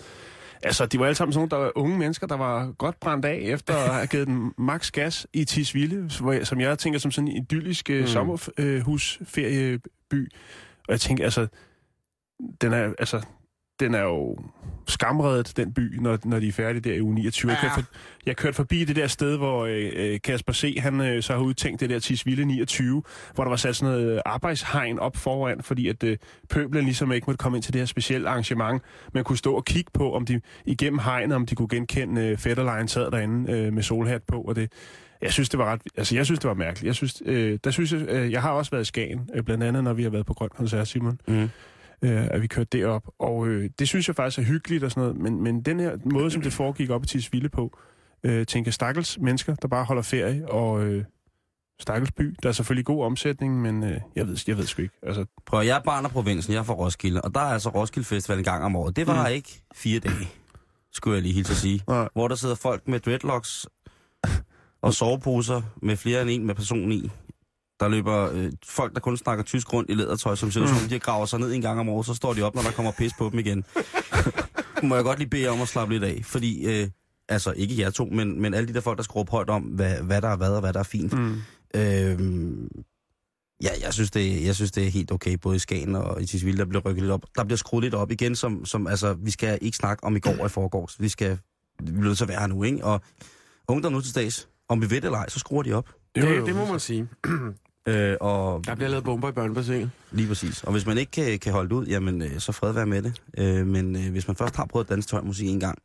Altså, 0.62 0.86
de 0.86 0.98
var 0.98 1.06
alle 1.06 1.14
sammen 1.14 1.32
sådan 1.32 1.40
nogle 1.40 1.50
der 1.50 1.56
var 1.56 1.72
unge 1.74 1.98
mennesker, 1.98 2.26
der 2.26 2.36
var 2.36 2.72
godt 2.78 3.00
brændt 3.00 3.24
af 3.24 3.38
efter 3.42 3.76
at 3.76 3.94
have 3.94 4.06
givet 4.06 4.26
den 4.26 4.52
max 4.58 4.90
gas 4.90 5.26
i 5.32 5.44
Tisvilde, 5.44 6.10
jeg, 6.32 6.46
som 6.46 6.60
jeg 6.60 6.78
tænker 6.78 6.98
som 6.98 7.10
sådan 7.10 7.28
en 7.28 7.36
idyllisk 7.36 7.90
mm. 7.90 8.06
sommerhusferieby. 8.06 10.32
Og 10.88 10.92
jeg 10.92 11.00
tænker, 11.00 11.24
altså, 11.24 11.46
den 12.60 12.72
er, 12.72 12.92
altså, 12.98 13.22
den 13.80 13.94
er 13.94 14.02
jo 14.02 14.36
skamredet, 14.88 15.56
den 15.56 15.72
by, 15.72 15.98
når, 16.00 16.18
når 16.24 16.40
de 16.40 16.48
er 16.48 16.52
færdige 16.52 16.90
der 16.90 16.96
i 16.96 17.00
uge 17.02 17.14
29. 17.14 17.50
Jeg, 17.50 17.58
kørte 17.60 17.74
for, 17.74 17.82
jeg 18.26 18.36
kørte 18.36 18.54
forbi 18.56 18.84
det 18.84 18.96
der 18.96 19.06
sted, 19.06 19.36
hvor 19.36 19.66
øh, 19.66 19.90
øh, 19.96 20.20
Kasper 20.24 20.52
C. 20.52 20.76
han 20.78 21.00
øh, 21.00 21.22
så 21.22 21.32
har 21.32 21.40
udtænkt 21.40 21.80
det 21.80 21.90
der 21.90 21.98
Tisvilde 21.98 22.44
29, 22.44 23.02
hvor 23.34 23.44
der 23.44 23.48
var 23.48 23.56
sat 23.56 23.76
sådan 23.76 23.94
noget 23.94 24.22
arbejdshegn 24.26 24.98
op 24.98 25.16
foran, 25.16 25.62
fordi 25.62 25.88
at 25.88 26.04
øh, 26.04 26.16
pøblen 26.50 26.84
ligesom 26.84 27.12
ikke 27.12 27.24
måtte 27.26 27.38
komme 27.38 27.58
ind 27.58 27.62
til 27.62 27.72
det 27.72 27.80
her 27.80 27.86
specielle 27.86 28.28
arrangement. 28.28 28.82
Man 29.14 29.24
kunne 29.24 29.38
stå 29.38 29.54
og 29.54 29.64
kigge 29.64 29.90
på, 29.94 30.14
om 30.14 30.26
de 30.26 30.40
igennem 30.64 30.98
hegnet, 30.98 31.36
om 31.36 31.46
de 31.46 31.54
kunne 31.54 31.68
genkende 31.68 32.22
øh, 32.22 32.38
Fetterlein 32.38 32.88
sad 32.88 33.10
derinde 33.10 33.52
øh, 33.52 33.72
med 33.72 33.82
solhat 33.82 34.22
på, 34.22 34.40
og 34.40 34.56
det, 34.56 34.72
jeg 35.22 35.32
synes, 35.32 35.48
det 35.48 35.58
var 35.58 35.72
ret, 35.72 35.80
altså 35.96 36.14
jeg 36.14 36.24
synes, 36.24 36.38
det 36.38 36.48
var 36.48 36.54
mærkeligt. 36.54 36.86
Jeg 36.86 36.94
synes, 36.94 37.22
øh, 37.26 37.58
der 37.64 37.70
synes 37.70 37.92
jeg, 37.92 38.00
øh, 38.00 38.32
jeg 38.32 38.42
har 38.42 38.50
også 38.50 38.70
været 38.70 38.82
i 38.82 38.84
Skagen, 38.84 39.30
øh, 39.34 39.42
blandt 39.42 39.64
andet, 39.64 39.84
når 39.84 39.92
vi 39.92 40.02
har 40.02 40.10
været 40.10 40.26
på 40.26 40.34
Grøn 40.34 40.48
Koncert, 40.48 40.88
Simon 40.88 41.20
Mm. 41.28 41.48
Øh, 42.02 42.26
at 42.30 42.42
vi 42.42 42.46
kørte 42.46 42.78
derop. 42.78 43.02
Og 43.18 43.48
øh, 43.48 43.70
det 43.78 43.88
synes 43.88 44.08
jeg 44.08 44.16
faktisk 44.16 44.38
er 44.38 44.42
hyggeligt 44.42 44.84
og 44.84 44.90
sådan 44.90 45.00
noget, 45.00 45.16
men, 45.16 45.42
men 45.42 45.62
den 45.62 45.80
her 45.80 45.96
måde, 46.04 46.30
som 46.30 46.42
det 46.42 46.52
foregik 46.52 46.90
op 46.90 47.04
i 47.04 47.06
Tisvilde 47.06 47.48
på, 47.48 47.78
øh, 48.24 48.46
tænker 48.46 48.70
stakkels 48.70 49.18
mennesker, 49.18 49.54
der 49.54 49.68
bare 49.68 49.84
holder 49.84 50.02
ferie, 50.02 50.50
og 50.50 50.84
øh, 50.84 51.04
stakkels 51.80 52.12
by. 52.12 52.36
Der 52.42 52.48
er 52.48 52.52
selvfølgelig 52.52 52.84
god 52.84 53.04
omsætning, 53.04 53.62
men 53.62 53.84
øh, 53.84 54.00
jeg, 54.16 54.26
ved, 54.26 54.36
jeg 54.46 54.56
ved 54.56 54.66
sgu 54.66 54.82
ikke. 54.82 54.94
Altså, 55.02 55.24
Prøv, 55.46 55.64
jeg 55.64 55.76
er 55.76 55.82
barn 55.82 56.04
af 56.04 56.10
provinsen, 56.10 56.52
jeg 56.52 56.58
er 56.58 56.62
fra 56.62 56.74
Roskilde, 56.74 57.20
og 57.20 57.34
der 57.34 57.40
er 57.40 57.44
altså 57.44 57.68
Roskilde 57.68 58.06
Festival 58.06 58.38
en 58.38 58.44
gang 58.44 58.64
om 58.64 58.76
året. 58.76 58.96
Det 58.96 59.06
var 59.06 59.28
mm. 59.28 59.34
ikke 59.34 59.62
fire 59.74 60.00
dage, 60.00 60.28
skulle 60.92 61.14
jeg 61.14 61.22
lige 61.22 61.34
hilse 61.34 61.52
at 61.52 61.56
sige. 61.56 61.82
Nej. 61.88 62.08
Hvor 62.12 62.28
der 62.28 62.34
sidder 62.34 62.54
folk 62.54 62.88
med 62.88 63.00
dreadlocks 63.00 63.66
og 64.82 64.94
soveposer 64.94 65.62
med 65.82 65.96
flere 65.96 66.22
end 66.22 66.30
en 66.30 66.46
med 66.46 66.54
person 66.54 66.92
i. 66.92 67.10
Der 67.80 67.88
løber 67.88 68.30
øh, 68.32 68.52
folk, 68.66 68.94
der 68.94 69.00
kun 69.00 69.16
snakker 69.16 69.44
tysk 69.44 69.72
rundt 69.72 69.90
i 69.90 69.94
lædertøj, 69.94 70.34
som 70.34 70.50
ser 70.50 70.60
ud 70.60 70.66
som 70.66 70.76
om, 70.76 70.88
de 70.88 70.98
graver 70.98 71.26
sig 71.26 71.40
ned 71.40 71.52
en 71.52 71.60
gang 71.60 71.80
om 71.80 71.88
året, 71.88 72.06
så 72.06 72.14
står 72.14 72.32
de 72.32 72.42
op, 72.42 72.54
når 72.54 72.62
der 72.62 72.70
kommer 72.70 72.92
pis 72.92 73.12
på 73.18 73.28
dem 73.32 73.38
igen. 73.38 73.64
Må 74.88 74.94
jeg 74.94 75.04
godt 75.04 75.18
lige 75.18 75.28
bede 75.28 75.42
jer 75.42 75.50
om 75.50 75.60
at 75.60 75.68
slappe 75.68 75.94
lidt 75.94 76.04
af, 76.04 76.20
fordi, 76.24 76.66
øh, 76.66 76.88
altså 77.28 77.52
ikke 77.56 77.78
jer 77.78 77.90
to, 77.90 78.04
men, 78.04 78.42
men 78.42 78.54
alle 78.54 78.68
de 78.68 78.74
der 78.74 78.80
folk, 78.80 78.98
der 78.98 79.04
råbe 79.04 79.30
højt 79.30 79.50
om, 79.50 79.62
hvad, 79.62 80.02
hvad 80.02 80.22
der 80.22 80.28
er 80.28 80.36
hvad 80.36 80.50
og 80.50 80.60
hvad 80.60 80.72
der 80.72 80.78
er 80.78 80.84
fint. 80.84 81.12
mm. 81.12 81.36
Øhm, 81.74 82.68
ja, 83.62 83.68
jeg 83.84 83.94
synes, 83.94 84.10
det, 84.10 84.44
jeg 84.44 84.54
synes, 84.54 84.72
det 84.72 84.86
er 84.86 84.90
helt 84.90 85.12
okay, 85.12 85.34
både 85.34 85.56
i 85.56 85.58
Skagen 85.58 85.96
og 85.96 86.22
i 86.22 86.26
Tisvilde, 86.26 86.58
der 86.58 86.64
bliver 86.64 86.82
rykket 86.82 87.02
lidt 87.02 87.12
op. 87.12 87.26
Der 87.36 87.44
bliver 87.44 87.56
skruet 87.56 87.84
lidt 87.84 87.94
op 87.94 88.10
igen, 88.10 88.36
som, 88.36 88.64
som 88.64 88.86
altså, 88.86 89.12
vi 89.12 89.30
skal 89.30 89.58
ikke 89.62 89.76
snakke 89.76 90.04
om 90.04 90.16
i 90.16 90.20
går 90.20 90.36
og 90.40 90.46
i 90.46 90.48
forgårs. 90.48 91.00
Vi 91.00 91.08
skal, 91.08 91.38
vi 91.80 91.92
bliver 91.92 92.04
nødt 92.04 92.18
til 92.18 92.24
at 92.24 92.28
være 92.28 92.40
her 92.40 92.46
nu, 92.46 92.62
ikke? 92.62 92.84
Og 92.84 93.00
ungdom 93.68 93.92
nu 93.92 94.00
til 94.00 94.14
dags, 94.14 94.48
om 94.68 94.82
vi 94.82 94.90
ved 94.90 94.96
det 94.96 95.04
eller 95.04 95.18
ej, 95.18 95.28
så 95.28 95.38
skruer 95.38 95.62
de 95.62 95.72
op. 95.72 95.88
Jo, 96.18 96.26
jo. 96.26 96.36
Det, 96.36 96.46
det 96.46 96.56
må 96.56 96.66
man 96.66 96.80
sige. 96.80 97.08
Øh, 97.86 98.16
og 98.20 98.66
Der 98.66 98.74
bliver 98.74 98.88
lavet 98.88 99.04
bomber 99.04 99.28
i 99.28 99.32
børnebassinet. 99.32 99.90
lige 100.12 100.28
præcis. 100.28 100.64
Og 100.64 100.72
hvis 100.72 100.86
man 100.86 100.98
ikke 100.98 101.12
kan, 101.12 101.38
kan 101.38 101.52
holde 101.52 101.68
det 101.68 101.74
ud, 101.74 101.86
jamen, 101.86 102.22
øh, 102.22 102.38
så 102.38 102.52
fred 102.52 102.72
være 102.72 102.86
med 102.86 103.02
det. 103.02 103.22
Øh, 103.38 103.66
men 103.66 103.96
øh, 103.96 104.10
hvis 104.10 104.26
man 104.28 104.36
først 104.36 104.56
har 104.56 104.64
prøvet 104.66 104.84
at 104.84 104.90
danse 104.90 105.08
tøjmusik 105.08 105.48
en 105.48 105.60
gang, 105.60 105.78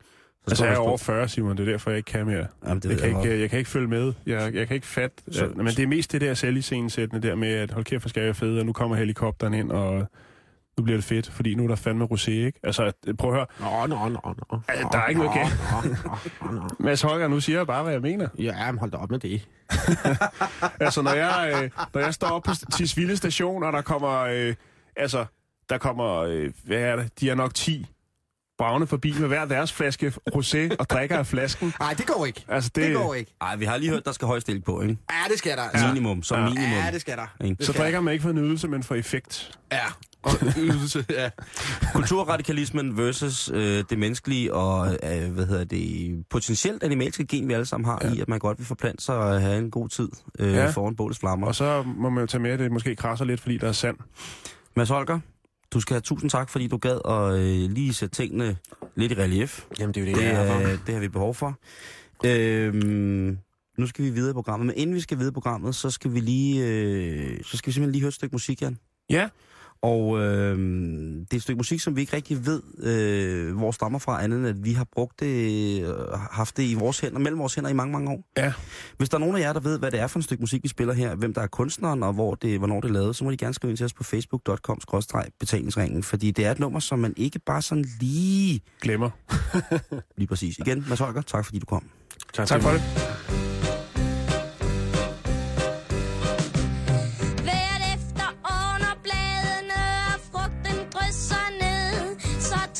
så 0.46 0.50
Altså, 0.50 0.64
jeg 0.64 0.74
er 0.74 0.78
over 0.78 0.96
stå- 0.96 1.04
40, 1.04 1.28
Simon. 1.28 1.56
Det 1.56 1.68
er 1.68 1.72
derfor, 1.72 1.90
jeg 1.90 1.96
ikke 1.98 2.06
kan 2.12 2.26
mere. 2.26 2.46
Jamen, 2.66 2.82
det 2.82 2.90
Jeg 2.90 2.98
kan, 2.98 3.08
jeg 3.10 3.18
ikke, 3.18 3.28
godt. 3.30 3.40
jeg 3.40 3.50
kan 3.50 3.58
ikke 3.58 3.70
følge 3.70 3.88
med. 3.88 4.12
Jeg, 4.26 4.54
jeg 4.54 4.66
kan 4.66 4.74
ikke 4.74 4.86
fatte. 4.86 5.16
Så- 5.30 5.38
Så, 5.38 5.46
men 5.56 5.66
det 5.66 5.78
er 5.78 5.86
mest 5.86 6.12
det 6.12 6.20
der 6.20 6.34
selviscenesættende 6.34 7.28
der 7.28 7.34
med, 7.34 7.48
at 7.48 7.70
hold 7.70 7.84
kæft, 7.84 8.02
hvor 8.02 8.08
skal 8.08 8.20
jeg 8.20 8.24
være 8.26 8.34
fed, 8.34 8.58
og 8.58 8.66
nu 8.66 8.72
kommer 8.72 8.96
helikopteren 8.96 9.54
ind, 9.54 9.70
og 9.70 10.06
nu 10.78 10.84
bliver 10.84 10.96
det 10.96 11.04
fedt, 11.04 11.30
fordi 11.32 11.54
nu 11.54 11.64
er 11.64 11.68
der 11.68 11.76
fandme 11.76 12.04
rosé, 12.04 12.30
ikke? 12.30 12.60
Altså, 12.62 12.82
at- 12.82 13.16
prøv 13.18 13.30
at 13.30 13.36
høre. 13.36 13.46
Nå, 13.60 13.86
nå, 13.96 14.08
nå, 14.08 14.34
nå. 14.52 14.60
Altså, 14.68 14.88
der 14.92 14.98
er 14.98 15.06
ikke 15.06 15.20
noget 15.20 15.34
galt. 15.38 16.80
Mads 16.80 17.02
Holger, 17.02 17.28
nu 17.28 17.40
siger 17.40 17.58
jeg 17.58 17.66
bare, 17.66 17.82
hvad 17.82 17.92
jeg 17.92 18.02
mener. 18.02 18.28
Ja, 18.38 18.72
men 18.72 18.78
hold 18.78 18.90
da 18.90 18.96
op 18.96 19.10
med 19.10 19.18
det. 19.18 19.48
Altså, 20.80 21.02
når 21.02 21.12
jeg, 21.12 21.60
øh, 21.62 21.70
når 21.94 22.00
jeg 22.00 22.14
står 22.14 22.28
op 22.28 22.42
på 22.42 22.50
Tisvilde 22.72 23.16
station, 23.16 23.62
og 23.62 23.72
der 23.72 23.80
kommer, 23.82 24.18
øh, 24.20 24.54
altså, 24.96 25.24
der 25.68 25.78
kommer, 25.78 26.16
øh, 26.16 26.52
hvad 26.64 26.78
er 26.78 26.96
det, 26.96 27.20
de 27.20 27.30
er 27.30 27.34
nok 27.34 27.54
10 27.54 27.86
bravne 28.58 28.86
forbi 28.86 29.14
med 29.20 29.28
hver 29.28 29.44
deres 29.44 29.72
flaske 29.72 30.12
rosé 30.34 30.76
og 30.78 30.90
drikker 30.90 31.18
af 31.18 31.26
flasken. 31.26 31.72
Nej, 31.80 31.94
det 31.94 32.06
går 32.06 32.26
ikke. 32.26 32.44
Altså, 32.48 32.70
det, 32.74 32.84
Det 32.88 32.96
går 32.96 33.14
ikke. 33.14 33.34
Ej, 33.40 33.56
vi 33.56 33.64
har 33.64 33.76
lige 33.76 33.90
hørt, 33.90 34.04
der 34.04 34.12
skal 34.12 34.26
høj 34.26 34.40
stilling 34.40 34.64
på, 34.64 34.80
ikke? 34.82 34.96
Ja, 35.10 35.30
det 35.30 35.38
skal 35.38 35.56
der. 35.56 35.62
altså. 35.62 35.86
Minimum, 35.86 36.22
som 36.22 36.38
minimum. 36.42 36.70
Ja, 36.70 36.90
det 36.92 37.00
skal 37.00 37.16
der. 37.16 37.26
Det 37.40 37.56
Så 37.60 37.72
skal 37.72 37.82
drikker 37.82 38.00
man 38.00 38.12
ikke 38.12 38.22
for 38.22 38.32
nydelse, 38.32 38.68
men 38.68 38.82
for 38.82 38.94
effekt. 38.94 39.58
Ja, 39.72 39.78
og 40.26 40.52
ydelse, 40.58 41.04
ja. 41.10 41.30
Kulturradikalismen 41.94 42.96
versus 42.96 43.50
øh, 43.54 43.84
det 43.90 43.98
menneskelige 43.98 44.54
og 44.54 44.88
øh, 44.92 45.32
hvad 45.32 45.46
hedder 45.46 45.64
det 45.64 46.24
potentielt 46.30 46.82
animalske 46.82 47.26
gen, 47.26 47.48
vi 47.48 47.52
alle 47.52 47.66
sammen 47.66 47.84
har 47.84 48.00
ja. 48.04 48.12
i, 48.12 48.20
at 48.20 48.28
man 48.28 48.38
godt 48.38 48.58
vil 48.58 48.66
forplante 48.66 49.04
sig 49.04 49.16
og 49.16 49.40
have 49.40 49.58
en 49.58 49.70
god 49.70 49.88
tid 49.88 50.08
øh, 50.38 50.52
Ja. 50.52 50.70
foran 50.70 50.96
bålets 50.96 51.18
flammer. 51.18 51.46
Og 51.46 51.54
så 51.54 51.82
må 51.96 52.10
man 52.10 52.20
jo 52.22 52.26
tage 52.26 52.42
med, 52.42 52.50
at 52.50 52.58
det 52.58 52.72
måske 52.72 52.96
krasser 52.96 53.24
lidt, 53.24 53.40
fordi 53.40 53.58
der 53.58 53.68
er 53.68 53.72
sand. 53.72 53.96
Mads 54.76 54.88
Holger, 54.88 55.18
du 55.72 55.80
skal 55.80 55.94
have 55.94 56.00
tusind 56.00 56.30
tak, 56.30 56.48
fordi 56.50 56.66
du 56.66 56.76
gad 56.76 56.98
at 57.08 57.38
øh, 57.40 57.70
lige 57.70 57.94
sætte 57.94 58.14
tingene 58.14 58.56
lidt 58.96 59.12
i 59.12 59.14
relief. 59.14 59.64
Jamen, 59.80 59.94
det 59.94 60.00
er 60.02 60.06
jo 60.10 60.16
det, 60.16 60.24
Det, 60.24 60.32
er 60.32 60.78
det 60.86 60.94
har 60.94 61.00
vi 61.00 61.08
behov 61.08 61.34
for. 61.34 61.58
Øhm, 62.24 63.38
nu 63.78 63.86
skal 63.86 64.04
vi 64.04 64.10
videre 64.10 64.30
i 64.30 64.32
programmet, 64.32 64.66
men 64.66 64.74
inden 64.76 64.96
vi 64.96 65.00
skal 65.00 65.18
videre 65.18 65.30
i 65.30 65.34
programmet, 65.34 65.74
så 65.74 65.90
skal 65.90 66.14
vi 66.14 66.20
lige, 66.20 66.64
øh, 66.66 67.38
så 67.44 67.56
skal 67.56 67.66
vi 67.68 67.72
simpelthen 67.72 67.92
lige 67.92 68.00
høre 68.02 68.08
et 68.08 68.14
stykke 68.14 68.34
musik, 68.34 68.62
Jan. 68.62 68.78
Ja, 69.10 69.28
Og 69.82 70.18
øh, 70.18 70.58
det 71.20 71.32
er 71.32 71.36
et 71.36 71.42
stykke 71.42 71.58
musik, 71.58 71.80
som 71.80 71.96
vi 71.96 72.00
ikke 72.00 72.16
rigtig 72.16 72.46
ved, 72.46 72.62
øh, 72.82 73.56
hvor 73.56 73.70
stammer 73.70 73.98
fra, 73.98 74.24
andet 74.24 74.38
end 74.38 74.46
at 74.46 74.64
vi 74.64 74.72
har 74.72 74.86
brugt 74.92 75.20
det, 75.20 75.82
øh, 75.82 75.94
haft 76.30 76.56
det 76.56 76.62
i 76.62 76.74
vores 76.74 77.00
hænder, 77.00 77.18
mellem 77.18 77.38
vores 77.38 77.54
hænder 77.54 77.70
i 77.70 77.72
mange, 77.72 77.92
mange 77.92 78.10
år. 78.10 78.24
Ja. 78.36 78.52
Hvis 78.96 79.08
der 79.08 79.16
er 79.16 79.20
nogen 79.20 79.36
af 79.36 79.40
jer, 79.40 79.52
der 79.52 79.60
ved, 79.60 79.78
hvad 79.78 79.90
det 79.90 80.00
er 80.00 80.06
for 80.06 80.18
et 80.18 80.24
stykke 80.24 80.42
musik, 80.42 80.62
vi 80.62 80.68
spiller 80.68 80.94
her, 80.94 81.14
hvem 81.14 81.34
der 81.34 81.40
er 81.40 81.46
kunstneren, 81.46 82.02
og 82.02 82.12
hvor 82.12 82.34
det, 82.34 82.58
hvornår 82.58 82.80
det 82.80 82.88
er 82.88 82.92
lavet, 82.92 83.16
så 83.16 83.24
må 83.24 83.30
de 83.30 83.36
gerne 83.36 83.54
skrive 83.54 83.70
ind 83.70 83.76
til 83.76 83.84
os 83.84 83.94
på 83.94 84.04
facebook.com 84.04 84.80
betalingsringen, 85.40 86.02
fordi 86.02 86.30
det 86.30 86.46
er 86.46 86.50
et 86.50 86.58
nummer, 86.58 86.80
som 86.80 86.98
man 86.98 87.14
ikke 87.16 87.38
bare 87.38 87.62
sådan 87.62 87.84
lige, 88.00 88.60
glemmer. 88.80 89.10
lige 90.18 90.28
præcis. 90.28 90.58
Igen, 90.58 90.84
Mads 90.88 90.98
Holger, 90.98 91.22
tak 91.22 91.44
fordi 91.44 91.58
du 91.58 91.66
kom. 91.66 91.88
Tak 92.32 92.62
for 92.62 92.70
det. 92.70 93.55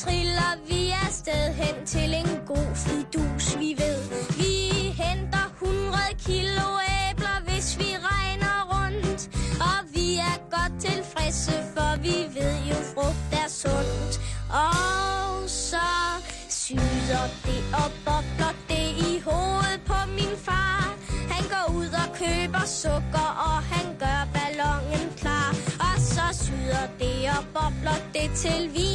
Triller 0.03 0.53
vi 0.69 0.89
afsted 1.05 1.53
hen 1.53 1.85
til 1.85 2.13
en 2.13 2.29
god 2.45 2.69
fidus, 2.75 3.59
vi 3.59 3.69
ved. 3.77 3.99
Vi 4.37 4.53
henter 5.03 5.45
100 5.61 5.97
kilo 6.27 6.67
æbler, 7.01 7.37
hvis 7.47 7.79
vi 7.79 7.89
regner 8.09 8.57
rundt, 8.73 9.21
og 9.69 9.79
vi 9.95 10.07
er 10.29 10.37
godt 10.55 10.73
tilfredse, 10.87 11.55
for 11.75 11.91
vi 12.05 12.17
ved 12.37 12.55
jo, 12.69 12.77
frugt 12.93 13.29
er 13.41 13.49
sundt. 13.61 14.13
Og 14.49 15.49
så 15.49 15.89
syder 16.49 17.25
det 17.45 17.61
og 17.81 17.89
bobler 18.05 18.53
det 18.71 18.87
i 19.09 19.11
hovedet 19.27 19.81
på 19.85 19.99
min 20.17 20.35
far. 20.47 20.83
Han 21.33 21.43
går 21.53 21.65
ud 21.79 21.91
og 22.03 22.09
køber 22.21 22.65
sukker, 22.65 23.29
og 23.49 23.57
han 23.73 23.85
gør 24.03 24.19
ballonen 24.35 25.07
klar. 25.21 25.49
Og 25.87 25.95
så 26.13 26.25
syder 26.43 26.85
det 26.99 27.17
og 27.37 27.43
bobler 27.55 27.99
det 28.13 28.29
til 28.43 28.61
vi 28.73 28.86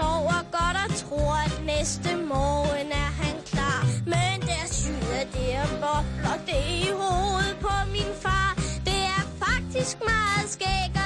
sover 0.00 0.40
godt 0.56 0.76
og 0.84 0.90
tror, 1.02 1.34
at 1.46 1.54
næste 1.66 2.10
morgen 2.32 2.88
er 3.04 3.10
han 3.22 3.36
klar. 3.52 3.80
Men 4.14 4.36
der 4.50 4.64
syder 4.80 5.24
det 5.34 5.50
og 5.64 5.70
bobler 5.82 6.38
det 6.48 6.62
i 6.86 6.88
hovedet 7.00 7.56
på 7.66 7.74
min 7.94 8.12
far. 8.24 8.50
Det 8.88 9.00
er 9.16 9.22
faktisk 9.44 9.96
meget 10.10 10.46
skægt 10.54 10.99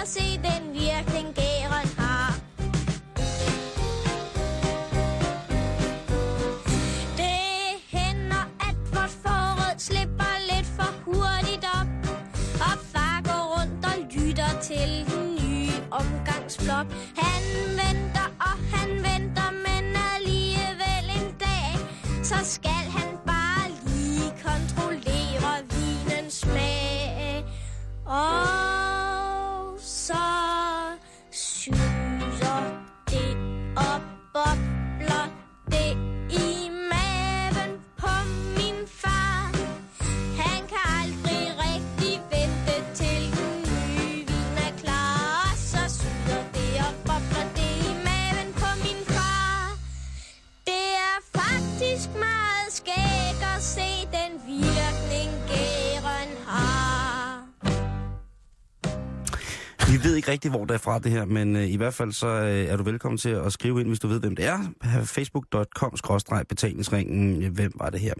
Vi 60.34 60.36
ved 60.36 60.42
ikke 60.42 60.48
rigtig, 60.48 60.58
hvor 60.58 60.64
det 60.64 60.74
er 60.74 60.78
fra 60.78 60.98
det 60.98 61.12
her, 61.12 61.24
men 61.24 61.56
øh, 61.56 61.70
i 61.70 61.76
hvert 61.76 61.94
fald 61.94 62.12
så 62.12 62.26
øh, 62.26 62.64
er 62.64 62.76
du 62.76 62.82
velkommen 62.82 63.18
til 63.18 63.28
at 63.28 63.52
skrive 63.52 63.80
ind, 63.80 63.88
hvis 63.88 64.00
du 64.00 64.08
ved, 64.08 64.20
hvem 64.20 64.36
det 64.36 64.44
er. 64.44 64.58
Facebook.com-betalingsringen. 65.04 67.52
Hvem 67.54 67.72
var 67.74 67.90
det 67.90 68.00
her? 68.00 68.14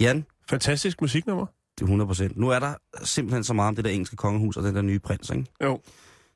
Jan, 0.00 0.24
Fantastisk 0.50 1.00
musiknummer. 1.00 1.46
det 1.74 1.80
er 1.82 1.86
100 1.86 2.06
procent. 2.06 2.36
Nu 2.36 2.48
er 2.48 2.58
der 2.58 2.74
simpelthen 3.04 3.44
så 3.44 3.54
meget 3.54 3.68
om 3.68 3.76
det 3.76 3.84
der 3.84 3.90
engelske 3.90 4.16
kongehus 4.16 4.56
og 4.56 4.62
den 4.62 4.74
der 4.74 4.82
nye 4.82 4.98
prins, 4.98 5.30
ikke? 5.30 5.44
Jo. 5.64 5.80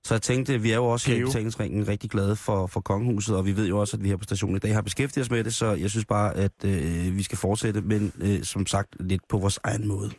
Så 0.04 0.14
jeg 0.14 0.22
tænkte, 0.22 0.60
vi 0.60 0.70
er 0.70 0.76
jo 0.76 0.84
også 0.86 1.10
her 1.10 1.18
i 1.18 1.22
betalingsringen 1.24 1.88
rigtig 1.88 2.10
glade 2.10 2.36
for, 2.36 2.66
for 2.66 2.80
kongehuset, 2.80 3.36
og 3.36 3.46
vi 3.46 3.56
ved 3.56 3.68
jo 3.68 3.78
også, 3.80 3.96
at 3.96 4.02
vi 4.02 4.08
her 4.08 4.16
på 4.16 4.24
stationen 4.24 4.56
i 4.56 4.58
dag 4.58 4.74
har 4.74 4.82
beskæftiget 4.82 5.24
os 5.24 5.30
med 5.30 5.44
det, 5.44 5.54
så 5.54 5.72
jeg 5.72 5.90
synes 5.90 6.04
bare, 6.06 6.36
at 6.36 6.52
øh, 6.64 7.16
vi 7.16 7.22
skal 7.22 7.38
fortsætte, 7.38 7.80
men 7.80 8.12
øh, 8.20 8.42
som 8.42 8.66
sagt 8.66 8.88
lidt 9.00 9.22
på 9.28 9.38
vores 9.38 9.58
egen 9.64 9.88
måde. 9.88 10.10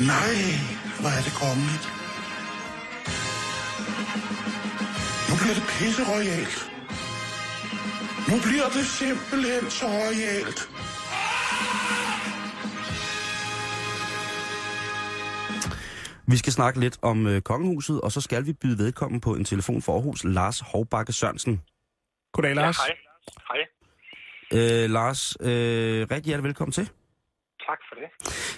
Nej, 0.00 0.34
hvor 1.02 1.10
er 1.18 1.22
det 1.28 1.34
kongeligt. 1.44 1.86
Nu 5.28 5.34
bliver 5.40 5.56
det 5.58 5.66
pisse 5.74 6.02
royalt. 6.12 6.58
Nu 8.30 8.36
bliver 8.46 8.68
det 8.76 8.84
simpelthen 9.00 9.70
så 9.78 9.86
royalt. 9.86 10.60
Vi 16.26 16.36
skal 16.36 16.52
snakke 16.52 16.80
lidt 16.80 16.98
om 17.02 17.26
øh, 17.26 17.42
kongehuset, 17.42 18.00
og 18.00 18.12
så 18.12 18.20
skal 18.20 18.46
vi 18.46 18.52
byde 18.52 18.78
vedkommen 18.78 19.20
på 19.20 19.34
en 19.34 19.44
telefon 19.44 19.82
for 19.82 19.92
Aarhus, 19.92 20.24
Lars 20.24 20.60
Hovbakke 20.60 21.12
Sørensen. 21.12 21.62
Goddag, 22.32 22.54
Lars. 22.54 22.78
Ja, 22.78 22.94
hej. 23.50 23.60
Hej. 24.52 24.84
Øh, 24.84 24.90
Lars, 24.90 25.36
øh, 25.40 25.46
rigtig 26.10 26.24
hjertelig 26.24 26.44
velkommen 26.44 26.72
til. 26.72 26.90
Tak 27.66 27.78
for 27.88 27.94
det. 28.00 28.08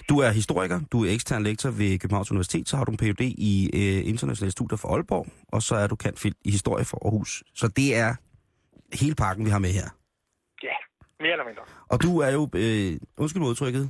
Du 0.09 0.19
er 0.19 0.29
historiker, 0.29 0.79
du 0.91 1.05
er 1.05 1.11
ekstern 1.11 1.43
lektor 1.43 1.69
ved 1.69 1.99
Københavns 1.99 2.31
Universitet, 2.31 2.69
så 2.69 2.77
har 2.77 2.83
du 2.85 2.91
en 2.91 2.97
Ph.D. 2.97 3.21
i 3.21 3.69
øh, 3.73 4.09
internationale 4.09 4.51
studier 4.51 4.77
for 4.77 4.89
Aalborg, 4.89 5.27
og 5.47 5.61
så 5.61 5.75
er 5.75 5.87
du 5.87 5.95
kendt 5.95 6.25
i 6.25 6.51
historie 6.51 6.85
for 6.85 7.05
Aarhus. 7.05 7.43
Så 7.53 7.67
det 7.67 7.95
er 7.95 8.15
hele 8.93 9.15
pakken, 9.15 9.45
vi 9.45 9.49
har 9.49 9.59
med 9.59 9.69
her. 9.69 9.89
Ja. 10.63 10.75
mere 11.19 11.31
eller 11.31 11.45
mindre. 11.45 11.61
Og 11.87 12.01
du 12.01 12.19
er 12.19 12.31
jo, 12.31 12.49
øh, 12.55 12.99
undskyld 13.17 13.43
udtrykket, 13.43 13.89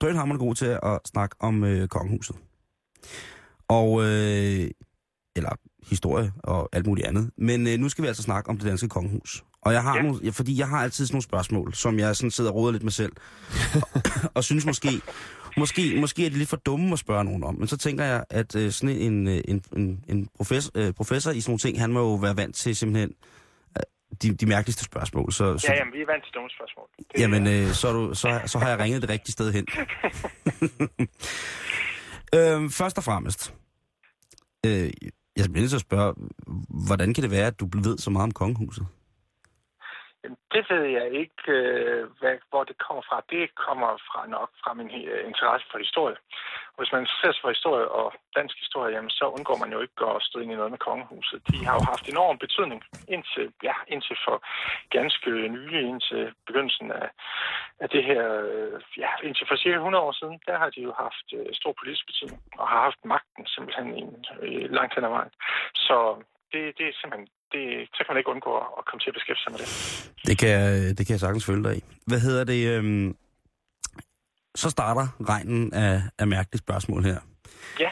drønhammerende 0.00 0.44
god 0.44 0.54
til 0.54 0.78
at 0.82 1.00
snakke 1.04 1.36
om 1.40 1.64
øh, 1.64 1.88
kongehuset. 1.88 2.36
Og, 3.68 4.02
øh, 4.02 4.70
eller 5.36 5.52
historie 5.90 6.32
og 6.44 6.68
alt 6.72 6.86
muligt 6.86 7.06
andet. 7.06 7.30
Men 7.36 7.66
øh, 7.66 7.78
nu 7.78 7.88
skal 7.88 8.02
vi 8.02 8.08
altså 8.08 8.22
snakke 8.22 8.50
om 8.50 8.58
det 8.58 8.66
danske 8.66 8.88
kongehus. 8.88 9.44
Og 9.66 9.72
jeg 9.72 9.82
har 9.82 9.96
Ja. 9.96 10.02
nogle, 10.02 10.32
fordi 10.32 10.58
jeg 10.58 10.68
har 10.68 10.82
altid 10.82 11.06
sådan 11.06 11.14
nogle 11.14 11.22
spørgsmål, 11.22 11.74
som 11.74 11.98
jeg 11.98 12.16
sådan 12.16 12.30
sidder 12.30 12.50
og 12.50 12.56
roder 12.56 12.72
lidt 12.72 12.82
med 12.82 12.92
selv. 12.92 13.12
og, 13.94 14.02
og 14.34 14.44
synes 14.44 14.66
måske, 14.66 14.88
måske, 15.56 15.96
måske 16.00 16.26
er 16.26 16.30
de 16.30 16.36
lidt 16.38 16.48
for 16.48 16.56
dumme 16.56 16.92
at 16.92 16.98
spørge 16.98 17.24
nogen 17.24 17.44
om. 17.44 17.54
Men 17.54 17.68
så 17.68 17.76
tænker 17.76 18.04
jeg, 18.04 18.24
at 18.30 18.56
øh, 18.56 18.70
sådan 18.72 18.96
en, 18.96 19.28
øh, 19.28 19.40
en, 19.48 19.62
en, 19.76 20.04
en 20.08 20.28
professor, 20.36 20.70
øh, 20.74 20.92
professor 20.92 21.30
i 21.30 21.40
sådan 21.40 21.50
nogle 21.50 21.58
ting, 21.58 21.80
han 21.80 21.92
må 21.92 22.00
jo 22.00 22.14
være 22.14 22.36
vant 22.36 22.54
til 22.56 22.76
simpelthen 22.76 23.12
øh, 23.76 23.82
de, 24.22 24.34
de 24.34 24.46
mærkeligste 24.46 24.84
spørgsmål. 24.84 25.32
Så, 25.32 25.58
så, 25.58 25.66
Ja, 25.72 25.78
jamen, 25.78 25.92
vi 25.94 26.00
er 26.00 26.06
vant 26.06 26.24
til 26.24 26.32
dumme 26.34 26.50
spørgsmål. 26.50 26.86
Det, 26.98 27.20
Jamen, 27.20 27.46
øh, 27.46 27.72
så, 27.74 27.92
du, 27.92 28.14
så, 28.14 28.40
så 28.46 28.58
har 28.58 28.68
jeg 28.68 28.78
ringet 28.78 29.02
det 29.02 29.10
rigtige 29.10 29.32
sted 29.32 29.52
hen. 29.52 29.66
øhm, 32.34 32.70
først 32.70 32.98
og 32.98 33.04
fremmest, 33.04 33.54
øh, 34.66 34.90
jeg 35.36 35.44
bliver 35.44 35.60
nødt 35.60 35.70
til 35.70 35.76
at 35.76 35.80
spørge, 35.80 36.14
hvordan 36.86 37.14
kan 37.14 37.22
det 37.22 37.30
være, 37.30 37.46
at 37.46 37.60
du 37.60 37.68
ved 37.82 37.98
så 37.98 38.10
meget 38.10 38.22
om 38.22 38.30
kongehuset? 38.32 38.86
Det 40.54 40.62
ved 40.70 40.84
jeg 40.98 41.06
ikke, 41.22 41.42
øh, 41.58 42.02
hvad, 42.20 42.36
hvor 42.50 42.64
det 42.64 42.76
kommer 42.86 43.02
fra. 43.08 43.18
Det 43.30 43.54
kommer 43.54 43.90
fra 44.08 44.20
nok 44.26 44.50
fra 44.62 44.74
min 44.74 44.90
øh, 45.12 45.28
interesse 45.30 45.66
for 45.70 45.78
historie. 45.78 46.16
Hvis 46.78 46.92
man 46.92 47.00
interesserer 47.02 47.32
sig 47.32 47.42
for 47.42 47.56
historie 47.56 47.88
og 47.88 48.08
dansk 48.36 48.56
historie, 48.64 48.94
jamen, 48.94 49.10
så 49.18 49.24
undgår 49.36 49.56
man 49.62 49.72
jo 49.72 49.80
ikke 49.80 50.06
at 50.14 50.22
stå 50.28 50.36
ind 50.40 50.52
i 50.52 50.60
noget 50.60 50.70
med 50.70 50.78
kongehuset. 50.88 51.38
De 51.50 51.58
har 51.66 51.74
jo 51.78 51.84
haft 51.92 52.08
enorm 52.08 52.38
betydning 52.38 52.80
indtil, 53.14 53.46
ja, 53.62 53.76
indtil 53.88 54.16
for 54.26 54.36
ganske 54.96 55.30
nylig, 55.56 55.82
indtil 55.92 56.34
begyndelsen 56.46 56.88
af, 56.92 57.08
af 57.82 57.88
det 57.94 58.04
her, 58.04 58.24
øh, 58.44 58.80
ja, 59.04 59.10
indtil 59.26 59.46
for 59.48 59.56
cirka 59.56 59.76
100 59.76 60.04
år 60.04 60.12
siden, 60.12 60.38
der 60.46 60.58
har 60.58 60.70
de 60.70 60.80
jo 60.88 60.92
haft 61.04 61.26
stor 61.60 61.72
politisk 61.80 62.06
betydning 62.06 62.40
og 62.60 62.68
har 62.68 62.80
haft 62.86 63.00
magten 63.04 63.46
simpelthen 63.46 63.88
i, 64.00 64.02
i 64.54 64.66
langt 64.78 64.94
hen 64.94 65.04
ad 65.04 65.12
vejen. 65.18 65.32
Så 65.74 65.96
det, 66.52 66.62
det 66.78 66.86
er 66.88 66.98
simpelthen, 67.00 67.28
det, 67.52 67.64
så 67.94 68.00
kan 68.04 68.10
man 68.14 68.18
ikke 68.20 68.30
undgå 68.30 68.52
at 68.78 68.82
komme 68.88 69.00
til 69.00 69.10
at 69.10 69.14
beskæftige 69.18 69.44
sig 69.44 69.52
med 69.52 69.58
det. 69.62 69.68
Det 70.28 70.38
kan, 70.38 70.48
jeg- 70.48 70.98
det 70.98 71.06
kan 71.06 71.12
jeg 71.14 71.20
sagtens 71.20 71.44
følge 71.44 71.64
dig 71.64 71.76
i. 71.76 71.82
Hvad 72.06 72.20
hedder 72.20 72.44
det? 72.44 72.68
Øhm, 72.68 73.16
så 74.54 74.70
starter 74.70 75.06
regnen 75.28 75.72
af, 75.74 76.02
af 76.18 76.26
mærkelige 76.26 76.58
spørgsmål 76.58 77.02
her. 77.04 77.18
Ja. 77.80 77.90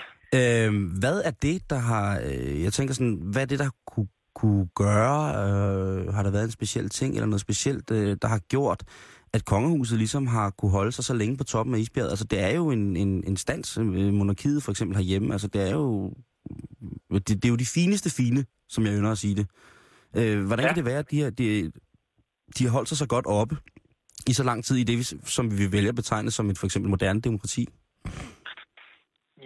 Øhm, 0.66 0.84
hvad 0.84 1.22
er 1.24 1.30
det, 1.30 1.70
der 1.70 1.78
har... 1.78 2.20
Øh, 2.24 2.62
jeg 2.62 2.72
tænker 2.72 2.94
sådan, 2.94 3.18
hvad 3.22 3.42
er 3.42 3.46
det, 3.46 3.59
der 3.59 3.70
kunne, 3.86 4.09
kunne 4.34 4.68
gøre? 4.74 5.28
Øh, 5.30 6.14
har 6.14 6.22
der 6.22 6.30
været 6.30 6.44
en 6.44 6.50
speciel 6.50 6.88
ting, 6.88 7.14
eller 7.14 7.26
noget 7.26 7.40
specielt, 7.40 7.90
øh, 7.90 8.16
der 8.22 8.28
har 8.28 8.38
gjort, 8.38 8.82
at 9.32 9.44
kongehuset 9.44 9.98
ligesom 9.98 10.26
har 10.26 10.50
kunne 10.50 10.70
holde 10.70 10.92
sig 10.92 11.05
så 11.05 11.14
længe 11.14 11.36
på 11.36 11.44
toppen 11.44 11.74
af 11.74 11.78
isbjerget? 11.78 12.11
Altså, 12.11 12.24
det 12.24 12.40
er 12.40 12.50
jo 12.55 12.70
en, 12.70 12.96
en, 12.96 13.24
en 13.26 13.36
stans, 13.36 13.78
øh, 13.78 13.86
monarkiet 14.12 14.62
for 14.62 14.70
eksempel 14.70 14.96
herhjemme. 14.96 15.32
Altså, 15.32 15.48
det 15.48 15.68
er 15.68 15.72
jo... 15.72 16.14
Det, 17.19 17.43
det 17.43 17.45
er 17.45 17.55
jo 17.55 17.57
de 17.57 17.75
fineste 17.75 18.11
fine, 18.17 18.45
som 18.69 18.85
jeg 18.85 18.93
ynder 18.99 19.12
at 19.12 19.19
sige 19.19 19.37
det. 19.41 19.47
Øh, 20.17 20.47
hvordan 20.47 20.65
ja. 20.65 20.69
Kan 20.69 20.77
det 20.77 20.85
være, 20.85 20.99
at 20.99 21.11
de, 21.11 21.17
her, 21.23 21.31
de, 21.31 21.73
de 22.59 22.65
har 22.65 22.73
holdt 22.73 22.89
sig 22.89 22.99
så 22.99 23.09
godt 23.09 23.27
oppe 23.27 23.57
i 24.31 24.33
så 24.33 24.45
lang 24.45 24.65
tid 24.65 24.77
i 24.77 24.85
det, 24.85 24.99
som 25.37 25.45
vi 25.59 25.73
vælger 25.73 25.91
at 25.91 26.01
betegne 26.03 26.31
som 26.31 26.51
et 26.51 26.59
for 26.59 26.67
eksempel 26.67 26.91
moderne 26.91 27.21
demokrati? 27.21 27.67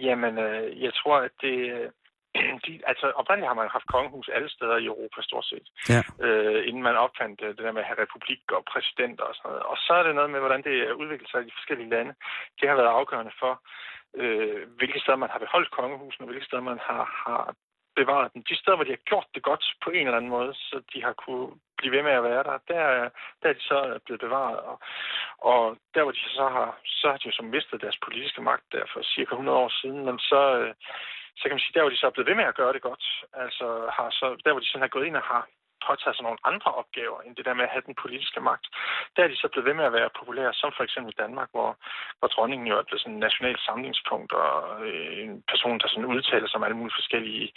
Jamen, 0.05 0.33
øh, 0.37 0.81
jeg 0.85 0.93
tror, 0.99 1.17
at 1.27 1.35
det... 1.41 1.57
øh, 1.75 1.89
De, 2.65 2.71
altså, 2.91 3.05
oprindeligt 3.19 3.51
har 3.51 3.59
man 3.61 3.75
haft 3.77 3.91
kongehus 3.95 4.29
alle 4.35 4.49
steder 4.55 4.77
i 4.77 4.89
Europa, 4.91 5.19
stort 5.21 5.45
set. 5.51 5.67
Ja. 5.93 6.01
Øh, 6.25 6.59
inden 6.67 6.83
man 6.87 6.95
opfandt 7.05 7.37
øh, 7.45 7.49
det 7.55 7.63
der 7.65 7.75
med 7.75 7.83
at 7.83 7.89
have 7.89 8.01
republik 8.05 8.43
og 8.57 8.61
præsidenter 8.71 9.25
og 9.29 9.35
sådan 9.35 9.49
noget. 9.49 9.63
Og 9.71 9.77
så 9.85 9.93
er 9.99 10.03
det 10.03 10.15
noget 10.15 10.31
med, 10.33 10.39
hvordan 10.43 10.63
det 10.67 10.75
udvikler 11.01 11.29
sig 11.29 11.39
i 11.41 11.47
de 11.49 11.57
forskellige 11.57 11.93
lande. 11.95 12.13
Det 12.59 12.65
har 12.69 12.75
været 12.79 12.95
afgørende 12.99 13.35
for, 13.41 13.53
øh, 14.15 14.69
hvilke 14.77 14.99
steder 14.99 15.17
man 15.17 15.29
har 15.29 15.39
beholdt 15.39 15.71
kongehusene, 15.71 16.23
og 16.25 16.29
hvilke 16.29 16.45
steder 16.45 16.61
man 16.61 16.79
har, 16.79 17.03
har 17.25 17.53
bevaret 17.95 18.33
dem. 18.33 18.43
De 18.49 18.55
steder, 18.55 18.75
hvor 18.75 18.87
de 18.87 18.95
har 18.97 19.07
gjort 19.11 19.27
det 19.35 19.43
godt 19.43 19.63
på 19.83 19.89
en 19.89 20.05
eller 20.05 20.17
anden 20.17 20.35
måde, 20.37 20.53
så 20.53 20.75
de 20.93 21.03
har 21.03 21.13
kunne 21.13 21.47
blive 21.77 21.93
ved 21.95 22.03
med 22.03 22.11
at 22.11 22.23
være 22.23 22.43
der, 22.49 22.57
der, 22.71 23.09
der 23.41 23.47
er 23.49 23.53
de 23.53 23.63
så 23.71 23.99
blevet 24.05 24.21
bevaret. 24.25 24.59
Og, 24.69 24.77
og 25.51 25.77
der, 25.93 26.03
hvor 26.03 26.11
de 26.11 26.23
så 26.39 26.47
har, 26.57 26.69
så 26.85 27.05
har 27.11 27.17
de 27.17 27.27
jo 27.29 27.31
så 27.31 27.43
mistet 27.43 27.81
deres 27.81 27.99
politiske 28.05 28.41
magt 28.41 28.65
der 28.71 28.83
for 28.93 29.01
cirka 29.03 29.31
100 29.31 29.57
år 29.57 29.71
siden, 29.81 30.05
men 30.05 30.19
så, 30.19 30.41
øh, 30.59 30.73
så 31.37 31.43
kan 31.43 31.55
man 31.55 31.59
sige, 31.59 31.73
der 31.75 31.81
hvor 31.81 31.93
de 31.93 31.97
så 31.97 32.05
er 32.07 32.15
blevet 32.15 32.29
ved 32.29 32.35
med 32.35 32.51
at 32.51 32.59
gøre 32.59 32.73
det 32.73 32.81
godt, 32.81 33.05
altså 33.33 33.65
har 33.97 34.09
så, 34.19 34.25
der 34.43 34.51
hvor 34.51 34.59
de 34.59 34.69
sådan 34.69 34.85
har 34.87 34.95
gået 34.95 35.05
ind 35.05 35.17
og 35.21 35.27
har 35.33 35.47
påtaget 35.87 36.15
sig 36.15 36.23
nogle 36.27 36.43
andre 36.51 36.71
opgaver, 36.81 37.19
end 37.21 37.33
det 37.35 37.45
der 37.45 37.57
med 37.57 37.65
at 37.67 37.73
have 37.75 37.87
den 37.89 37.95
politiske 38.03 38.39
magt. 38.49 38.65
Der 39.13 39.23
er 39.23 39.29
de 39.31 39.37
så 39.41 39.47
blevet 39.51 39.67
ved 39.69 39.75
med 39.79 39.85
at 39.89 39.97
være 39.99 40.17
populære, 40.19 40.53
som 40.61 40.71
for 40.77 40.83
eksempel 40.83 41.09
i 41.13 41.21
Danmark, 41.23 41.49
hvor, 41.55 41.69
hvor 42.19 42.29
dronningen 42.35 42.67
jo 42.71 42.75
er 42.77 42.87
blevet 42.87 43.01
sådan 43.01 43.13
en 43.13 43.25
national 43.27 43.57
samlingspunkt, 43.67 44.31
og 44.43 44.53
øh, 44.87 45.11
en 45.23 45.43
person, 45.51 45.79
der 45.81 45.87
sådan 45.87 46.11
udtaler 46.15 46.47
sig 46.47 46.57
om 46.57 46.65
alle 46.67 46.79
mulige 46.79 46.99
forskellige 46.99 47.47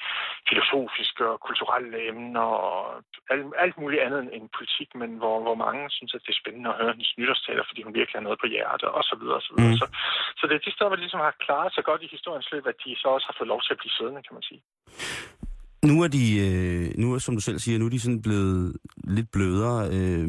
filosofiske 0.48 1.24
og 1.32 1.40
kulturelle 1.48 2.08
emner, 2.10 2.48
og 2.68 3.02
alt, 3.30 3.44
alt 3.64 3.76
muligt 3.82 4.02
andet 4.06 4.22
end 4.34 4.56
politik, 4.58 4.88
men 4.94 5.10
hvor, 5.20 5.36
hvor 5.46 5.58
mange 5.64 5.90
synes, 5.90 6.14
at 6.14 6.22
det 6.26 6.32
er 6.32 6.40
spændende 6.42 6.70
at 6.70 6.78
høre 6.80 6.92
hendes 6.94 7.14
nytårstaler, 7.18 7.64
fordi 7.68 7.82
hun 7.82 7.94
virkelig 7.94 8.18
har 8.18 8.28
noget 8.28 8.42
på 8.42 8.46
hjertet, 8.54 8.88
og 8.88 9.02
så 9.10 9.14
videre, 9.20 9.38
og 9.40 9.46
så 9.46 9.52
videre. 9.56 9.72
Mm. 9.72 9.80
Så, 9.82 9.86
så 10.38 10.42
det 10.46 10.54
er 10.54 10.64
de 10.66 10.74
steder, 10.74 10.88
hvor 10.88 10.96
de 10.96 11.06
ligesom 11.06 11.26
har 11.28 11.34
klaret 11.46 11.74
sig 11.74 11.84
godt 11.84 12.02
i 12.02 12.14
historiens 12.16 12.52
løb, 12.52 12.66
at 12.66 12.78
de 12.84 12.96
så 13.02 13.08
også 13.08 13.26
har 13.26 13.36
fået 13.38 13.52
lov 13.52 13.60
til 13.62 13.74
at 13.74 13.80
blive 13.82 13.96
siddende, 13.96 14.22
kan 14.22 14.34
man 14.34 14.42
sige. 14.50 14.62
Nu 15.84 16.02
er 16.02 16.08
de, 16.08 16.38
øh, 16.38 16.98
nu 16.98 17.14
er, 17.14 17.18
som 17.18 17.34
du 17.34 17.40
selv 17.40 17.58
siger, 17.58 17.78
nu 17.78 17.84
er 17.84 17.90
de 17.90 18.00
sådan 18.00 18.22
blevet 18.22 18.76
lidt 19.04 19.30
blødere. 19.30 19.88
Øh, 19.92 20.28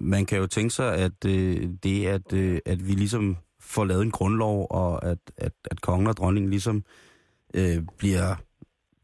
man 0.00 0.26
kan 0.26 0.38
jo 0.38 0.46
tænke 0.46 0.74
sig, 0.74 0.94
at 0.96 1.24
øh, 1.26 1.68
det, 1.82 2.06
at, 2.06 2.32
øh, 2.32 2.58
at 2.66 2.88
vi 2.88 2.92
ligesom 2.92 3.36
får 3.60 3.84
lavet 3.84 4.02
en 4.02 4.10
grundlov, 4.10 4.66
og 4.70 5.06
at, 5.06 5.18
at, 5.36 5.52
at 5.64 5.80
kongen 5.80 6.06
og 6.06 6.16
dronningen 6.16 6.50
ligesom 6.50 6.84
øh, 7.54 7.82
bliver 7.98 8.34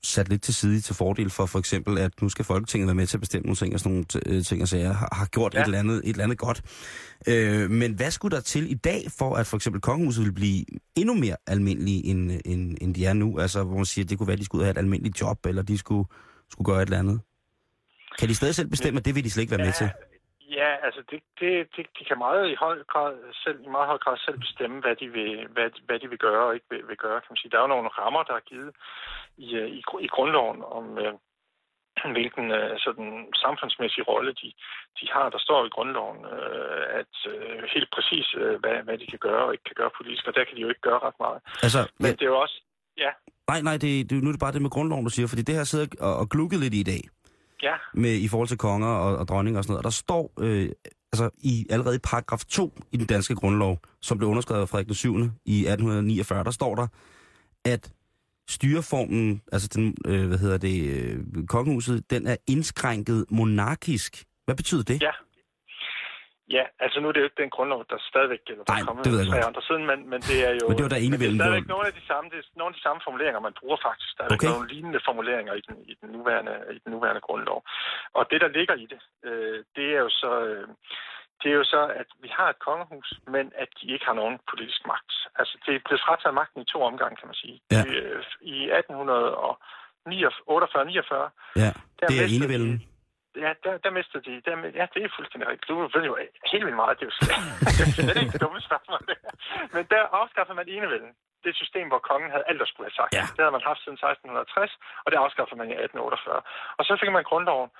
sat 0.05 0.29
lidt 0.29 0.43
til 0.43 0.55
side 0.55 0.81
til 0.81 0.95
fordel 0.95 1.31
for 1.31 1.47
for 1.47 1.59
eksempel, 1.59 1.99
at 1.99 2.23
nu 2.23 2.29
skal 2.29 2.45
Folketinget 2.45 2.87
være 2.87 2.95
med 2.95 3.07
til 3.07 3.17
at 3.17 3.21
bestemme 3.21 3.43
nogle 3.47 3.57
ting 3.57 3.75
og 3.75 3.81
sådan 3.81 3.93
nogle 3.93 4.37
øh, 4.37 4.45
ting 4.45 4.63
og 4.63 4.69
sager, 4.69 4.93
har, 4.93 5.09
har 5.13 5.27
gjort 5.27 5.55
ja. 5.55 5.59
Ja. 5.59 5.63
et, 5.63 5.67
eller 5.67 5.79
andet, 5.79 5.97
et 6.05 6.09
eller 6.09 6.25
andet 6.25 6.39
godt. 6.39 6.63
Øh, 7.27 7.71
men 7.71 7.93
hvad 7.93 8.11
skulle 8.11 8.37
der 8.37 8.43
til 8.43 8.71
i 8.71 8.75
dag, 8.75 9.07
for 9.19 9.35
at 9.37 9.47
for 9.47 9.57
eksempel 9.57 9.81
kongehuset 9.81 10.25
vil 10.25 10.33
blive 10.33 10.65
endnu 10.97 11.15
mere 11.15 11.37
almindelige, 11.47 12.05
end, 12.05 12.41
end, 12.45 12.77
end 12.81 12.95
de 12.95 13.07
er 13.07 13.13
nu? 13.13 13.39
Altså, 13.39 13.65
hvor 13.65 13.77
man 13.77 13.85
siger, 13.85 14.05
at 14.05 14.11
det 14.11 14.19
kunne 14.19 14.27
være, 14.27 14.35
at 14.35 14.41
de 14.41 14.45
skulle 14.45 14.65
have 14.65 14.71
et 14.71 14.79
almindeligt 14.79 15.21
job, 15.21 15.47
eller 15.47 15.63
de 15.63 15.79
skulle, 15.79 16.09
skulle 16.51 16.67
gøre 16.67 16.83
et 16.83 16.87
eller 16.87 16.99
andet. 16.99 17.21
Kan 18.19 18.29
de 18.29 18.35
stadig 18.35 18.55
selv 18.55 18.69
bestemme, 18.69 18.99
at 18.99 19.05
det 19.05 19.15
vil 19.15 19.25
de 19.25 19.31
slet 19.31 19.43
ikke 19.43 19.57
være 19.57 19.67
med 19.67 19.73
til? 19.79 19.89
Ja, 20.59 20.71
altså 20.87 21.03
det, 21.11 21.21
det, 21.41 21.53
det, 21.77 21.87
de 21.99 22.05
kan 22.09 22.19
meget 22.19 22.51
i 22.51 22.55
høj 22.65 22.77
grad 22.93 23.15
selv, 23.45 23.59
i 23.67 23.69
meget 23.77 23.91
høj 23.93 23.99
grad 24.05 24.19
selv 24.27 24.39
bestemme, 24.39 24.81
hvad 24.81 24.97
de 24.97 25.09
vil, 25.17 25.49
hvad, 25.55 25.69
hvad 25.87 25.99
de 25.99 26.09
vil 26.09 26.19
gøre 26.19 26.45
og 26.49 26.55
ikke 26.55 26.67
vil, 26.71 26.89
vil 26.89 26.97
gøre. 26.97 27.21
Kan 27.21 27.31
man 27.31 27.41
sige. 27.41 27.51
Der 27.51 27.59
er 27.59 27.67
jo 27.67 27.75
nogle 27.75 27.97
rammer, 28.01 28.23
der 28.23 28.35
er 28.37 28.49
givet 28.51 28.73
i, 29.37 29.49
øh, 29.61 29.69
i, 29.79 29.81
i 30.07 30.09
grundloven 30.15 30.61
om, 30.79 30.99
øh, 30.99 31.15
hvilken 32.17 32.47
øh, 32.59 32.75
sådan, 32.85 33.11
samfundsmæssig 33.45 34.03
rolle 34.09 34.33
de, 34.41 34.49
de 34.99 35.05
har. 35.15 35.27
Der 35.35 35.41
står 35.47 35.67
i 35.67 35.75
grundloven, 35.77 36.19
øh, 36.35 36.85
at 37.01 37.15
øh, 37.33 37.63
helt 37.75 37.91
præcis, 37.97 38.27
øh, 38.43 38.55
hvad, 38.63 38.77
hvad 38.87 38.99
de 38.99 39.07
kan 39.07 39.19
gøre 39.29 39.45
og 39.47 39.53
ikke 39.53 39.65
kan 39.71 39.79
gøre 39.81 39.97
politisk, 39.99 40.27
og 40.29 40.35
der 40.35 40.45
kan 40.45 40.57
de 40.57 40.61
jo 40.67 40.69
ikke 40.69 40.87
gøre 40.89 41.01
ret 41.07 41.19
meget. 41.25 41.41
Altså, 41.67 41.81
Men 41.99 42.07
ja, 42.11 42.13
det 42.19 42.23
er 42.23 42.33
jo 42.35 42.41
også, 42.41 42.59
ja, 43.05 43.11
nej, 43.51 43.61
nej, 43.69 43.77
det, 43.85 43.93
det, 44.11 44.23
nu 44.23 44.29
er 44.29 44.35
det 44.35 44.45
bare 44.47 44.55
det 44.57 44.63
med 44.63 44.75
grundloven, 44.77 45.05
du 45.05 45.11
siger, 45.11 45.29
fordi 45.29 45.43
det 45.43 45.55
her 45.59 45.65
sidder 45.65 45.87
og, 46.07 46.15
og 46.21 46.27
glukket 46.35 46.59
lidt 46.61 46.75
i 46.75 46.89
dag. 46.93 47.03
Ja, 47.63 47.75
med, 47.95 48.15
i 48.15 48.29
forhold 48.29 48.49
til 48.49 48.59
konger 48.59 48.89
og, 48.89 49.17
og 49.17 49.29
dronninger 49.29 49.59
og 49.59 49.65
sådan 49.65 49.73
noget. 49.73 49.79
Og 49.79 49.85
der 49.85 49.91
står 49.91 50.33
øh, 50.41 50.69
altså 51.13 51.31
i 51.39 51.67
allerede 51.71 51.97
i 51.97 51.99
paragraf 51.99 52.45
2 52.45 52.79
i 52.93 52.97
den 52.97 53.07
danske 53.07 53.35
grundlov, 53.35 53.79
som 54.01 54.19
blev 54.19 54.29
underskrevet 54.31 54.63
af 54.63 54.69
Frederik 54.69 54.87
den 54.87 54.95
7. 54.95 55.15
i 55.45 55.59
1849, 55.67 56.45
der 56.45 56.51
står 56.51 56.75
der, 56.75 56.87
at 57.65 57.93
styreformen, 58.49 59.43
altså 59.53 59.69
den, 59.69 59.95
øh, 60.07 60.29
hvad 60.29 60.39
hedder 60.39 60.59
det, 60.59 60.91
øh, 60.91 61.47
kongehuset, 61.47 62.11
den 62.11 62.27
er 62.27 62.37
indskrænket 62.47 63.25
monarkisk. 63.31 64.25
Hvad 64.45 64.57
betyder 64.57 64.83
det? 64.83 65.03
ja. 65.03 65.11
Ja, 66.57 66.65
altså 66.85 66.97
nu 67.01 67.07
er 67.09 67.13
det 67.15 67.21
jo 67.23 67.29
ikke 67.29 67.43
den 67.45 67.51
grundlov, 67.57 67.81
der 67.91 67.99
stadigvæk 68.13 68.43
gælder. 68.49 68.65
Der 68.65 68.73
Nej, 68.73 68.83
er 68.83 69.03
det 69.07 69.13
ved 69.13 69.21
jeg 69.21 69.31
godt. 69.33 69.49
andre 69.51 69.63
siden, 69.69 69.83
men, 69.91 69.99
men 70.13 70.21
det 70.29 70.39
er 70.49 70.53
jo... 70.61 70.65
Men 70.69 70.77
det 70.79 70.85
var 70.89 70.93
der 70.97 71.01
men 71.11 71.19
det 71.21 71.29
er 71.31 71.39
stadigvæk 71.43 71.67
nogle 71.75 71.87
af 71.91 71.95
de 72.01 72.05
samme, 72.11 72.27
det 72.33 72.39
er 72.43 72.45
nogle 72.61 72.73
af 72.73 72.77
de 72.79 72.85
samme 72.87 73.01
formuleringer, 73.07 73.41
man 73.49 73.55
bruger 73.61 73.79
faktisk. 73.89 74.11
Der 74.19 74.23
er 74.25 74.31
Okay. 74.37 74.49
nogle 74.53 74.67
lignende 74.75 75.01
formuleringer 75.09 75.55
i 75.61 75.63
den, 75.69 75.77
i 75.93 75.95
den, 76.01 76.09
nuværende, 76.17 76.55
i 76.77 76.79
den 76.85 76.91
nuværende 76.95 77.23
grundlov. 77.29 77.59
Og 78.19 78.23
det, 78.31 78.39
der 78.45 78.51
ligger 78.59 78.75
i 78.85 78.87
det, 78.93 79.01
øh, 79.29 79.59
det 79.77 79.87
er 79.97 80.01
jo 80.07 80.11
så... 80.23 80.31
Øh, 80.51 80.67
det 81.43 81.49
er 81.53 81.57
jo 81.63 81.65
så, 81.75 81.83
at 82.01 82.09
vi 82.25 82.29
har 82.39 82.49
et 82.55 82.59
kongehus, 82.67 83.09
men 83.35 83.45
at 83.63 83.69
de 83.79 83.87
ikke 83.95 84.05
har 84.11 84.17
nogen 84.23 84.37
politisk 84.51 84.81
magt. 84.93 85.13
Altså, 85.41 85.55
det 85.67 85.73
er 85.75 85.81
blevet 85.87 86.03
frataget 86.07 86.35
magten 86.41 86.61
i 86.63 86.65
to 86.75 86.79
omgange, 86.91 87.17
kan 87.21 87.29
man 87.31 87.39
sige. 87.45 87.57
Ja. 87.75 87.83
I, 87.85 87.93
øh, 87.97 88.25
I 88.55 88.57
1848-49, 88.71 88.81
Ja, 91.63 91.71
der 92.01 92.07
det 92.09 92.17
er 92.25 92.29
enevælden. 92.37 92.83
Ja, 93.37 93.51
der, 93.65 93.79
der 93.85 93.91
mistede 93.91 94.23
de. 94.27 94.43
Der, 94.47 94.55
ja, 94.81 94.87
det 94.95 95.01
er 95.05 95.17
fuldstændig 95.17 95.49
rigtigt. 95.51 95.69
Du 95.69 95.75
ved 95.95 96.05
jo 96.11 96.17
helt 96.53 96.65
vildt 96.67 96.77
meget. 96.83 97.01
Det 97.01 97.05
er 97.07 97.11
jo 97.11 97.17
slet, 97.19 98.07
det 98.09 98.17
er 98.17 98.21
ikke 98.27 98.39
dumme 98.45 98.61
spørgsmål. 98.61 99.01
Men 99.75 99.85
der 99.93 100.03
afskaffer 100.21 100.55
man 100.55 100.69
enevælden. 100.69 101.13
det 101.43 101.51
et 101.51 101.57
system, 101.65 101.87
hvor 101.93 102.03
kongen 102.11 102.31
havde 102.35 102.49
alt 102.51 102.63
at 102.65 102.69
skulle 102.69 102.89
have 102.91 102.99
sagt. 103.01 103.13
Ja. 103.19 103.25
Det 103.35 103.41
havde 103.45 103.57
man 103.57 103.69
haft 103.71 103.81
siden 103.85 103.99
1660, 103.99 104.79
og 105.05 105.09
det 105.13 105.19
afskaffede 105.25 105.59
man 105.61 105.69
i 105.73 105.75
1848. 105.75 106.43
Og 106.79 106.83
så 106.89 106.93
fik 107.01 107.11
man 107.17 107.25
grundloven 107.31 107.71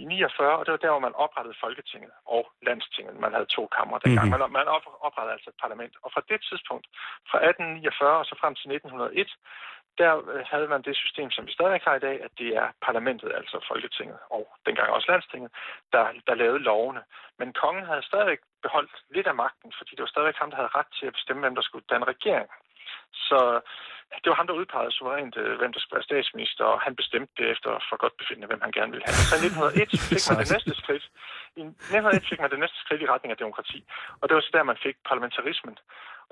i 0.00 0.04
49, 0.04 0.58
og 0.58 0.62
det 0.64 0.72
var 0.72 0.82
der, 0.84 0.92
hvor 0.94 1.06
man 1.08 1.18
oprettede 1.24 1.60
Folketinget 1.64 2.12
og 2.34 2.42
Landstinget. 2.66 3.14
Man 3.24 3.32
havde 3.36 3.48
to 3.56 3.62
kammer 3.76 3.96
dengang. 4.04 4.28
Mhm. 4.28 4.38
Mm-hmm. 4.38 4.52
Man, 4.52 4.66
man 4.66 4.74
op- 4.76 4.98
oprettede 5.06 5.34
altså 5.36 5.48
et 5.50 5.58
parlament. 5.64 5.94
Og 6.04 6.08
fra 6.14 6.22
det 6.30 6.40
tidspunkt, 6.48 6.86
fra 7.30 7.38
1849 7.48 8.20
og 8.20 8.26
så 8.30 8.34
frem 8.42 8.54
til 8.60 8.66
1901, 8.72 9.32
der 9.98 10.12
øh, 10.32 10.44
havde 10.52 10.68
man 10.68 10.82
det 10.82 10.96
system, 10.96 11.30
som 11.30 11.46
vi 11.46 11.52
stadig 11.52 11.80
har 11.84 11.94
i 11.96 12.04
dag, 12.08 12.16
at 12.26 12.32
det 12.38 12.50
er 12.56 12.68
parlamentet, 12.82 13.32
altså 13.34 13.56
Folketinget, 13.70 14.18
og 14.30 14.42
dengang 14.66 14.88
også 14.90 15.10
Landstinget, 15.10 15.50
der, 15.92 16.04
der 16.26 16.34
lavede 16.34 16.58
lovene. 16.70 17.02
Men 17.38 17.52
kongen 17.52 17.86
havde 17.86 18.08
stadig 18.10 18.38
beholdt 18.62 18.94
lidt 19.14 19.26
af 19.26 19.34
magten, 19.34 19.72
fordi 19.78 19.90
det 19.90 20.00
var 20.00 20.14
stadig 20.14 20.34
ham, 20.36 20.50
der 20.50 20.56
havde 20.56 20.76
ret 20.78 20.90
til 20.98 21.06
at 21.06 21.12
bestemme, 21.12 21.40
hvem 21.42 21.54
der 21.54 21.62
skulle 21.62 21.84
danne 21.90 22.06
regering. 22.06 22.48
Så 23.12 23.60
det 24.22 24.28
var 24.30 24.38
ham, 24.40 24.46
der 24.46 24.60
udpegede 24.60 24.92
suverænt, 24.92 25.36
øh, 25.42 25.58
hvem 25.58 25.72
der 25.72 25.80
skulle 25.80 25.96
være 25.98 26.10
statsminister, 26.10 26.64
og 26.64 26.80
han 26.80 26.96
bestemte 26.96 27.32
det 27.38 27.46
efter 27.54 27.70
for 27.88 27.96
godt 28.04 28.16
befindende, 28.20 28.50
hvem 28.50 28.64
han 28.66 28.72
gerne 28.78 28.92
ville 28.92 29.06
have. 29.06 29.18
Så 29.30 29.34
i 29.36 29.44
1901 29.46 29.90
fik 30.10 30.22
man 30.28 30.38
det 30.42 30.52
næste 30.54 30.72
skridt. 30.82 31.04
I 31.60 31.62
1901 31.62 32.28
fik 32.30 32.40
man 32.40 32.50
det 32.54 32.60
næste 32.64 32.78
skridt 32.84 33.02
i 33.02 33.10
retning 33.12 33.30
af 33.32 33.40
demokrati, 33.44 33.78
og 34.20 34.24
det 34.26 34.34
var 34.34 34.42
så 34.42 34.52
der, 34.56 34.70
man 34.72 34.82
fik 34.86 34.96
parlamentarismen. 35.10 35.76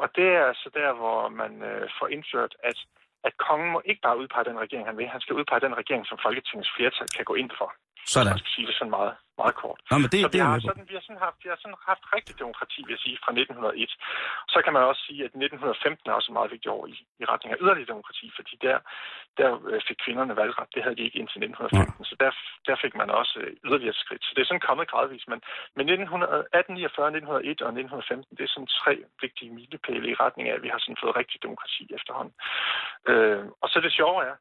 Og 0.02 0.06
det 0.16 0.28
er 0.42 0.48
så 0.62 0.68
der, 0.80 0.90
hvor 1.00 1.28
man 1.28 1.52
øh, 1.70 1.84
får 1.98 2.08
indført, 2.16 2.52
at 2.70 2.78
at 3.24 3.34
kongen 3.46 3.70
må 3.72 3.82
ikke 3.84 4.02
bare 4.06 4.18
udpege 4.18 4.48
den 4.50 4.58
regering, 4.64 4.86
han 4.86 4.98
vil. 4.98 5.08
Han 5.08 5.20
skal 5.20 5.36
udpege 5.38 5.60
den 5.66 5.78
regering, 5.80 6.06
som 6.06 6.18
Folketingets 6.26 6.72
flertal 6.76 7.08
kan 7.16 7.24
gå 7.24 7.34
ind 7.34 7.50
for. 7.58 7.68
Sådan. 8.14 8.32
Man 8.34 8.42
skal 8.42 8.52
sige 8.56 8.66
det 8.66 8.74
sådan 8.78 8.94
meget, 8.98 9.14
meget 9.42 9.56
kort. 9.62 9.78
Nå, 9.90 9.94
men 10.02 10.08
det, 10.14 10.20
så 10.24 10.28
vi 10.32 10.38
jeg 10.40 10.46
har, 10.50 10.60
sådan, 10.70 10.86
vi, 10.90 10.94
har 10.98 11.04
sådan 11.06 11.22
haft, 11.26 11.38
vi 11.44 11.48
har 11.52 11.58
sådan 11.62 11.80
haft 11.90 12.04
rigtig 12.16 12.34
demokrati, 12.42 12.78
vil 12.84 12.94
jeg 12.96 13.02
sige, 13.06 13.16
fra 13.24 13.32
1901. 13.32 13.92
Så 14.54 14.58
kan 14.64 14.72
man 14.76 14.82
også 14.90 15.02
sige, 15.08 15.22
at 15.26 15.32
1915 15.34 16.10
er 16.10 16.14
også 16.18 16.30
en 16.30 16.38
meget 16.38 16.52
vigtig 16.54 16.70
år 16.76 16.84
i, 16.92 16.96
i 17.22 17.24
retning 17.32 17.50
af 17.52 17.58
yderligere 17.64 17.92
demokrati, 17.94 18.26
fordi 18.38 18.54
der, 18.66 18.76
der 19.40 19.50
øh, 19.70 19.80
fik 19.88 19.98
kvinderne 20.04 20.34
valgret. 20.42 20.68
Det 20.74 20.82
havde 20.84 20.96
de 20.98 21.06
ikke 21.06 21.20
indtil 21.20 21.40
1915, 21.42 22.04
så 22.10 22.14
der, 22.22 22.30
der 22.68 22.76
fik 22.84 22.94
man 23.00 23.10
også 23.20 23.34
øh, 23.42 23.50
yderligere 23.66 23.94
et 23.96 24.02
skridt. 24.04 24.22
Så 24.24 24.32
det 24.34 24.40
er 24.42 24.50
sådan 24.50 24.68
kommet 24.68 24.90
gradvist. 24.92 25.28
Men, 25.32 25.40
men 25.76 25.84
1900, 25.88 26.26
1849, 26.60 27.08
1901 27.08 27.60
og 27.66 27.70
1915, 27.72 28.36
det 28.36 28.44
er 28.44 28.52
sådan 28.54 28.74
tre 28.82 28.94
vigtige 29.24 29.54
milepæle 29.58 30.08
i 30.10 30.20
retning 30.24 30.44
af, 30.48 30.54
at 30.56 30.64
vi 30.64 30.72
har 30.72 30.80
sådan 30.82 31.02
fået 31.02 31.18
rigtig 31.20 31.38
demokrati 31.46 31.84
efterhånden. 31.98 32.34
Øh, 33.10 33.44
og 33.62 33.68
så 33.72 33.78
det 33.84 33.92
sjove 34.00 34.20
er, 34.30 34.36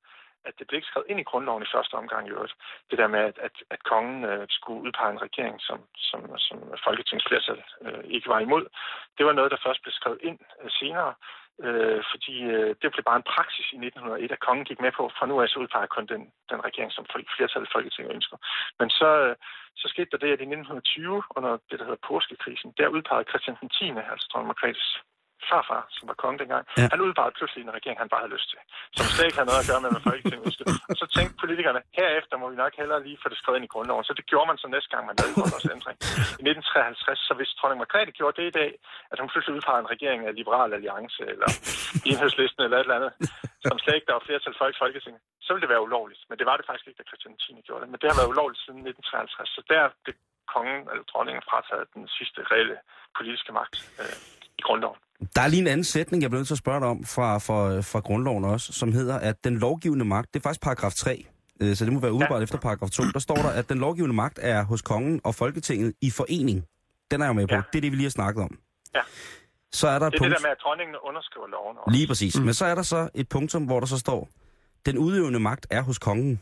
at 0.45 0.53
det 0.59 0.67
blev 0.67 0.77
ikke 0.77 0.91
skrevet 0.91 1.09
ind 1.09 1.19
i 1.19 1.29
grundloven 1.29 1.63
i 1.63 1.73
første 1.75 1.93
omgang 1.93 2.27
i 2.27 2.31
øvrigt. 2.31 2.55
Det 2.89 2.97
der 2.97 3.07
med, 3.07 3.19
at, 3.19 3.37
at, 3.47 3.55
at 3.69 3.83
kongen 3.83 4.23
øh, 4.31 4.45
skulle 4.49 4.81
udpege 4.85 5.11
en 5.11 5.21
regering, 5.27 5.61
som, 5.61 5.79
som, 6.09 6.37
som 6.37 6.57
folketingsflertal 6.85 7.63
øh, 7.85 8.03
ikke 8.15 8.29
var 8.29 8.39
imod. 8.39 8.65
Det 9.17 9.25
var 9.25 9.33
noget, 9.33 9.51
der 9.51 9.63
først 9.65 9.81
blev 9.81 9.93
skrevet 9.93 10.19
ind 10.23 10.39
øh, 10.61 10.69
senere, 10.79 11.13
øh, 11.65 12.01
fordi 12.11 12.35
øh, 12.55 12.71
det 12.81 12.91
blev 12.91 13.03
bare 13.09 13.21
en 13.21 13.31
praksis 13.33 13.67
i 13.73 13.77
1901, 13.77 14.31
at 14.31 14.45
kongen 14.47 14.65
gik 14.69 14.81
med 14.81 14.91
på, 14.97 15.03
fra 15.17 15.25
nu 15.25 15.41
af 15.41 15.49
så 15.49 15.59
udpeger 15.59 15.93
kun 15.95 16.07
den, 16.13 16.23
den 16.51 16.59
regering, 16.67 16.91
som 16.91 17.05
flertallet 17.35 17.67
i 17.69 17.73
Folketinget 17.75 18.15
ønsker. 18.15 18.37
Men 18.79 18.89
så, 18.89 19.09
øh, 19.25 19.35
så 19.81 19.85
skete 19.93 20.09
der 20.11 20.17
det, 20.23 20.31
at 20.35 20.41
i 20.41 20.49
1920, 20.49 21.23
under 21.37 21.51
det, 21.69 21.79
der 21.79 21.85
hedder 21.87 22.07
påskekrisen, 22.11 22.73
der 22.77 22.87
udpegede 22.95 23.29
Christian 23.29 23.57
X, 23.73 23.75
altså 24.11 24.27
dronning 24.31 24.51
Margrethes 24.51 24.89
farfar, 25.49 25.81
som 25.97 26.03
var 26.11 26.15
konge 26.23 26.37
dengang, 26.43 26.63
Ja. 26.79 26.87
han 26.93 26.99
udpegede 27.07 27.35
pludselig 27.37 27.61
en 27.63 27.75
regering, 27.77 27.97
han 28.03 28.09
bare 28.13 28.21
havde 28.23 28.33
lyst 28.37 28.47
til, 28.51 28.59
som 28.97 29.05
slet 29.13 29.25
ikke 29.27 29.37
havde 29.39 29.49
noget 29.51 29.63
at 29.63 29.69
gøre 29.71 29.81
med, 29.83 29.89
hvad 29.93 30.03
Folketinget 30.09 30.45
ønskede. 30.49 30.69
Og 30.91 30.95
så 31.01 31.05
tænkte 31.15 31.33
politikerne, 31.43 31.81
herefter 31.99 32.35
må 32.41 32.45
vi 32.53 32.57
nok 32.63 32.73
hellere 32.81 32.99
lige 33.07 33.17
få 33.23 33.27
det 33.31 33.37
skrevet 33.41 33.57
ind 33.59 33.67
i 33.69 33.73
grundloven. 33.73 34.03
Så 34.09 34.13
det 34.19 34.25
gjorde 34.31 34.47
man 34.51 34.57
så 34.63 34.67
næste 34.75 34.89
gang, 34.93 35.03
man 35.09 35.15
lavede 35.19 35.35
grundlovsændring. 35.39 35.97
I 36.41 36.43
1953, 36.43 37.19
så 37.27 37.33
hvis 37.39 37.49
dronning 37.59 37.79
Margrethe 37.83 38.11
gjorde 38.19 38.35
det 38.39 38.45
i 38.51 38.55
dag, 38.61 38.71
at 39.11 39.17
hun 39.21 39.29
pludselig 39.31 39.53
udpegede 39.57 39.81
en 39.85 39.93
regering 39.95 40.19
af 40.29 40.31
Liberal 40.39 40.71
Alliance, 40.77 41.21
eller 41.33 41.49
Enhedslisten, 42.09 42.61
eller 42.65 42.77
et 42.77 42.85
eller 42.87 42.99
andet, 42.99 43.11
som 43.67 43.75
slet 43.83 43.95
ikke 43.97 44.07
der 44.09 44.17
var 44.19 44.25
flertal 44.29 44.55
for 44.59 44.67
i 44.73 44.79
Folketinget, 44.83 45.21
så 45.45 45.49
ville 45.53 45.63
det 45.65 45.73
være 45.73 45.85
ulovligt. 45.87 46.21
Men 46.29 46.35
det 46.39 46.45
var 46.49 46.55
det 46.57 46.65
faktisk 46.69 46.87
ikke, 46.87 46.99
da 47.01 47.05
Christian 47.09 47.35
10. 47.37 47.61
gjorde 47.67 47.81
det. 47.83 47.89
Men 47.91 47.99
det 48.01 48.07
har 48.09 48.17
været 48.19 48.31
ulovligt 48.33 48.61
siden 48.65 48.79
1953. 48.87 49.49
Så 49.57 49.61
der 49.73 49.83
blev 50.03 50.15
kongen 50.55 50.81
eller 50.91 51.05
dronningen 51.11 51.43
frataget 51.49 51.85
den 51.97 52.05
sidste 52.17 52.39
reelle 52.51 52.77
politiske 53.17 53.51
magt 53.59 53.75
øh, 54.01 54.15
i 54.59 54.61
grundloven. 54.61 54.97
Der 55.35 55.41
er 55.41 55.47
lige 55.47 55.61
en 55.61 55.67
anden 55.67 55.83
sætning, 55.83 56.23
jeg 56.23 56.29
bliver 56.29 56.39
nødt 56.39 56.47
til 56.47 56.53
at 56.53 56.57
spørge 56.65 56.79
dig 56.79 56.87
om 56.87 57.03
fra, 57.03 57.37
fra, 57.37 57.79
fra 57.81 57.99
grundloven 57.99 58.43
også, 58.45 58.73
som 58.73 58.91
hedder, 58.93 59.19
at 59.19 59.43
den 59.43 59.59
lovgivende 59.59 60.05
magt, 60.05 60.33
det 60.33 60.39
er 60.39 60.43
faktisk 60.43 60.61
paragraf 60.61 60.93
3, 60.93 61.25
øh, 61.61 61.75
så 61.75 61.85
det 61.85 61.93
må 61.93 61.99
være 61.99 62.13
udebredt 62.13 62.39
ja. 62.39 62.43
efter 62.43 62.57
paragraf 62.57 62.89
2. 62.89 63.03
Der 63.13 63.19
står 63.19 63.35
der, 63.35 63.49
at 63.49 63.69
den 63.69 63.77
lovgivende 63.77 64.15
magt 64.15 64.39
er 64.41 64.63
hos 64.63 64.81
kongen 64.81 65.21
og 65.23 65.35
Folketinget 65.35 65.93
i 66.01 66.09
forening. 66.11 66.65
Den 67.11 67.21
er 67.21 67.25
jeg 67.25 67.35
med 67.35 67.47
på. 67.47 67.55
Ja. 67.55 67.61
Det 67.73 67.77
er 67.77 67.81
det, 67.81 67.91
vi 67.91 67.95
lige 67.97 68.05
har 68.05 68.17
snakket 68.21 68.43
om. 68.43 68.57
Ja. 68.95 69.01
Så 69.71 69.87
er 69.87 69.99
der 69.99 70.07
et 70.07 70.13
Det 70.13 70.19
er 70.19 70.23
det 70.23 70.31
punkt... 70.31 70.35
der 70.41 70.47
med, 70.47 70.51
at 70.51 70.57
dronningen 70.63 70.95
underskriver 71.03 71.47
loven. 71.47 71.77
Også. 71.77 71.97
Lige 71.97 72.07
præcis. 72.07 72.39
Mm. 72.39 72.45
Men 72.45 72.53
så 72.53 72.65
er 72.65 72.75
der 72.75 72.81
så 72.81 73.09
et 73.15 73.29
punktum, 73.29 73.63
hvor 73.65 73.79
der 73.79 73.87
så 73.87 73.97
står, 73.97 74.29
den 74.85 74.97
udøvende 74.97 75.39
magt 75.39 75.67
er 75.69 75.81
hos 75.81 75.99
kongen. 75.99 76.41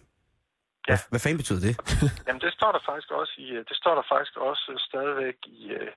Ja. 0.87 0.91
Hvad, 0.91 0.99
hvad 1.11 1.21
fanden 1.23 1.41
betyder 1.43 1.61
det? 1.67 1.73
Jamen, 2.27 2.41
det 2.45 2.51
står 2.57 2.71
der 2.75 2.81
faktisk 2.89 3.09
også 3.19 3.33
i, 3.45 3.47
øh, 3.57 3.61
det 3.69 3.77
står 3.81 3.93
der 3.99 4.05
faktisk 4.13 4.33
også 4.49 4.65
øh, 4.73 4.79
stadigvæk 4.89 5.37
i, 5.59 5.61
øh, 5.77 5.91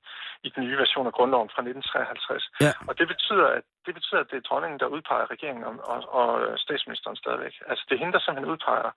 i 0.47 0.49
den 0.55 0.63
nye 0.65 0.79
version 0.85 1.07
af 1.11 1.15
grundloven 1.19 1.51
fra 1.55 1.63
1953. 1.63 2.45
Ja. 2.67 2.73
Og 2.89 2.93
det 2.99 3.07
betyder, 3.13 3.47
at 3.59 3.65
det 3.87 3.95
betyder, 3.99 4.21
at 4.21 4.31
det 4.31 4.37
er 4.39 4.49
dronningen, 4.49 4.79
der 4.83 4.95
udpeger 4.95 5.27
regeringen 5.35 5.65
og, 5.69 5.75
og, 5.93 5.99
og 6.19 6.59
statsministeren 6.67 7.17
stadigvæk. 7.23 7.55
Altså, 7.71 7.83
det 7.87 7.95
er 7.95 8.03
hende, 8.03 8.15
der 8.17 8.23
simpelthen 8.23 8.53
udpeger 8.53 8.91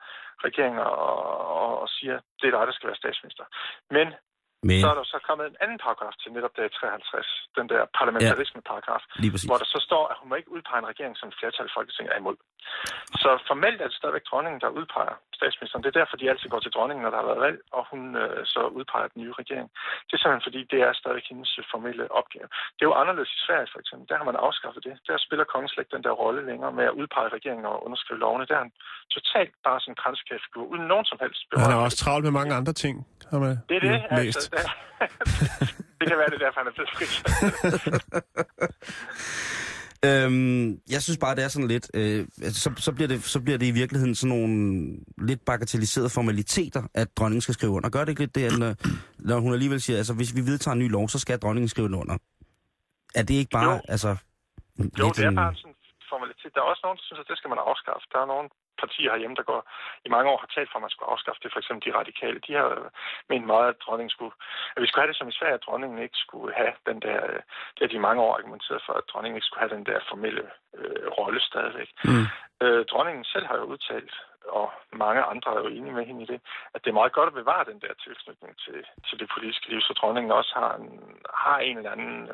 regeringen 0.48 0.80
og, 0.90 0.96
og, 1.64 1.72
og 1.84 1.90
siger, 1.98 2.16
det 2.40 2.46
er 2.48 2.56
dig, 2.58 2.68
der 2.68 2.76
skal 2.76 2.90
være 2.90 3.02
statsminister. 3.04 3.46
Men 3.96 4.08
Men, 4.70 4.82
så 4.84 4.88
er 4.94 4.98
der 5.00 5.06
så 5.16 5.20
kommet 5.28 5.46
en 5.52 5.58
anden 5.64 5.80
paragraf 5.86 6.14
til 6.22 6.30
netop 6.36 6.54
der 6.58 6.66
i 6.70 6.74
53, 6.80 7.28
den 7.60 7.66
der 7.74 7.82
parlamentarisme-paragraf, 8.00 9.04
præcis. 9.34 9.48
hvor 9.50 9.58
der 9.62 9.68
så 9.76 9.80
står, 9.88 10.04
at 10.12 10.16
hun 10.20 10.28
må 10.30 10.36
ikke 10.42 10.52
udpege 10.56 10.80
en 10.84 10.90
regering, 10.94 11.14
som 11.22 11.28
flertal 11.40 11.66
i 11.70 11.74
Folketinget 11.78 12.12
er 12.14 12.20
imod. 12.24 12.38
Så 13.24 13.30
formelt 13.50 13.80
er 13.82 13.88
det 13.90 13.98
stadigvæk 14.02 14.26
dronningen, 14.30 14.60
der 14.64 14.70
udpeger 14.80 15.16
statsministeren. 15.40 15.84
Det 15.84 15.90
er 15.92 16.00
derfor, 16.02 16.16
de 16.22 16.30
altid 16.32 16.48
går 16.54 16.62
til 16.64 16.74
dronningen, 16.76 17.04
når 17.04 17.12
der 17.14 17.20
har 17.22 17.30
været 17.32 17.44
valg, 17.48 17.60
og 17.78 17.84
hun 17.92 18.02
øh, 18.24 18.40
så 18.54 18.62
udpeger 18.78 19.08
den 19.14 19.20
nye 19.24 19.34
regering. 19.42 19.68
Det 20.08 20.14
er 20.16 20.22
simpelthen 20.22 20.48
fordi, 20.48 20.62
det 20.74 20.80
er 20.88 20.92
stadigvæk 21.02 21.28
hendes 21.32 21.52
formelle 21.74 22.06
opgave. 22.20 22.48
Det 22.76 22.82
er 22.84 22.90
jo 22.92 23.00
anderledes 23.02 23.32
i 23.38 23.40
Sverige, 23.46 23.70
for 23.74 23.80
eksempel. 23.84 24.06
Der 24.12 24.18
har 24.20 24.26
man 24.30 24.38
afskaffet 24.48 24.82
det. 24.88 24.96
Der 25.08 25.16
spiller 25.26 25.46
kongen 25.54 25.70
slet 25.70 25.84
ikke 25.84 25.96
den 25.98 26.06
der 26.08 26.14
rolle 26.24 26.42
længere 26.50 26.72
med 26.80 26.86
at 26.90 26.98
udpege 27.02 27.30
regeringen 27.38 27.66
og 27.72 27.76
underskrive 27.86 28.20
lovene. 28.26 28.46
Der 28.50 28.56
er 28.58 28.64
han 28.66 28.74
totalt 29.18 29.54
bare 29.68 29.80
sådan 29.82 29.92
en 29.94 30.02
kranskæftfigur, 30.04 30.66
uden 30.74 30.86
nogen 30.94 31.06
som 31.12 31.18
helst 31.24 31.40
Og 31.56 31.62
han 31.64 31.72
er 31.76 31.82
også 31.88 32.00
travlt 32.04 32.24
med 32.28 32.34
mange 32.40 32.54
andre 32.60 32.74
ting, 32.84 32.96
har 33.32 33.40
man 33.40 33.50
det 33.70 33.76
er 33.76 33.80
det, 33.80 33.90
ja, 34.12 34.24
læst. 34.24 34.38
altså. 34.38 34.50
Det, 34.52 35.76
det 36.00 36.08
kan 36.10 36.18
være, 36.18 36.30
det 36.32 36.38
er 36.42 36.46
derfor, 36.46 36.60
han 36.60 36.68
er 36.68 36.76
blevet 36.78 36.92
frit. 36.96 37.14
Øhm, 40.06 40.80
jeg 40.96 41.02
synes 41.02 41.18
bare, 41.18 41.36
det 41.36 41.44
er 41.44 41.48
sådan 41.48 41.68
lidt... 41.68 41.92
Øh, 41.94 42.26
så, 42.64 42.70
så, 42.78 42.92
bliver 42.96 43.08
det, 43.08 43.24
så 43.24 43.40
bliver 43.42 43.58
det 43.58 43.66
i 43.66 43.72
virkeligheden 43.82 44.16
sådan 44.16 44.38
nogle 44.38 44.56
lidt 45.30 45.42
bagatelliserede 45.46 46.10
formaliteter, 46.10 46.84
at 46.94 47.08
dronningen 47.18 47.42
skal 47.42 47.54
skrive 47.54 47.72
under. 47.72 47.90
Gør 47.90 48.00
det 48.00 48.10
ikke 48.10 48.22
lidt 48.26 48.36
det, 48.36 48.60
når, 48.60 48.72
når 49.30 49.38
hun 49.40 49.54
alligevel 49.54 49.82
siger, 49.82 49.98
altså 49.98 50.14
hvis 50.14 50.36
vi 50.36 50.42
vedtager 50.52 50.74
en 50.74 50.80
ny 50.80 50.90
lov, 50.92 51.10
så 51.10 51.20
skal 51.20 51.40
dronningen 51.40 51.70
skrive 51.70 51.86
under? 52.04 52.18
Er 53.16 53.24
det 53.24 53.34
ikke 53.42 53.52
bare, 53.60 53.72
Jo. 53.74 53.82
altså... 53.94 54.10
Jo, 55.00 55.08
det 55.16 55.24
er 55.26 55.30
en- 55.30 55.36
bare 55.36 55.56
sådan 55.56 55.72
en 55.72 55.76
formalitet. 56.12 56.52
Der 56.56 56.60
er 56.62 56.68
også 56.74 56.82
nogen, 56.84 56.98
der 57.00 57.06
synes, 57.08 57.20
at 57.24 57.28
det 57.32 57.38
skal 57.40 57.50
man 57.54 57.60
afskaffe. 57.70 58.06
Der 58.14 58.20
er 58.24 58.28
nogle 58.34 58.48
partier 58.82 59.12
herhjemme, 59.12 59.36
der 59.40 59.50
går 59.52 59.62
i 60.06 60.10
mange 60.16 60.30
år 60.32 60.38
har 60.44 60.50
talt 60.56 60.70
for, 60.70 60.78
at 60.78 60.86
man 60.86 60.94
skulle 60.94 61.12
afskaffe 61.14 61.42
det. 61.44 61.52
For 61.52 61.60
eksempel 61.60 61.84
de 61.86 61.98
radikale. 62.00 62.40
De 62.48 62.54
har 62.54 62.70
øh, 62.80 62.90
ment 63.30 63.46
meget, 63.54 63.68
at 63.70 63.82
dronningen 63.86 64.14
skulle... 64.16 64.36
At 64.76 64.82
vi 64.82 64.88
skulle 64.88 65.04
have 65.04 65.12
det 65.12 65.20
som 65.20 65.32
i 65.32 65.38
Sverige, 65.38 65.58
at 65.60 65.66
dronningen 65.68 66.00
ikke 66.06 66.18
skulle 66.26 66.54
have 66.62 66.74
den 66.90 67.00
der... 67.08 67.20
øh, 67.32 67.42
Det 67.74 67.82
har 67.82 67.92
de 67.92 68.02
i 68.02 68.08
mange 68.08 68.22
år 68.26 68.34
argumenteret 68.38 68.82
for, 68.86 68.94
at 68.94 69.08
dronningen 69.10 69.38
ikke 69.38 69.50
skulle 69.50 69.64
have 69.64 69.76
den 69.78 69.86
der 69.90 70.00
formelle 70.10 70.46
øh, 70.78 71.08
rolle 71.20 71.40
stadigvæk. 71.50 71.90
Mm. 72.06 72.26
Øh, 72.64 72.86
dronningen 72.92 73.26
selv 73.34 73.46
har 73.50 73.58
jo 73.58 73.64
udtalt, 73.74 74.14
og 74.48 74.72
mange 74.92 75.22
andre 75.22 75.56
er 75.56 75.60
jo 75.60 75.68
enige 75.68 75.94
med 75.94 76.06
hende 76.06 76.24
i 76.24 76.26
det, 76.26 76.42
at 76.74 76.84
det 76.84 76.90
er 76.90 77.00
meget 77.00 77.14
godt 77.14 77.28
at 77.28 77.34
bevare 77.34 77.66
den 77.72 77.80
der 77.82 77.94
tilknytning 77.94 78.58
til, 78.66 78.86
til 79.08 79.20
det 79.20 79.30
politiske 79.34 79.70
liv, 79.70 79.82
så 79.82 79.94
dronningen 79.94 80.32
også 80.32 80.54
har 80.56 80.76
en, 80.76 81.16
har 81.46 81.58
en 81.60 81.78
eller 81.78 81.92
anden, 81.92 82.30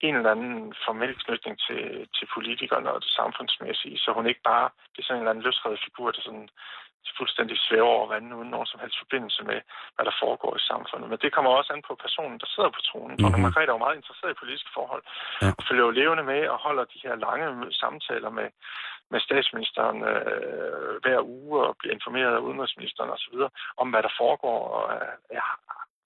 en 0.00 0.14
eller 0.16 0.30
anden 0.30 0.74
formel 0.84 1.14
knytning 1.24 1.58
til, 1.66 2.08
til 2.16 2.26
politikerne 2.34 2.92
og 2.92 3.00
det 3.02 3.10
samfundsmæssige, 3.10 3.98
så 3.98 4.12
hun 4.12 4.26
ikke 4.26 4.44
bare 4.44 4.70
det 4.92 4.98
er 4.98 5.06
sådan 5.06 5.16
en 5.16 5.22
eller 5.22 5.30
anden 5.30 5.44
løsredet 5.44 5.84
figur, 5.84 6.10
der 6.10 6.20
sådan 6.20 6.48
fuldstændig 7.18 7.56
svæver 7.66 7.92
over 7.96 8.08
vandet 8.14 8.32
uden 8.38 8.50
nogen 8.54 8.66
som 8.72 8.80
helst 8.80 8.98
forbindelse 8.98 9.42
med, 9.50 9.58
hvad 9.94 10.04
der 10.08 10.14
foregår 10.22 10.52
i 10.56 10.66
samfundet. 10.72 11.06
Men 11.10 11.18
det 11.22 11.32
kommer 11.32 11.50
også 11.50 11.72
an 11.72 11.82
på 11.88 11.94
personen, 12.04 12.38
der 12.42 12.48
sidder 12.54 12.70
på 12.76 12.80
tronen. 12.88 13.06
Mm-hmm. 13.14 13.22
Dronning 13.22 13.42
Margrethe 13.46 13.70
er 13.70 13.76
jo 13.76 13.84
meget 13.86 13.96
interesseret 14.00 14.32
i 14.32 14.40
politiske 14.42 14.70
forhold, 14.76 15.02
Ja. 15.42 15.50
og 15.58 15.62
følger 15.68 15.84
jo 15.84 15.90
levende 16.00 16.24
med 16.32 16.42
og 16.52 16.58
holder 16.66 16.84
de 16.92 17.02
her 17.04 17.14
lange 17.26 17.46
samtaler 17.82 18.30
med, 18.38 18.48
med 19.12 19.20
statsministeren 19.20 19.98
øh, 20.12 20.92
hver 21.04 21.20
uge 21.38 21.56
og 21.66 21.76
bliver 21.78 21.94
informeret 21.94 22.34
af 22.34 22.44
udenrigsministeren 22.46 23.10
osv. 23.16 23.36
om, 23.80 23.90
hvad 23.90 24.02
der 24.02 24.12
foregår. 24.22 24.60
Og 24.78 24.84
øh, 24.96 25.12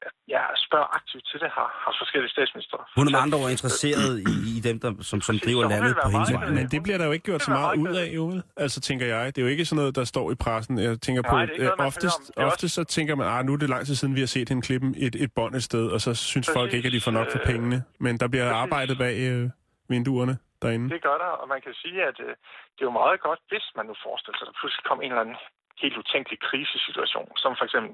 jeg, 0.05 0.11
jeg 0.29 0.45
spørger 0.67 0.89
aktivt 0.99 1.25
til 1.31 1.41
det, 1.41 1.51
har, 1.57 1.69
har 1.85 1.93
forskellige 2.03 2.31
statsminister. 2.31 2.77
Hun 2.97 3.07
er 3.07 3.11
med 3.11 3.21
andre 3.27 3.39
ord 3.43 3.51
interesseret 3.51 4.13
i, 4.33 4.35
i 4.57 4.61
dem, 4.69 4.77
der, 4.81 4.91
som, 5.11 5.21
som 5.21 5.35
driver 5.45 5.65
landet 5.69 5.97
på 6.05 6.09
hendes 6.15 6.33
vej. 6.33 6.49
Men 6.59 6.65
det 6.75 6.83
bliver 6.83 6.99
der 6.99 7.07
jo 7.07 7.13
ikke 7.13 7.25
gjort 7.25 7.43
så 7.43 7.51
meget 7.51 7.79
ud 7.79 7.95
af, 8.03 8.07
jo. 8.19 8.25
Altså, 8.57 8.81
tænker 8.81 9.07
jeg. 9.07 9.27
Det 9.27 9.39
er 9.39 9.43
jo 9.47 9.49
ikke 9.49 9.65
sådan 9.65 9.77
noget, 9.81 9.97
der 9.97 10.05
står 10.05 10.27
i 10.31 10.35
pressen. 10.35 10.79
Jeg 10.79 11.01
tænker 11.01 11.23
Nej, 11.23 11.31
på, 11.31 11.37
noget, 11.37 11.51
øh, 11.61 11.79
man 11.79 11.87
oftest, 11.87 12.33
ofte 12.37 12.69
så 12.69 12.85
tænker 12.85 13.15
man, 13.15 13.27
ah, 13.27 13.45
nu 13.47 13.53
er 13.53 13.57
det 13.57 13.69
lang 13.69 13.87
tid 13.87 13.95
siden, 13.95 14.15
vi 14.15 14.21
har 14.21 14.27
set 14.37 14.49
hende 14.49 14.63
klippe 14.63 14.87
et, 14.97 15.15
et 15.15 15.31
bånd 15.37 15.55
et 15.55 15.63
sted, 15.63 15.87
og 15.95 16.01
så 16.01 16.15
synes 16.15 16.47
Præcis, 16.47 16.59
folk 16.59 16.73
ikke, 16.73 16.87
at 16.87 16.93
de 16.93 17.01
får 17.01 17.11
nok 17.11 17.31
for 17.33 17.39
øh, 17.39 17.47
pengene. 17.47 17.85
Men 18.01 18.21
der 18.21 18.29
bliver 18.29 18.45
præcis. 18.45 18.63
arbejdet 18.63 18.99
bag 18.99 19.17
øh, 19.31 19.51
vinduerne. 19.89 20.39
derinde. 20.63 20.87
Det 20.95 21.03
gør 21.09 21.17
der, 21.25 21.33
og 21.43 21.47
man 21.55 21.61
kan 21.67 21.75
sige, 21.83 21.99
at 22.11 22.17
øh, 22.27 22.33
det 22.75 22.83
er 22.85 22.89
jo 22.91 22.97
meget 23.03 23.21
godt, 23.27 23.41
hvis 23.51 23.67
man 23.79 23.85
nu 23.91 23.95
forestiller 24.07 24.39
sig, 24.39 24.45
at 24.47 24.51
der 24.51 24.59
pludselig 24.61 24.85
kom 24.91 24.99
en 25.05 25.11
eller 25.13 25.25
anden 25.27 25.39
helt 25.83 25.97
utænkelig 26.03 26.39
krisesituation, 26.49 27.29
som 27.43 27.51
for 27.59 27.65
eksempel 27.69 27.93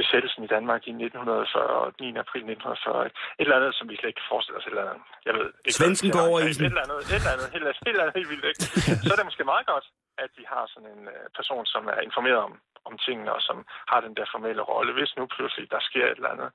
besættelsen 0.00 0.42
i 0.44 0.50
Danmark 0.56 0.82
i 0.90 0.92
1940, 0.92 1.92
9. 2.00 2.16
april 2.24 2.42
1940. 2.42 3.06
Et 3.06 3.12
eller 3.38 3.56
andet, 3.58 3.72
som 3.78 3.84
vi 3.90 3.94
slet 3.96 4.10
ikke 4.10 4.20
kan 4.22 4.32
forestille 4.34 4.58
os. 4.60 4.66
Et 4.66 4.70
eller 4.74 4.84
andet, 4.90 5.02
jeg 5.26 5.34
ved 5.38 5.46
ikke, 5.64 5.78
Svensken 5.78 6.10
går 6.16 6.24
er. 6.24 6.28
over 6.30 6.38
Et 6.40 6.48
isen. 6.50 6.64
eller 6.70 6.82
andet, 6.86 6.98
et 7.12 7.14
eller 7.20 7.32
andet, 7.34 7.48
helt, 7.54 7.64
helt, 7.68 7.78
helt, 7.88 8.00
andet, 8.02 8.14
helt 8.18 8.30
vildt, 8.32 8.46
ikke? 8.50 8.62
Så 9.06 9.10
er 9.12 9.18
det 9.20 9.28
måske 9.30 9.44
meget 9.54 9.66
godt, 9.72 9.86
at 10.24 10.30
vi 10.38 10.44
har 10.52 10.64
sådan 10.72 10.90
en 10.96 11.02
øh, 11.14 11.24
person, 11.38 11.64
som 11.74 11.82
er 11.94 11.98
informeret 12.08 12.40
om, 12.48 12.54
om 12.88 12.94
tingene, 13.06 13.30
og 13.36 13.42
som 13.48 13.58
har 13.90 14.00
den 14.06 14.14
der 14.18 14.26
formelle 14.34 14.62
rolle. 14.72 14.92
Hvis 14.98 15.12
nu 15.18 15.22
pludselig 15.36 15.64
der 15.74 15.80
sker 15.88 16.04
et 16.06 16.18
eller 16.20 16.34
andet, 16.34 16.50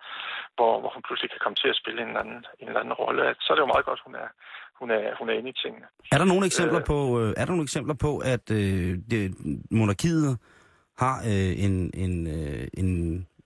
hvor, 0.56 0.74
hvor 0.82 0.92
hun 0.96 1.04
pludselig 1.08 1.30
kan 1.32 1.44
komme 1.44 1.58
til 1.62 1.70
at 1.74 1.80
spille 1.82 2.00
en 2.02 2.08
eller 2.12 2.24
anden, 2.26 2.42
en 2.62 2.68
eller 2.68 2.82
anden 2.84 3.00
rolle, 3.04 3.24
så 3.44 3.48
er 3.50 3.56
det 3.56 3.66
jo 3.66 3.74
meget 3.74 3.86
godt, 3.90 4.02
hun 4.08 4.16
er, 4.24 4.30
hun 4.84 4.92
er, 4.92 5.04
hun 5.20 5.30
er 5.30 5.34
inde 5.40 5.50
i 5.50 5.58
tingene. 5.64 5.86
Er 6.12 6.18
der 6.18 6.28
nogle 6.32 6.46
eksempler 6.46 6.80
Øh. 6.80 6.86
på, 6.92 6.98
øh, 7.22 7.30
er 7.38 7.46
der 7.46 7.54
nogle 7.58 7.68
eksempler 7.70 7.96
på 8.06 8.12
at 8.34 8.46
øh, 8.52 8.90
det, 9.12 9.22
monarkiet 9.72 10.32
har 11.04 11.16
øh, 11.32 11.52
en, 11.66 11.74
en, 12.04 12.14
øh, 12.38 12.68
en, 12.82 12.90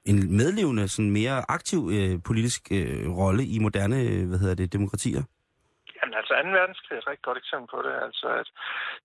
en 0.09 0.17
medlevende, 0.41 0.87
sådan 0.87 1.11
mere 1.11 1.37
aktiv 1.57 1.81
øh, 1.97 2.13
politisk 2.29 2.61
øh, 2.77 3.03
rolle 3.21 3.43
i 3.55 3.57
moderne 3.59 3.97
øh, 4.09 4.27
hvad 4.29 4.39
hedder 4.39 4.55
det, 4.55 4.73
demokratier? 4.73 5.23
Jamen 5.97 6.15
altså, 6.19 6.33
2. 6.33 6.49
verdenskrig 6.59 6.95
er 6.95 7.01
et 7.01 7.09
rigtig 7.09 7.27
godt 7.29 7.41
eksempel 7.43 7.67
på 7.73 7.79
det. 7.85 7.93
Altså, 8.07 8.27
at 8.41 8.47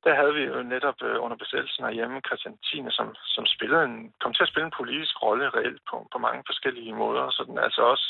der 0.05 0.13
havde 0.21 0.35
vi 0.39 0.43
jo 0.51 0.57
netop 0.75 0.99
øh, 1.09 1.17
under 1.25 1.37
besættelsen 1.43 1.85
herhjemme 1.85 2.27
Christian 2.29 2.57
10. 2.57 2.97
som, 2.99 3.07
som 3.35 3.45
spillede 3.55 3.85
en, 3.91 3.97
kom 4.23 4.33
til 4.35 4.47
at 4.47 4.53
spille 4.53 4.67
en 4.67 4.79
politisk 4.81 5.15
rolle 5.25 5.47
reelt 5.57 5.83
på, 5.91 5.97
på 6.13 6.19
mange 6.27 6.43
forskellige 6.51 6.95
måder. 7.03 7.25
Sådan, 7.39 7.59
altså 7.67 7.83
også 7.93 8.07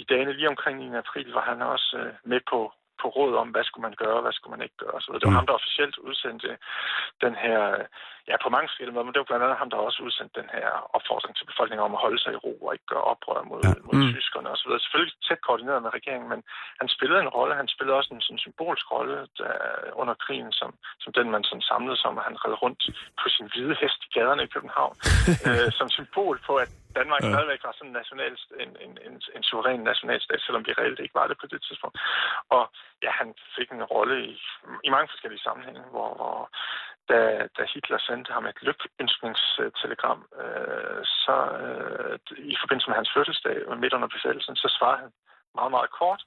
i 0.00 0.04
dagene 0.10 0.32
lige 0.32 0.52
omkring 0.54 0.76
9. 0.78 0.96
april 1.04 1.28
var 1.38 1.44
han 1.50 1.60
også 1.74 1.88
øh, 2.02 2.12
med 2.32 2.40
på, 2.50 2.60
på 3.02 3.08
råd 3.08 3.34
om, 3.42 3.48
hvad 3.54 3.64
skulle 3.64 3.86
man 3.88 3.96
gøre, 4.04 4.20
hvad 4.20 4.32
skulle 4.32 4.54
man 4.56 4.64
ikke 4.66 4.78
gøre. 4.84 5.00
Så 5.00 5.08
det 5.12 5.24
var 5.24 5.30
Mm. 5.30 5.36
ham, 5.36 5.46
der 5.46 5.60
officielt 5.60 5.96
udsendte 5.98 6.50
den 7.24 7.34
her, 7.44 7.60
ja 8.28 8.34
på 8.44 8.48
mange 8.54 8.68
måder, 8.92 9.04
men 9.06 9.12
det 9.14 9.20
var 9.22 9.28
blandt 9.30 9.44
andet 9.44 9.58
ham, 9.62 9.70
der 9.70 9.76
også 9.88 10.00
udsendte 10.06 10.40
den 10.40 10.48
her 10.56 10.68
opfordring 10.96 11.32
til 11.36 11.46
befolkningen 11.50 11.84
om 11.86 11.94
at 11.96 12.00
holde 12.04 12.18
sig 12.22 12.32
i 12.32 12.42
ro 12.44 12.52
og 12.66 12.72
ikke 12.74 12.88
gøre 12.92 13.04
oprør 13.12 13.40
mod, 13.50 13.60
Ja. 13.64 13.72
mod 13.86 13.94
Mm. 14.00 14.12
tyskerne 14.16 14.48
osv. 14.54 14.70
Selvfølgelig 14.84 15.14
tæt 15.28 15.40
koordineret 15.48 15.82
med 15.82 15.94
regeringen, 15.98 16.28
men 16.32 16.40
han 16.80 16.88
spillede 16.96 17.20
en 17.22 17.34
rolle. 17.36 17.54
Han 17.62 17.68
spillede 17.74 17.96
også 18.00 18.10
en 18.14 18.20
sådan 18.26 18.44
symbolsk 18.46 18.86
rolle 18.94 19.16
der, 19.38 19.54
under 20.02 20.14
krigen, 20.24 20.52
som, 20.60 20.70
som 21.02 21.10
den, 21.18 21.26
man 21.34 21.42
sådan 21.44 21.66
samlede 21.72 21.96
som, 22.02 22.18
at 22.18 22.24
han 22.28 22.36
red 22.44 22.56
rundt 22.62 22.80
på 23.20 23.26
sin 23.34 23.46
hvide 23.52 23.74
hest 23.82 24.00
i 24.06 24.10
gaderne 24.18 24.42
i 24.44 24.52
København, 24.54 24.94
øh, 25.48 25.68
som 25.78 25.88
symbol 25.98 26.36
på, 26.48 26.52
at 26.64 26.70
Danmark 26.98 27.22
Ja. 27.22 27.26
ja. 27.26 27.32
stadigvæk 27.32 27.62
var 27.66 27.72
sådan 27.78 27.90
en, 27.90 27.96
national, 28.00 28.32
en, 28.64 28.70
en, 28.84 28.92
en, 29.06 29.14
en 29.36 29.42
suveræn 29.48 29.80
nationalstat, 29.92 30.40
selvom 30.46 30.66
vi 30.66 30.72
reelt 30.72 31.00
ikke 31.00 31.14
var 31.20 31.26
det 31.26 31.36
på 31.40 31.46
det 31.52 31.60
tidspunkt. 31.66 31.96
Og 32.56 32.64
ja, 33.04 33.10
han 33.20 33.28
fik 33.56 33.68
en 33.70 33.84
rolle 33.94 34.16
i, 34.30 34.32
i 34.86 34.90
mange 34.94 35.08
forskellige 35.12 35.42
sammenhænge, 35.46 35.82
hvor, 35.94 36.10
hvor 36.20 36.36
da, 37.10 37.20
da 37.56 37.62
Hitler 37.72 38.00
sendte 38.08 38.32
ham 38.36 38.46
et 38.46 38.58
lykønskningstelegram, 38.66 40.20
øh, 40.42 41.00
så 41.24 41.36
øh, 41.60 42.14
i 42.52 42.56
forbindelse 42.62 42.88
med 42.90 42.98
hans 43.00 43.10
fødselsdag 43.16 43.56
midt 43.82 43.96
under 43.96 44.08
besættelsen, 44.14 44.56
så 44.56 44.68
svarede 44.76 45.00
han 45.02 45.10
meget, 45.58 45.72
meget 45.76 45.90
kort. 46.00 46.22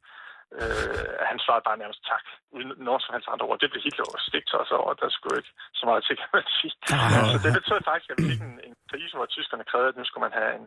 Øh, 0.59 1.13
han 1.29 1.39
svarede 1.43 1.67
bare 1.67 1.81
nærmest 1.83 2.01
tak, 2.11 2.25
uden 2.55 2.71
nogen 2.87 3.01
som 3.03 3.13
helst 3.13 3.31
andre 3.33 3.47
ord. 3.47 3.59
Det 3.59 3.71
blev 3.71 3.81
Hitler 3.85 4.05
jo 4.09 4.17
stigt 4.27 4.49
os 4.61 4.71
over, 4.79 4.93
der 5.01 5.09
skulle 5.09 5.37
ikke 5.41 5.53
så 5.79 5.83
meget 5.89 6.03
til, 6.07 6.15
kan 6.21 6.31
man 6.37 6.47
sige. 6.59 6.73
Så 7.33 7.37
det 7.43 7.51
betød 7.59 7.79
faktisk, 7.89 8.09
at 8.11 8.17
vi 8.19 8.25
fik 8.31 8.41
en, 8.49 8.55
en 8.67 8.75
krise, 8.91 9.15
hvor 9.17 9.27
tyskerne 9.35 9.69
krævede, 9.69 9.91
at 9.91 9.97
nu 9.99 10.05
skulle 10.05 10.25
man 10.27 10.37
have 10.39 10.51
en, 10.59 10.65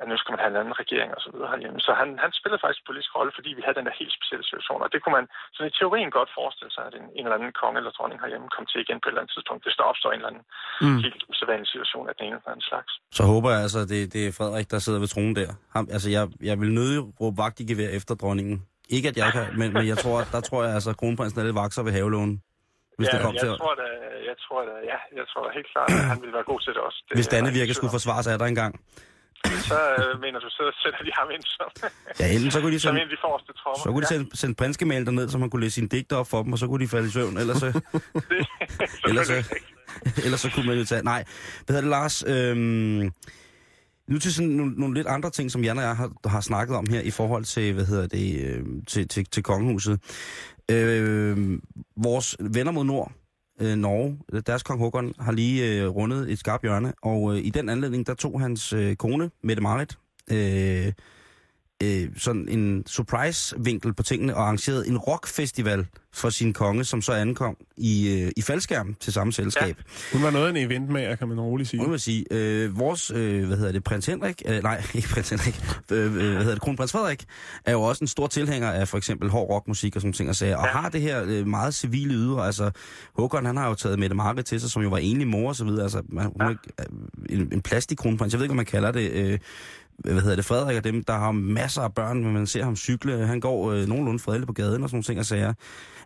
at 0.00 0.06
nu 0.08 0.14
skulle 0.16 0.34
man 0.34 0.42
have 0.44 0.52
en 0.54 0.60
anden 0.62 0.80
regering 0.82 1.10
og 1.16 1.20
så 1.24 1.30
videre 1.34 1.50
herhjemme. 1.52 1.78
Så 1.86 1.90
han, 2.00 2.08
han 2.24 2.32
spillede 2.38 2.60
faktisk 2.62 2.80
en 2.82 2.88
politisk 2.90 3.12
rolle, 3.18 3.32
fordi 3.38 3.50
vi 3.58 3.62
havde 3.64 3.78
den 3.78 3.86
der 3.88 3.94
helt 4.00 4.14
specielle 4.18 4.46
situation. 4.48 4.80
Og 4.84 4.88
det 4.92 4.98
kunne 5.00 5.16
man 5.18 5.26
sådan 5.54 5.70
i 5.70 5.76
teorien 5.78 6.10
godt 6.18 6.30
forestille 6.38 6.72
sig, 6.76 6.84
at 6.88 6.94
en, 7.00 7.06
en 7.18 7.24
eller 7.26 7.38
anden 7.38 7.52
konge 7.60 7.78
eller 7.80 7.92
dronning 7.98 8.18
herhjemme 8.22 8.48
kom 8.56 8.64
til 8.70 8.80
igen 8.84 8.98
på 9.00 9.06
et 9.06 9.12
eller 9.12 9.22
andet 9.22 9.34
tidspunkt, 9.34 9.62
hvis 9.64 9.76
der 9.78 9.84
opstår 9.90 10.10
en 10.10 10.20
eller 10.20 10.30
anden 10.32 10.44
mm. 10.84 10.98
helt 11.06 11.22
usædvanlig 11.30 11.68
situation 11.74 12.04
af 12.10 12.14
den 12.16 12.24
ene 12.26 12.36
eller 12.38 12.52
anden 12.54 12.68
slags. 12.70 12.90
Så 13.18 13.22
håber 13.32 13.48
jeg 13.54 13.60
altså, 13.66 13.80
det, 13.92 14.00
det 14.14 14.22
er 14.28 14.32
Frederik, 14.38 14.68
der 14.74 14.78
sidder 14.84 15.00
ved 15.04 15.10
tronen 15.14 15.34
der. 15.40 15.50
Ham, 15.74 15.84
altså, 15.94 16.08
jeg, 16.16 16.24
jeg 16.50 16.56
vil 16.60 16.70
nødig 16.78 16.98
råbe 17.20 17.36
vagt 17.44 17.56
i 17.62 17.64
gevær 17.70 17.90
efter 17.98 18.14
dronningen. 18.22 18.56
Ikke 18.96 19.08
at 19.12 19.16
jeg 19.22 19.30
kan, 19.36 19.46
men, 19.60 19.68
men 19.76 19.84
jeg 19.92 19.98
tror, 20.04 20.18
der 20.34 20.40
tror 20.48 20.60
jeg 20.66 20.72
altså, 20.78 20.90
at 20.94 20.98
kronprinsen 21.00 21.40
er 21.40 21.44
lidt 21.48 21.58
vakser 21.62 21.82
ved 21.86 21.92
havelånen. 21.98 22.36
Hvis 22.98 23.08
ja, 23.08 23.12
det 23.12 23.20
kom 23.24 23.34
jeg 23.34 23.40
til 23.42 23.50
at... 23.52 23.58
tror 23.62 23.74
da, 23.82 23.88
jeg 24.30 24.36
tror 24.44 24.60
da, 24.68 24.74
ja, 24.92 24.98
jeg 25.18 25.26
tror 25.30 25.42
da 25.46 25.50
helt 25.58 25.70
klart, 25.74 25.88
at 26.00 26.06
han 26.12 26.18
ville 26.22 26.34
være 26.38 26.46
god 26.52 26.60
til 26.64 26.72
det 26.76 26.82
også. 26.88 26.98
Det 27.08 27.16
Hvis 27.18 27.26
der 27.26 27.36
Danne 27.36 27.48
ingen 27.48 27.58
virker 27.60 27.66
tvivl 27.66 27.78
skulle 27.80 27.92
om. 27.94 27.96
forsvares 27.98 28.26
af 28.32 28.38
dig 28.42 28.48
engang. 28.54 28.72
Så 29.44 29.78
øh, 29.98 30.20
mener 30.20 30.38
du, 30.40 30.48
så 30.50 30.62
sætter 30.82 31.02
de 31.04 31.10
ham 31.18 31.28
ind 31.34 31.42
som, 31.44 31.68
Ja, 32.20 32.32
enten 32.34 32.50
så 32.50 32.60
kunne 32.60 32.72
de 32.74 32.80
som 32.84 32.88
sende, 32.88 33.00
en 33.00 33.08
af 33.08 33.10
de 33.16 33.20
forreste 33.20 33.52
tropper. 33.52 33.82
så 33.82 33.88
kunne 33.92 34.02
de 34.02 34.06
sende, 34.06 34.36
sende 34.36 34.54
prinskemail 34.54 35.04
derned, 35.06 35.28
så 35.28 35.38
man 35.38 35.50
kunne 35.50 35.62
læse 35.62 35.74
sine 35.74 35.88
digter 35.88 36.16
op 36.16 36.26
for 36.30 36.42
dem, 36.42 36.52
og 36.52 36.58
så 36.58 36.66
kunne 36.66 36.84
de 36.84 36.88
falde 36.88 37.08
i 37.08 37.10
søvn. 37.10 37.38
Ellers 37.38 37.58
så, 37.58 37.68
ellers 39.08 39.26
så, 39.26 39.54
ellers 40.24 40.40
så 40.40 40.50
kunne 40.54 40.66
man 40.66 40.78
jo 40.78 40.84
tage... 40.84 41.02
Nej, 41.02 41.24
hvad 41.66 41.76
hedder 41.76 41.80
det, 41.80 41.90
Lars? 41.90 42.24
Øhm, 42.26 43.10
nu 44.08 44.18
til 44.18 44.34
sådan 44.34 44.50
nogle, 44.50 44.72
nogle 44.76 44.94
lidt 44.94 45.06
andre 45.06 45.30
ting, 45.30 45.50
som 45.50 45.64
Jan 45.64 45.78
og 45.78 45.84
jeg 45.84 45.96
har, 45.96 46.10
har 46.26 46.40
snakket 46.40 46.76
om 46.76 46.86
her 46.90 47.00
i 47.00 47.10
forhold 47.10 47.44
til, 47.44 47.72
hvad 47.74 47.84
hedder 47.84 48.06
det, 48.06 48.44
øh, 48.44 48.64
til, 48.88 49.08
til, 49.08 49.24
til 49.26 49.42
kongehuset. 49.42 50.00
Øh, 50.70 51.58
vores 51.96 52.36
venner 52.40 52.72
mod 52.72 52.84
nord, 52.84 53.12
øh, 53.60 53.76
Norge, 53.76 54.18
deres 54.46 54.62
kong 54.62 54.80
Håkon, 54.80 55.12
har 55.20 55.32
lige 55.32 55.82
øh, 55.82 55.88
rundet 55.88 56.32
et 56.32 56.38
skarpt 56.38 56.62
hjørne, 56.62 56.92
og 57.02 57.34
øh, 57.34 57.44
i 57.44 57.50
den 57.50 57.68
anledning, 57.68 58.06
der 58.06 58.14
tog 58.14 58.40
hans 58.40 58.72
øh, 58.72 58.96
kone, 58.96 59.30
Mette 59.42 59.62
Marit, 59.62 59.98
øh, 60.30 60.92
øh, 61.84 62.08
sådan 62.16 62.48
en 62.48 62.82
surprise-vinkel 62.86 63.92
på 63.94 64.02
tingene 64.02 64.36
og 64.36 64.42
arrangerede 64.42 64.88
en 64.88 64.98
rockfestival 64.98 65.86
for 66.12 66.30
sin 66.30 66.52
konge, 66.52 66.84
som 66.84 67.02
så 67.02 67.12
ankom 67.12 67.56
i, 67.76 68.08
øh, 68.22 68.30
i 68.36 68.42
faldskærm 68.42 68.94
til 69.00 69.12
samme 69.12 69.32
selskab. 69.32 69.76
Ja. 69.78 70.12
Hun 70.12 70.22
var 70.22 70.30
noget 70.30 70.46
af 70.46 70.50
en 70.50 70.56
event 70.56 70.90
med, 70.90 71.16
kan 71.16 71.28
man 71.28 71.40
roligt 71.40 71.68
sige. 71.68 71.82
Må 71.82 71.88
man 71.88 71.98
sige, 71.98 72.24
øh, 72.30 72.78
vores, 72.78 73.10
øh, 73.10 73.46
hvad 73.46 73.56
hedder 73.56 73.72
det, 73.72 73.84
prins 73.84 74.06
Henrik, 74.06 74.42
øh, 74.46 74.62
nej, 74.62 74.82
ikke 74.94 75.08
prins 75.08 75.30
Henrik, 75.30 75.60
øh, 75.92 76.04
øh, 76.04 76.12
hvad 76.12 76.20
hedder 76.22 76.52
det, 76.54 76.60
kronprins 76.60 76.92
Frederik, 76.92 77.24
er 77.64 77.72
jo 77.72 77.82
også 77.82 78.04
en 78.04 78.08
stor 78.08 78.26
tilhænger 78.26 78.70
af 78.70 78.88
for 78.88 78.98
eksempel 78.98 79.28
hård 79.30 79.50
rockmusik 79.50 79.96
og 79.96 80.02
sådan 80.02 80.12
ting 80.12 80.28
og 80.28 80.36
sager, 80.36 80.56
og 80.56 80.66
har 80.68 80.88
det 80.88 81.00
her 81.00 81.22
øh, 81.26 81.46
meget 81.46 81.74
civile 81.74 82.14
ydre, 82.14 82.46
altså 82.46 82.70
Håkon, 83.16 83.46
han 83.46 83.56
har 83.56 83.68
jo 83.68 83.74
taget 83.74 83.98
Mette 83.98 84.16
Marit 84.16 84.44
til 84.46 84.60
sig, 84.60 84.70
som 84.70 84.82
jo 84.82 84.88
var 84.88 84.98
enlig 84.98 85.26
mor 85.26 85.48
og 85.48 85.56
så 85.56 85.64
videre, 85.64 85.82
altså 85.82 86.02
man, 86.08 86.24
hun 86.26 86.40
er 86.40 86.50
ikke- 86.50 86.62
øh, 87.30 87.38
en, 87.40 87.48
en 87.52 87.62
plastikkronprins, 87.62 88.32
jeg 88.32 88.38
ved 88.38 88.44
ikke, 88.44 88.52
hvad 88.54 88.56
man 88.56 88.66
kalder 88.66 88.92
det, 88.92 89.10
øh, 89.10 89.38
hvad 89.98 90.22
hedder 90.22 90.36
det, 90.36 90.44
Frederik 90.44 90.76
og 90.76 90.84
dem, 90.84 91.04
der 91.04 91.12
har 91.12 91.32
masser 91.32 91.82
af 91.82 91.94
børn, 91.94 92.24
men 92.24 92.32
man 92.32 92.46
ser 92.46 92.64
ham 92.64 92.76
cykle, 92.76 93.26
han 93.26 93.40
går 93.40 93.58
øh, 93.72 93.86
nogenlunde 93.86 94.18
fredeligt 94.18 94.46
på 94.46 94.52
gaden 94.52 94.82
og 94.82 94.88
sådan 94.88 94.96
nogle 94.96 95.08
ting 95.10 95.18
og 95.18 95.24
sager. 95.24 95.52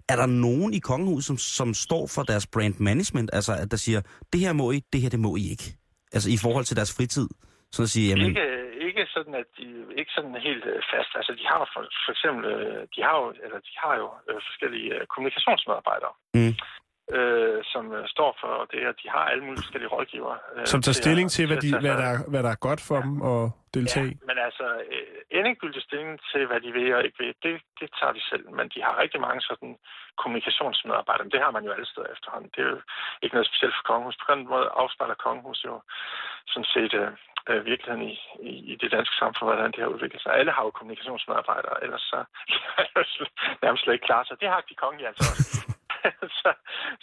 Er 0.09 0.17
der 0.17 0.27
nogen 0.27 0.75
i 0.75 0.79
kongehuset, 0.79 1.27
som, 1.27 1.37
som 1.37 1.75
står 1.75 2.05
for 2.15 2.23
deres 2.23 2.47
brand 2.55 2.75
management, 2.81 3.31
altså 3.33 3.53
at 3.63 3.71
der 3.71 3.77
siger, 3.77 4.01
det 4.33 4.41
her 4.41 4.53
må 4.53 4.71
I, 4.73 4.79
det 4.93 5.01
her 5.01 5.11
det 5.11 5.21
må 5.21 5.37
I 5.37 5.45
ikke? 5.55 5.67
Altså 6.15 6.29
i 6.37 6.39
forhold 6.45 6.65
til 6.65 6.77
deres 6.77 6.93
fritid? 6.97 7.29
Sådan 7.73 7.85
at 7.89 7.91
sige, 7.97 8.09
jamen, 8.09 8.27
Ikke, 8.31 8.47
ikke 8.89 9.03
sådan, 9.17 9.35
at 9.43 9.49
de 9.59 9.67
ikke 10.01 10.13
sådan 10.17 10.35
helt 10.49 10.65
øh, 10.73 10.81
fast. 10.93 11.11
Altså, 11.19 11.33
de 11.41 11.45
har 11.53 11.63
for, 11.75 11.83
for 12.05 12.13
eksempel, 12.17 12.43
øh, 12.55 12.81
de 12.95 13.01
har 13.07 13.17
jo, 13.23 13.27
eller 13.45 13.59
de 13.69 13.75
har 13.85 13.95
jo 14.03 14.09
øh, 14.29 14.39
forskellige 14.49 14.89
øh, 14.97 15.03
kommunikationsmedarbejdere, 15.13 16.15
Mm. 16.39 16.55
Øh, 17.17 17.59
som 17.73 17.85
øh, 17.99 18.05
står 18.15 18.31
for 18.41 18.53
det, 18.73 18.83
og 18.91 18.95
de 19.03 19.07
har 19.15 19.25
alle 19.31 19.43
mulige 19.45 19.63
forskellige 19.63 19.89
rådgivere. 19.97 20.39
Øh, 20.57 20.67
Som 20.73 20.83
tager 20.83 20.93
til 20.95 21.03
stilling 21.03 21.27
at- 21.27 21.33
til, 21.37 21.47
hvad, 21.47 21.57
de, 21.65 21.69
at 21.77 21.81
hvad, 21.83 21.91
sig 21.91 21.99
der, 22.03 22.11
er- 22.15 22.25
hvad 22.33 22.43
der 22.47 22.51
er 22.57 22.61
godt 22.69 22.81
for 22.89 22.99
dem 23.07 23.15
at 23.33 23.43
deltage 23.77 24.07
i. 24.13 24.15
Ja, 24.21 24.27
men 24.31 24.39
altså, 24.49 24.67
øh, 24.93 25.39
endegyldig 25.39 25.83
stilling 25.89 26.11
til, 26.33 26.43
hvad 26.51 26.61
de 26.65 26.71
vil 26.79 26.95
og 26.97 27.05
ikke 27.07 27.19
vil, 27.23 27.35
det, 27.47 27.55
det 27.81 27.89
tager 27.99 28.13
de 28.19 28.23
selv. 28.31 28.45
Men 28.59 28.67
de 28.75 28.79
har 28.87 28.95
rigtig 29.03 29.21
mange 29.27 29.41
sådan 29.51 29.73
kommunikationsmedarbejdere. 30.23 31.25
Men 31.25 31.33
det 31.35 31.41
har 31.45 31.51
man 31.57 31.65
jo 31.67 31.73
alle 31.77 31.87
steder 31.93 32.09
efterhånden. 32.17 32.51
Det 32.55 32.61
er 32.65 32.71
jo 32.75 32.81
ikke 33.23 33.35
noget 33.37 33.49
specielt 33.51 33.75
for 33.79 33.85
kongehus. 33.91 34.17
På 34.23 34.27
den 34.35 34.41
måde 34.53 34.67
afspejler 34.83 35.17
kongehus 35.27 35.61
jo 35.69 35.75
sådan 36.53 36.69
set 36.75 36.93
øh, 37.03 37.11
øh, 37.51 37.61
virkeligheden 37.71 38.05
i, 38.13 38.15
i, 38.51 38.53
i 38.73 38.75
det 38.83 38.91
danske 38.97 39.17
samfund, 39.23 39.47
hvordan 39.51 39.73
det 39.75 39.81
har 39.85 39.91
udviklet 39.95 40.23
sig. 40.23 40.33
Alle 40.41 40.53
har 40.57 40.63
jo 40.67 40.71
kommunikationsmedarbejdere, 40.79 41.77
ellers 41.85 42.05
så 42.13 42.19
det 43.07 43.15
jo 43.21 43.27
nærmest 43.63 43.83
slet 43.85 43.95
ikke 43.97 44.07
klar. 44.11 44.23
Så 44.25 44.35
det 44.41 44.49
har 44.55 44.61
de 44.69 44.75
kongelige 44.85 45.09
altså 45.11 45.25
også. 45.33 45.78
så, 46.41 46.51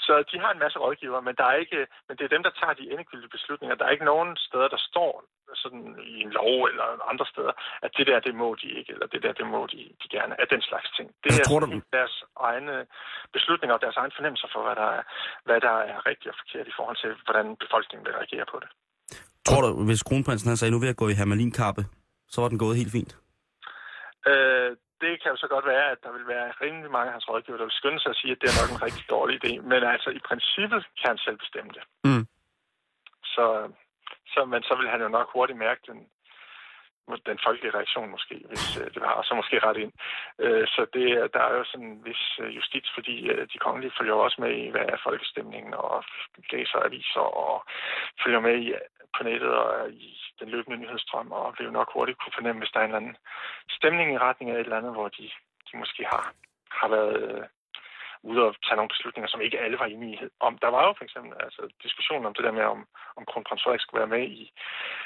så 0.05 0.13
de 0.31 0.35
har 0.43 0.51
en 0.51 0.63
masse 0.65 0.79
rådgiver, 0.79 1.21
men, 1.27 1.35
der 1.39 1.45
er 1.51 1.57
ikke, 1.63 1.81
men 2.07 2.17
det 2.17 2.23
er 2.23 2.35
dem, 2.35 2.43
der 2.47 2.53
tager 2.59 2.73
de 2.79 2.91
endegyldige 2.91 3.35
beslutninger. 3.37 3.75
Der 3.75 3.85
er 3.85 3.95
ikke 3.95 4.11
nogen 4.13 4.31
steder, 4.47 4.67
der 4.75 4.81
står 4.89 5.11
sådan 5.63 5.83
i 6.13 6.15
en 6.25 6.31
lov 6.39 6.55
eller 6.69 6.85
andre 7.11 7.25
steder, 7.33 7.53
at 7.85 7.91
det 7.97 8.07
der, 8.07 8.19
det 8.27 8.35
må 8.35 8.49
de 8.61 8.67
ikke, 8.79 8.91
eller 8.93 9.07
det 9.13 9.23
der, 9.23 9.33
det 9.39 9.47
må 9.53 9.61
de, 9.73 9.81
de 10.01 10.07
gerne, 10.15 10.33
af 10.41 10.47
den 10.53 10.61
slags 10.69 10.89
ting. 10.97 11.07
Det 11.23 11.29
Jeg 11.31 11.39
er 11.39 11.47
tror, 11.47 11.59
deres 11.97 12.15
egne 12.49 12.75
beslutninger 13.35 13.75
og 13.77 13.81
deres 13.85 13.97
egen 14.01 14.13
fornemmelser 14.15 14.47
for, 14.53 14.61
hvad 14.65 14.75
der, 14.81 14.89
er, 14.97 15.03
hvad 15.47 15.59
der 15.67 15.75
er 15.93 16.05
rigtigt 16.09 16.31
og 16.33 16.37
forkert 16.41 16.67
i 16.67 16.75
forhold 16.77 16.97
til, 17.03 17.11
hvordan 17.25 17.45
befolkningen 17.63 18.05
vil 18.05 18.13
reagere 18.19 18.45
på 18.51 18.57
det. 18.63 18.69
tror 19.47 19.61
du, 19.61 19.85
hvis 19.89 20.03
kronprinsen 20.03 20.49
han 20.49 20.57
sagde, 20.57 20.71
nu 20.71 20.79
vil 20.79 20.91
jeg 20.91 21.01
gå 21.01 21.07
i 21.09 21.19
hermalinkappe, 21.19 21.83
så 22.33 22.41
var 22.41 22.49
den 22.49 22.59
gået 22.59 22.77
helt 22.81 22.91
fint? 22.97 23.13
Øh, 24.31 24.71
det 25.05 25.21
kan 25.21 25.31
jo 25.33 25.37
så 25.43 25.47
godt 25.47 25.65
være, 25.73 25.85
at 25.93 25.99
der 26.03 26.11
vil 26.17 26.27
være 26.27 26.53
rimelig 26.63 26.91
mange 26.91 27.07
af 27.09 27.15
hans 27.15 27.29
rådgiver, 27.29 27.57
der 27.57 27.65
vil 27.69 27.79
skynde 27.79 27.99
sig 27.99 28.09
at 28.09 28.15
sige, 28.21 28.31
at 28.31 28.41
det 28.41 28.47
er 28.49 28.59
nok 28.61 28.71
en 28.75 28.83
rigtig 28.87 29.05
dårlig 29.15 29.35
idé. 29.39 29.51
Men 29.71 29.83
altså, 29.93 30.09
i 30.09 30.21
princippet 30.29 30.81
kan 30.99 31.07
han 31.13 31.17
selv 31.25 31.37
bestemme 31.43 31.71
det. 31.77 31.83
Mm. 32.07 32.25
Så, 33.35 33.45
så, 34.33 34.45
men 34.45 34.61
så 34.63 34.73
vil 34.79 34.89
han 34.93 35.01
jo 35.01 35.07
nok 35.17 35.27
hurtigt 35.33 35.59
mærke 35.59 35.81
den, 35.91 35.99
den 37.29 37.39
folkelige 37.45 37.75
reaktion 37.77 38.09
måske, 38.15 38.35
hvis 38.49 38.77
øh, 38.81 38.87
det 38.93 39.01
har 39.09 39.21
så 39.23 39.33
måske 39.35 39.59
ret 39.67 39.77
ind. 39.83 39.93
Øh, 40.39 40.67
så 40.67 40.81
det, 40.93 41.05
er- 41.11 41.27
der 41.35 41.39
er 41.49 41.53
jo 41.57 41.63
sådan 41.63 41.85
en 41.87 42.05
vis 42.05 42.23
øh, 42.43 42.55
justits, 42.55 42.89
fordi 42.93 43.15
de 43.53 43.57
kongelige 43.65 43.93
følger 43.99 44.13
også 44.13 44.37
med 44.41 44.51
i, 44.63 44.69
hvad 44.69 44.85
er 44.93 44.97
folkestemningen, 45.03 45.73
og 45.73 46.03
læser 46.51 46.79
aviser 46.87 47.25
og 47.45 47.65
følger 48.23 48.39
med 48.39 48.55
i, 48.65 48.73
på 49.17 49.23
nettet 49.23 49.53
og 49.63 49.89
i 49.91 50.09
den 50.39 50.49
løbende 50.49 50.77
nyhedsstrøm, 50.77 51.31
og 51.31 51.55
vil 51.57 51.65
jo 51.65 51.71
nok 51.71 51.89
hurtigt 51.93 52.17
kunne 52.19 52.37
fornemme, 52.37 52.59
hvis 52.61 52.71
der 52.71 52.79
er 52.79 52.83
en 52.83 52.89
eller 52.89 53.01
anden 53.03 53.17
stemning 53.77 54.13
i 54.13 54.17
retning 54.27 54.51
af 54.51 54.55
et 54.55 54.59
eller 54.59 54.77
andet, 54.77 54.93
hvor 54.93 55.07
de, 55.07 55.23
de 55.67 55.77
måske 55.77 56.01
har, 56.13 56.33
har 56.71 56.87
været 56.95 57.15
øh, 57.23 57.43
ude 58.29 58.41
og 58.47 58.55
tage 58.65 58.77
nogle 58.79 58.93
beslutninger, 58.93 59.29
som 59.31 59.41
ikke 59.41 59.59
alle 59.63 59.77
var 59.79 59.85
enige 59.95 60.19
om. 60.47 60.53
Der 60.63 60.69
var 60.75 60.83
jo 60.87 60.91
for 60.97 61.03
eksempel 61.07 61.31
altså, 61.45 61.61
diskussionen 61.85 62.25
om 62.25 62.33
det 62.33 62.43
der 62.47 62.51
med, 62.59 62.65
om, 62.75 62.79
om 63.17 63.23
kronprins 63.29 63.63
Frederik 63.63 63.81
skulle 63.81 64.01
være 64.03 64.15
med 64.17 64.23
i, 64.39 64.41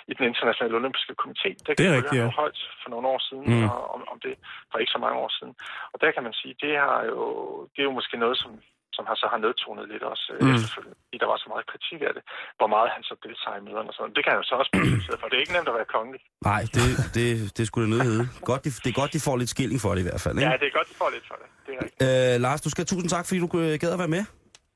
i 0.10 0.14
den 0.18 0.26
internationale 0.32 0.76
olympiske 0.82 1.14
komité. 1.24 1.50
Det, 1.66 1.78
Det 1.78 1.86
er 1.88 1.96
rigtigt, 2.00 2.22
jo 2.22 2.30
ja. 2.30 2.40
højt 2.42 2.60
for 2.82 2.90
nogle 2.94 3.08
år 3.14 3.20
siden, 3.30 3.46
Mm. 3.50 3.60
mm. 3.60 3.70
og, 3.70 3.82
om, 3.96 4.02
om 4.12 4.18
det 4.26 4.34
for 4.72 4.78
ikke 4.80 4.96
så 4.96 5.02
mange 5.06 5.18
år 5.24 5.32
siden. 5.38 5.54
Og 5.94 5.98
der 6.02 6.12
kan 6.12 6.24
man 6.24 6.34
sige, 6.34 6.54
det, 6.64 6.74
har 6.86 7.04
jo, 7.12 7.22
det 7.74 7.80
er 7.82 7.88
jo 7.90 7.98
måske 8.00 8.18
noget, 8.18 8.38
som, 8.44 8.52
som 8.98 9.04
har 9.10 9.16
så 9.22 9.28
har 9.34 9.40
nedtonet 9.46 9.86
lidt 9.94 10.04
også 10.12 10.26
Mm. 10.32 10.38
mm. 10.48 10.56
efterfølgende. 10.56 10.98
Fordi 11.06 11.18
der 11.24 11.30
var 11.32 11.38
så 11.44 11.48
meget 11.54 11.66
kritik 11.72 12.00
af 12.10 12.14
det, 12.18 12.24
hvor 12.60 12.70
meget 12.76 12.88
han 12.96 13.02
så 13.10 13.14
deltager 13.26 13.58
i 13.62 13.64
møderne 13.68 13.90
og 13.92 13.96
sådan. 13.98 14.14
Det 14.16 14.22
kan 14.24 14.32
han 14.34 14.40
jo 14.42 14.46
så 14.52 14.56
også 14.62 14.72
blive 14.74 14.86
kritiseret 14.92 15.18
for. 15.22 15.28
Det 15.30 15.36
er 15.40 15.44
ikke 15.46 15.56
nemt 15.58 15.70
at 15.74 15.78
være 15.80 15.90
kongelig. 15.98 16.22
Nej, 16.52 16.62
det, 16.76 16.86
det, 17.18 17.28
det 17.58 17.64
skulle 17.70 17.84
det 17.86 17.92
nødt 17.96 18.06
hedde. 18.10 18.24
Godt, 18.50 18.62
de, 18.66 18.70
det 18.84 18.90
er 18.94 18.98
godt, 19.02 19.12
de 19.18 19.22
får 19.28 19.36
lidt 19.42 19.52
skilling 19.56 19.80
for 19.86 19.92
det 19.96 20.02
i 20.06 20.08
hvert 20.10 20.22
fald. 20.26 20.36
Ikke? 20.38 20.48
Ja, 20.52 20.56
det 20.62 20.68
er 20.72 20.76
godt, 20.80 20.88
de 20.92 20.96
får 21.02 21.10
lidt 21.16 21.26
for 21.32 21.38
det. 21.42 21.48
Det 21.66 21.72
er 21.76 21.80
rigtigt. 21.84 22.36
Øh, 22.36 22.42
Lars, 22.46 22.60
du 22.66 22.70
skal 22.72 22.82
have 22.84 22.92
tusind 22.94 23.10
tak, 23.16 23.24
fordi 23.28 23.40
du 23.44 23.48
øh, 23.64 23.74
gad 23.84 23.92
at 23.98 24.02
være 24.04 24.14
med. 24.18 24.24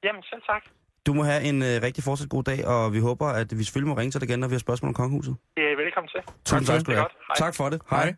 Jamen, 0.05 0.23
selv 0.31 0.43
tak. 0.53 0.63
Du 1.07 1.11
må 1.17 1.23
have 1.31 1.41
en 1.51 1.57
øh, 1.69 1.75
rigtig 1.87 2.01
fortsat 2.07 2.29
god 2.35 2.43
dag, 2.51 2.59
og 2.73 2.93
vi 2.95 2.99
håber, 3.09 3.27
at 3.41 3.49
vi 3.59 3.63
selvfølgelig 3.63 3.91
må 3.93 3.97
ringe 3.99 4.11
til 4.11 4.19
dig 4.21 4.27
igen, 4.29 4.39
når 4.43 4.47
vi 4.51 4.55
har 4.57 4.63
spørgsmål 4.67 4.87
om 4.89 4.97
kongehuset. 5.01 5.33
Det 5.57 5.63
er 5.71 5.75
velkommen 5.83 6.09
til. 6.13 6.21
Tusind 6.45 6.65
tak, 6.69 6.79
skal 6.79 6.85
du 6.85 6.91
Det 6.91 6.97
have. 6.99 7.03
godt. 7.03 7.13
Hej. 7.29 7.35
Tak 7.43 7.53
for 7.59 7.65
det. 7.73 7.79
Hej. 7.89 8.03
Hej. 8.03 8.15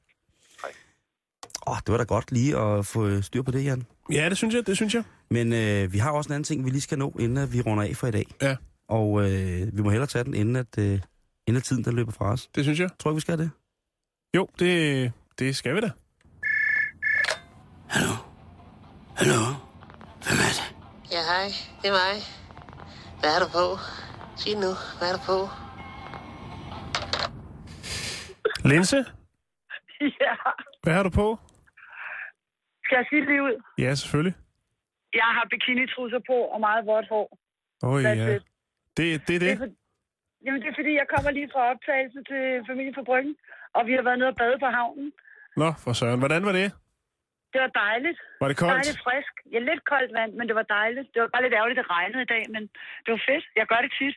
Åh, 1.68 1.78
det 1.86 1.91
var 1.91 1.97
da 1.97 2.03
godt 2.03 2.32
lige 2.32 2.57
at 2.57 2.86
få 2.86 3.22
styr 3.22 3.41
på 3.41 3.51
det, 3.51 3.63
Jan. 3.63 3.86
Ja, 4.11 4.30
det 4.30 4.38
synes 4.38 4.55
jeg, 4.55 4.68
det 4.68 4.76
synes 4.76 4.93
jeg. 4.93 5.03
Men 5.30 5.53
øh, 5.53 5.93
vi 5.93 5.97
har 5.97 6.11
også 6.11 6.28
en 6.28 6.34
anden 6.34 6.43
ting, 6.43 6.66
vi 6.66 6.70
lige 6.70 6.82
skal 6.82 6.97
nå, 6.97 7.13
inden 7.20 7.38
at 7.38 7.53
vi 7.53 7.61
runder 7.61 7.84
af 7.84 7.95
for 7.95 8.07
i 8.07 8.11
dag. 8.11 8.26
Ja. 8.41 8.55
Og 8.88 9.22
øh, 9.22 9.78
vi 9.78 9.82
må 9.82 9.89
hellere 9.89 10.07
tage 10.07 10.24
den, 10.24 10.34
inden 10.34 10.55
at, 10.55 10.78
øh, 10.78 10.99
inden 11.47 11.57
at 11.57 11.63
tiden 11.63 11.86
den 11.86 11.95
løber 11.95 12.11
fra 12.11 12.26
os. 12.32 12.47
Det 12.55 12.63
synes 12.63 12.80
jeg. 12.80 12.89
Tror 12.99 13.11
du, 13.11 13.16
vi 13.16 13.22
skal 13.22 13.38
det? 13.38 13.51
Jo, 14.36 14.47
det, 14.59 15.11
det 15.39 15.55
skal 15.55 15.76
vi 15.76 15.82
da. 15.82 15.89
Hallo? 17.88 18.13
Hallo? 19.16 19.39
Hvem 20.24 20.38
er 20.47 20.51
det? 20.57 20.76
Ja, 21.11 21.22
hej. 21.32 21.47
Det 21.82 21.88
er 21.88 21.91
mig. 21.91 22.22
Hvad 23.20 23.36
er 23.36 23.39
du 23.39 23.47
på? 23.51 23.78
Sig 24.38 24.53
nu. 24.53 24.74
Hvad 24.99 25.09
er 25.09 25.13
du 25.18 25.22
på? 25.26 25.47
Linse, 28.70 28.97
Ja, 30.22 30.36
hvad 30.84 30.93
har 30.93 31.03
du 31.03 31.09
på? 31.09 31.39
Skal 32.86 32.95
jeg 32.99 33.05
sige 33.09 33.21
det 33.21 33.29
lige 33.31 33.43
ud? 33.49 33.55
Ja, 33.83 33.91
selvfølgelig. 34.01 34.36
Jeg 35.21 35.29
har 35.38 35.45
bikinitrusser 35.53 36.21
på 36.29 36.38
og 36.53 36.59
meget 36.67 36.81
vådt 36.89 37.07
hår. 37.13 37.27
Åh, 37.83 37.89
oh, 37.89 37.97
That's 38.05 38.23
ja. 38.29 38.36
it. 38.36 38.43
Det, 38.97 39.07
det 39.27 39.33
er 39.38 39.41
det. 39.45 39.53
for, 39.61 39.69
jamen, 40.45 40.59
det 40.61 40.69
er 40.71 40.77
fordi, 40.79 40.93
jeg 41.01 41.07
kommer 41.13 41.31
lige 41.38 41.49
fra 41.53 41.61
optagelse 41.71 42.19
til 42.29 42.43
familie 42.69 42.93
på 42.99 43.03
Bryggen, 43.09 43.36
og 43.77 43.81
vi 43.88 43.93
har 43.97 44.03
været 44.07 44.19
nede 44.19 44.31
og 44.33 44.38
bade 44.41 44.57
på 44.63 44.69
havnen. 44.77 45.09
Nå, 45.61 45.69
for 45.83 45.91
søren. 45.99 46.19
Hvordan 46.23 46.43
var 46.47 46.53
det? 46.61 46.67
Det 47.53 47.59
var 47.65 47.71
dejligt. 47.86 48.19
Var 48.41 48.47
det 48.49 48.57
koldt? 48.57 48.73
Dejligt 48.77 48.99
frisk. 49.05 49.33
Ja, 49.53 49.59
lidt 49.69 49.83
koldt 49.91 50.11
vand, 50.17 50.31
men 50.38 50.45
det 50.49 50.55
var 50.59 50.67
dejligt. 50.79 51.07
Det 51.13 51.19
var 51.23 51.29
bare 51.33 51.43
lidt 51.45 51.55
ærgerligt, 51.59 51.79
at 51.79 51.86
det 51.86 51.91
regnede 51.97 52.21
i 52.27 52.29
dag, 52.36 52.43
men 52.55 52.61
det 53.03 53.09
var 53.15 53.21
fedt. 53.29 53.45
Jeg 53.59 53.65
gør 53.71 53.79
det 53.86 53.91
tit. 53.99 54.15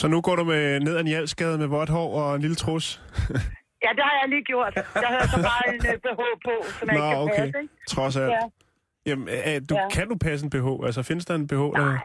Så 0.00 0.04
nu 0.12 0.18
går 0.26 0.34
du 0.36 0.44
med 0.52 0.80
ned 0.86 0.94
ad 0.96 1.04
en 1.04 1.60
med 1.62 1.68
vådt 1.76 1.90
hår 1.96 2.10
og 2.22 2.34
en 2.36 2.40
lille 2.40 2.58
trus? 2.64 2.86
Ja, 3.84 3.90
det 3.96 4.02
har 4.08 4.14
jeg 4.20 4.28
lige 4.28 4.44
gjort. 4.52 4.74
Jeg 5.04 5.08
havde 5.14 5.28
så 5.34 5.38
bare 5.50 5.62
en 5.74 5.80
uh, 5.90 6.00
BH 6.04 6.20
på, 6.46 6.54
som 6.78 6.88
jeg 6.88 6.96
Nå, 6.98 7.04
ikke 7.04 7.14
kan 7.14 7.18
okay. 7.22 7.36
passe, 7.38 7.58
ikke? 7.62 7.74
Trods 7.88 8.16
alt. 8.16 8.30
Ja. 8.32 8.40
Jamen, 9.06 9.28
er, 9.30 9.60
du, 9.70 9.74
Ja. 9.74 9.88
kan 9.96 10.08
du 10.08 10.16
passe 10.26 10.44
en 10.46 10.50
BH? 10.50 10.66
Altså, 10.86 11.02
findes 11.02 11.24
der 11.26 11.34
en 11.34 11.46
BH? 11.46 11.54
Der... 11.78 11.98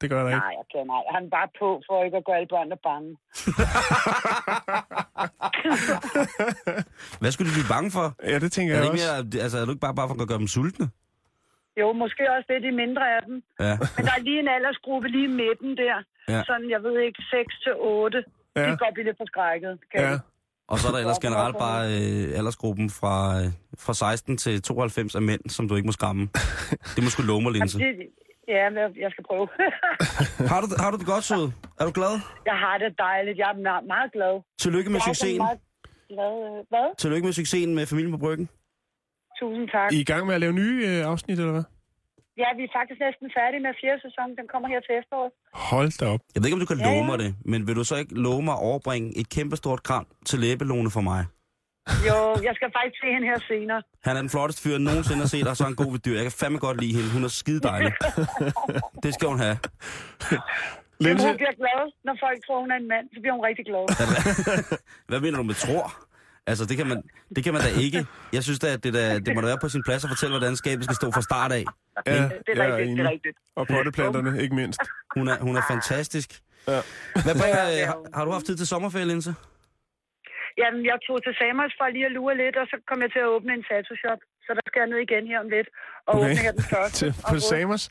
Det 0.00 0.10
gør 0.10 0.20
der 0.22 0.30
ikke. 0.30 0.38
Nej, 0.48 0.54
jeg 0.60 0.66
kan 0.74 0.86
nej. 0.86 1.02
Jeg 1.12 1.20
den 1.22 1.30
bare 1.38 1.48
på, 1.60 1.68
for 1.86 2.04
ikke 2.06 2.16
at 2.16 2.24
gøre 2.28 2.36
alle 2.40 2.50
børnene 2.54 2.76
bange. 2.88 3.10
Hvad 7.20 7.30
skulle 7.32 7.48
de 7.50 7.54
blive 7.58 7.70
bange 7.74 7.90
for? 7.96 8.06
Ja, 8.32 8.36
det 8.44 8.50
tænker 8.56 8.70
er 8.74 8.76
jeg 8.78 8.82
det 8.84 8.90
også. 8.92 9.04
ikke 9.04 9.36
mere, 9.36 9.42
altså, 9.44 9.56
er 9.60 9.64
du 9.66 9.70
ikke 9.74 9.84
bare, 9.88 9.96
bare 10.00 10.08
for 10.08 10.14
at 10.24 10.28
gøre 10.32 10.42
dem 10.44 10.50
sultne? 10.56 10.86
Jo, 11.80 11.86
måske 12.02 12.22
også 12.34 12.46
det, 12.52 12.58
de 12.66 12.72
mindre 12.84 13.04
af 13.16 13.20
dem. 13.28 13.36
Ja. 13.66 13.74
Men 13.96 14.02
der 14.06 14.12
er 14.18 14.22
lige 14.28 14.40
en 14.44 14.48
aldersgruppe 14.56 15.08
lige 15.14 15.28
i 15.32 15.34
midten 15.42 15.70
der. 15.82 15.96
Ja. 16.32 16.40
Sådan, 16.48 16.68
jeg 16.74 16.80
ved 16.86 16.94
ikke, 17.06 17.18
6 17.30 17.54
til 17.64 17.74
8. 17.76 18.24
Ja. 18.56 18.70
De 18.70 18.76
går 18.80 18.90
blive 18.94 19.06
lidt 19.08 19.18
forskrækket. 19.22 19.72
Kan 19.92 20.00
Ja. 20.04 20.18
Og 20.70 20.78
så 20.78 20.88
er 20.88 20.92
der 20.92 20.98
ellers 20.98 21.18
generelt 21.18 21.56
bare 21.58 21.82
øh, 21.86 22.38
aldersgruppen 22.38 22.90
fra, 22.90 23.40
øh, 23.40 23.46
fra 23.78 23.94
16 23.94 24.36
til 24.36 24.62
92 24.62 25.14
af 25.14 25.22
mænd, 25.22 25.40
som 25.50 25.68
du 25.68 25.74
ikke 25.76 25.86
må 25.86 25.92
skræmme. 25.92 26.28
Det 26.94 27.00
må 27.04 27.10
sgu 27.10 27.22
love 27.22 27.42
mig, 27.42 27.52
Linse. 27.52 27.78
Ja, 28.48 28.70
men 28.70 28.78
jeg- 28.78 29.10
skal 29.14 29.24
prøve. 29.30 29.48
Har 30.52 30.60
du, 30.60 30.66
har 30.82 30.90
du 30.90 30.96
det 30.96 31.06
godt, 31.06 31.24
sød? 31.24 31.50
Er 31.80 31.84
du 31.84 31.90
glad? 31.94 32.12
jeg 32.46 32.54
har 32.64 32.78
det 32.78 32.94
dejligt. 32.98 33.38
Jeg 33.38 33.48
er 33.50 33.54
me- 33.54 33.86
meget 33.86 34.12
glad. 34.12 34.42
Tillykke 34.60 34.90
med 34.90 35.00
succesen. 35.00 35.38
meget 35.38 35.58
glad. 36.08 36.32
øh, 36.46 36.64
Hvad? 36.68 36.96
Tillykke 36.98 37.24
med 37.26 37.32
succesen 37.32 37.74
med 37.74 37.86
familien 37.86 38.12
på 38.12 38.18
Bryggen. 38.18 38.48
Tusind 39.40 39.68
tak. 39.68 39.92
I 39.92 39.96
er 39.96 40.00
i 40.00 40.04
gang 40.04 40.26
med 40.26 40.34
at 40.34 40.40
lave 40.40 40.52
nye 40.52 40.86
øh, 40.88 41.06
afsnit, 41.06 41.38
eller 41.38 41.52
hvad? 41.52 41.62
Ja, 42.42 42.48
vi 42.58 42.62
er 42.68 42.72
faktisk 42.78 43.00
næsten 43.06 43.26
færdige 43.38 43.62
med 43.66 43.72
fjerde 43.82 44.00
sæson. 44.06 44.28
Den 44.40 44.46
kommer 44.52 44.68
her 44.68 44.80
til 44.86 44.94
efteråret. 45.00 45.32
Hold 45.70 45.90
da 46.00 46.04
op. 46.14 46.20
Jeg 46.34 46.38
ved 46.40 46.46
ikke, 46.48 46.58
om 46.58 46.64
du 46.64 46.70
kan 46.72 46.78
Ja, 46.80 46.86
love 46.88 47.04
mig 47.10 47.18
det, 47.24 47.30
men 47.44 47.66
vil 47.66 47.76
du 47.80 47.84
så 47.84 47.96
ikke 48.02 48.14
love 48.14 48.42
mig 48.42 48.54
at 48.58 48.62
overbringe 48.70 49.08
et 49.20 49.28
kæmpestort 49.36 49.82
kram 49.82 50.06
til 50.28 50.38
læbelåne 50.44 50.90
for 50.90 51.00
mig? 51.00 51.22
Jo, 52.08 52.18
jeg 52.46 52.52
skal 52.58 52.68
faktisk 52.78 52.98
se 53.04 53.08
hende 53.14 53.26
her 53.32 53.38
senere. 53.52 53.82
Han 54.06 54.16
er 54.16 54.20
den 54.20 54.30
flotteste 54.34 54.62
fyr, 54.62 54.70
jeg 54.70 54.84
nogensinde 54.90 55.20
har 55.20 55.30
set, 55.34 55.46
og 55.48 55.56
så 55.56 55.62
er 55.64 55.68
han 55.70 55.74
god 55.82 55.90
ved 55.94 56.00
dyr. 56.06 56.14
Jeg 56.20 56.22
kan 56.28 56.32
fandme 56.42 56.58
godt 56.58 56.80
lide 56.82 56.94
hende. 56.96 57.10
Hun 57.16 57.24
er 57.24 57.28
skide 57.42 57.60
dejlig. 57.60 57.92
Det 59.04 59.10
skal 59.14 59.28
hun 59.32 59.38
have. 59.46 59.56
Linse, 61.04 61.26
hun 61.26 61.36
bliver 61.42 61.56
glad, 61.62 61.80
når 62.06 62.16
folk 62.24 62.38
tror, 62.46 62.60
hun 62.64 62.70
er 62.74 62.78
en 62.84 62.88
mand. 62.94 63.04
Så 63.14 63.18
bliver 63.22 63.34
hun 63.36 63.44
rigtig 63.48 63.64
glad. 63.70 63.84
Hvad 65.10 65.20
mener 65.24 65.36
du 65.42 65.42
med 65.50 65.54
tror? 65.54 65.86
Altså, 66.46 66.64
det 66.70 66.76
kan 66.76 66.86
man, 66.86 67.02
det 67.36 67.44
kan 67.44 67.52
man 67.54 67.62
da 67.62 67.70
ikke. 67.84 68.06
Jeg 68.32 68.42
synes 68.46 68.58
da, 68.58 68.68
at 68.76 68.84
det, 68.84 68.92
da, 68.94 69.18
det 69.18 69.34
må 69.34 69.40
da 69.40 69.46
være 69.46 69.62
på 69.66 69.68
sin 69.68 69.82
plads 69.86 70.04
at 70.04 70.10
fortælle, 70.14 70.32
hvordan 70.38 70.56
skabet 70.56 70.84
skal 70.84 70.96
stå 71.02 71.08
fra 71.16 71.22
start 71.30 71.52
af. 71.52 71.64
ja, 72.06 72.12
Det 72.46 72.58
er 72.58 72.64
jeg 72.64 72.74
rigtigt, 72.76 72.98
det 72.98 73.06
er 73.06 73.10
rigtigt. 73.10 73.36
Og 73.58 73.66
potteplanterne, 73.74 74.42
ikke 74.44 74.54
mindst. 74.54 74.80
Hun 75.16 75.28
er, 75.32 75.36
hun 75.46 75.54
er 75.56 75.64
fantastisk. 75.74 76.30
Ja. 76.68 76.80
Hvad 77.24 77.34
bringer, 77.40 77.62
Ja, 77.70 77.82
er 77.82 77.86
har, 77.90 77.98
har 78.16 78.24
du 78.26 78.30
haft 78.36 78.46
tid 78.46 78.56
til 78.56 78.66
sommerferie, 78.72 79.06
Linse? 79.12 79.32
Jamen, 80.62 80.82
jeg 80.90 80.96
tog 81.06 81.16
til 81.26 81.32
Samos 81.40 81.72
for 81.78 81.86
lige 81.96 82.06
at 82.10 82.14
lure 82.18 82.34
lidt, 82.42 82.56
og 82.62 82.66
så 82.72 82.76
kom 82.88 82.98
jeg 83.04 83.10
til 83.14 83.22
at 83.26 83.28
åbne 83.34 83.52
en 83.58 83.64
tattoo-shop. 83.70 84.20
Så 84.46 84.50
der 84.58 84.64
skal 84.68 84.78
jeg 84.82 84.88
ned 84.92 85.00
igen 85.08 85.24
her 85.32 85.38
om 85.44 85.48
lidt. 85.56 85.68
Og 86.06 86.14
okay. 86.14 86.24
åbne 86.24 86.40
her 86.46 86.52
den 86.58 86.66
første. 86.74 86.96
Til, 87.00 87.10
på. 87.30 87.38
Samos? 87.50 87.82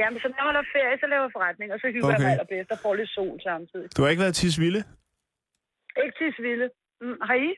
Jamen, 0.00 0.18
så 0.22 0.26
når 0.28 0.36
jeg 0.40 0.46
holder 0.50 0.64
ferie, 0.76 0.96
så 1.02 1.06
laver 1.12 1.24
jeg 1.28 1.34
forretning, 1.38 1.68
og 1.74 1.78
så 1.82 1.86
hygger 1.94 2.08
okay. 2.08 2.14
jeg 2.16 2.22
mig 2.24 2.32
allerbedst 2.36 2.70
og 2.74 2.78
får 2.84 2.94
lidt 3.00 3.10
sol 3.16 3.36
samtidig. 3.48 3.86
Du 3.96 4.00
har 4.02 4.08
ikke 4.12 4.22
været 4.26 4.34
Tisvilde? 4.40 4.82
Ikke 6.04 6.16
til 6.20 6.30
Sville. 6.38 6.66
Mm, 7.00 7.06
har 7.22 7.34
I? 7.34 7.54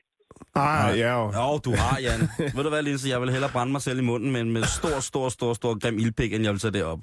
Ah, 0.55 0.97
ja 0.99 1.13
jo. 1.19 1.25
Jo, 1.25 1.57
du 1.57 1.71
har, 1.75 1.99
Jan. 2.01 2.19
Ved 2.55 2.63
du 2.63 2.69
hvad, 2.69 2.83
Linse? 2.83 3.09
Jeg 3.09 3.21
vil 3.21 3.29
hellere 3.31 3.51
brænde 3.51 3.71
mig 3.71 3.81
selv 3.81 3.99
i 3.99 4.01
munden, 4.01 4.31
men 4.31 4.51
med 4.51 4.63
stor, 4.63 4.99
stor, 4.99 5.29
stor, 5.29 5.53
stor 5.53 5.79
grim 5.79 5.97
ildpik, 5.99 6.33
end 6.33 6.43
jeg 6.43 6.51
vil 6.51 6.59
tage 6.59 6.71
det 6.71 6.83
op. 6.83 6.99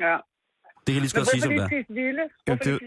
Ja. 0.00 0.16
Det 0.86 0.86
kan 0.86 0.94
jeg 0.94 1.00
lige 1.00 1.08
så 1.10 1.16
godt 1.16 1.28
sige, 1.30 1.40
som 1.42 1.50
det 1.52 1.60
er. 1.60 1.68
Ja, 1.72 2.22
Hvorfor 2.46 2.64
det- 2.64 2.80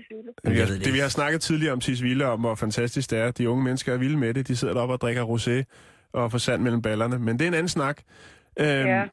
ved 0.43 0.68
det 0.78 0.86
det, 0.86 0.93
vi 0.93 0.99
har 0.99 1.07
snakket 1.07 1.41
tidligere 1.41 1.74
om 1.74 1.80
Tisvilde, 1.80 2.26
om 2.26 2.39
hvor 2.39 2.55
fantastisk 2.55 3.09
det 3.11 3.20
er. 3.20 3.32
De 3.32 3.49
unge 3.49 3.63
mennesker 3.63 3.93
er 3.93 3.97
vilde 3.97 4.18
med 4.18 4.34
det. 4.34 4.47
De 4.47 4.55
sidder 4.55 4.74
deroppe 4.74 4.93
og 4.95 5.01
drikker 5.01 5.24
rosé 5.26 5.63
og 6.13 6.32
får 6.32 6.38
sand 6.38 6.61
mellem 6.61 6.82
ballerne. 6.82 7.20
Men 7.20 7.39
det 7.39 7.45
er 7.45 7.47
en 7.47 7.53
anden 7.53 7.70
snak. 7.70 8.01
Øhm, 8.59 8.68
Ja. 8.88 9.03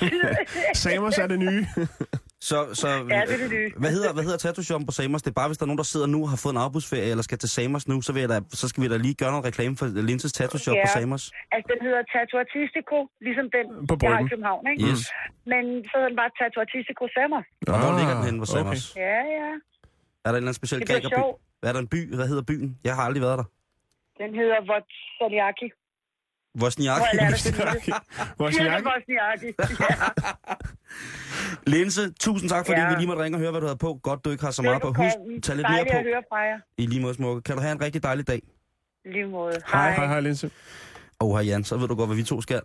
Samos 0.74 1.18
er 1.18 1.26
det 1.26 1.38
nye. 1.38 1.66
Så, 2.40 2.58
så, 2.80 2.88
Ja, 2.88 3.20
det 3.28 3.42
er 3.44 3.48
det. 3.48 3.72
Hvad 3.82 3.90
hedder, 3.96 4.12
hvad 4.16 4.24
hedder 4.26 4.38
tattoo 4.44 4.78
på 4.88 4.92
Samos? 4.98 5.22
Det 5.22 5.30
er 5.30 5.38
bare, 5.40 5.48
hvis 5.48 5.58
der 5.58 5.64
er 5.66 5.70
nogen, 5.70 5.78
der 5.84 5.88
sidder 5.94 6.06
nu 6.14 6.18
og 6.24 6.28
har 6.34 6.36
fået 6.44 6.52
en 6.56 6.60
afbudsferie, 6.66 7.10
eller 7.12 7.22
skal 7.28 7.38
til 7.38 7.48
Samos 7.56 7.88
nu, 7.88 7.94
så, 8.06 8.10
vil 8.12 8.20
jeg 8.24 8.28
da, 8.34 8.38
så 8.60 8.68
skal 8.68 8.82
vi 8.82 8.88
da 8.88 8.96
lige 8.96 9.14
gøre 9.22 9.30
noget 9.34 9.44
reklame 9.50 9.76
for 9.80 9.86
Linses 10.08 10.32
tattoo 10.32 10.58
shop 10.64 10.74
Ja. 10.76 10.82
på 10.84 10.88
Samos. 10.98 11.22
Altså, 11.54 11.66
den 11.72 11.80
hedder 11.86 12.02
Tattoo 12.12 12.38
Artistico, 12.44 12.98
ligesom 13.26 13.46
den, 13.56 13.66
På 13.90 13.94
jeg 14.02 14.10
har 14.14 14.20
i 14.26 14.28
København, 14.32 14.62
ikke? 14.70 14.80
Yes. 14.88 15.00
Men 15.52 15.64
så 15.88 15.92
hedder 15.98 16.10
den 16.12 16.18
bare 16.22 16.30
Tattoo 16.40 16.60
Artistico 16.66 17.04
Sammer. 17.16 17.40
Og 17.72 17.78
hvor 17.82 17.92
ligger 17.98 18.14
den 18.18 18.24
henne 18.28 18.38
på 18.42 18.46
Ah, 18.48 18.60
okay. 18.60 18.78
Samos? 18.78 18.96
Ja, 19.06 19.18
ja. 19.38 19.48
Er 20.24 20.28
der 20.32 20.38
en 20.38 20.42
eller 20.42 20.50
anden 20.50 20.54
speciel 20.62 20.80
grækerby? 20.88 21.20
er 21.68 21.72
der 21.74 21.80
en 21.86 21.90
by? 21.94 22.00
Hvad 22.18 22.26
hedder 22.32 22.44
byen? 22.52 22.68
Jeg 22.88 22.92
har 22.96 23.02
aldrig 23.08 23.22
været 23.26 23.38
der. 23.40 23.46
Den 24.22 24.30
hedder 24.40 24.58
Votsaliaki. 24.70 25.68
Vosniak. 26.62 27.00
Hvor 27.00 27.26
det 27.30 27.38
til 27.46 27.54
Wozniacki. 28.40 28.86
Vosniaki. 28.90 29.48
Linse, 31.68 32.12
tusind 32.20 32.50
tak, 32.50 32.66
fordi 32.66 32.80
Ja. 32.80 32.88
vi 32.88 32.94
lige 32.98 33.06
måtte 33.06 33.22
ringe 33.22 33.36
og 33.36 33.40
høre, 33.40 33.50
hvad 33.50 33.60
du 33.60 33.66
havde 33.66 33.78
på. 33.78 34.00
Godt, 34.02 34.24
du 34.24 34.30
ikke 34.30 34.44
har 34.44 34.50
så 34.50 34.62
meget 34.62 34.82
på. 34.82 34.88
Husk, 34.92 35.16
tag 35.42 35.56
lidt 35.56 35.66
mere 35.70 35.84
på. 35.92 35.98
at 35.98 36.04
høre 36.04 36.22
fra 36.28 36.36
jer. 36.38 36.58
I 36.78 36.86
lige 36.86 37.00
måde, 37.00 37.14
smukke. 37.14 37.42
Kan 37.42 37.54
du 37.56 37.60
have 37.62 37.72
en 37.72 37.80
rigtig 37.80 38.02
dejlig 38.02 38.26
dag? 38.28 38.42
Lige 39.12 39.26
måde. 39.26 39.52
Hej, 39.72 39.92
hej, 39.94 40.06
hej, 40.06 40.20
Linse. 40.20 40.50
Og 41.18 41.38
hej 41.38 41.46
Jan, 41.46 41.64
så 41.64 41.76
ved 41.76 41.88
du 41.88 41.94
godt, 41.94 42.08
hvad 42.08 42.16
vi 42.16 42.22
to 42.22 42.40
skal. 42.40 42.60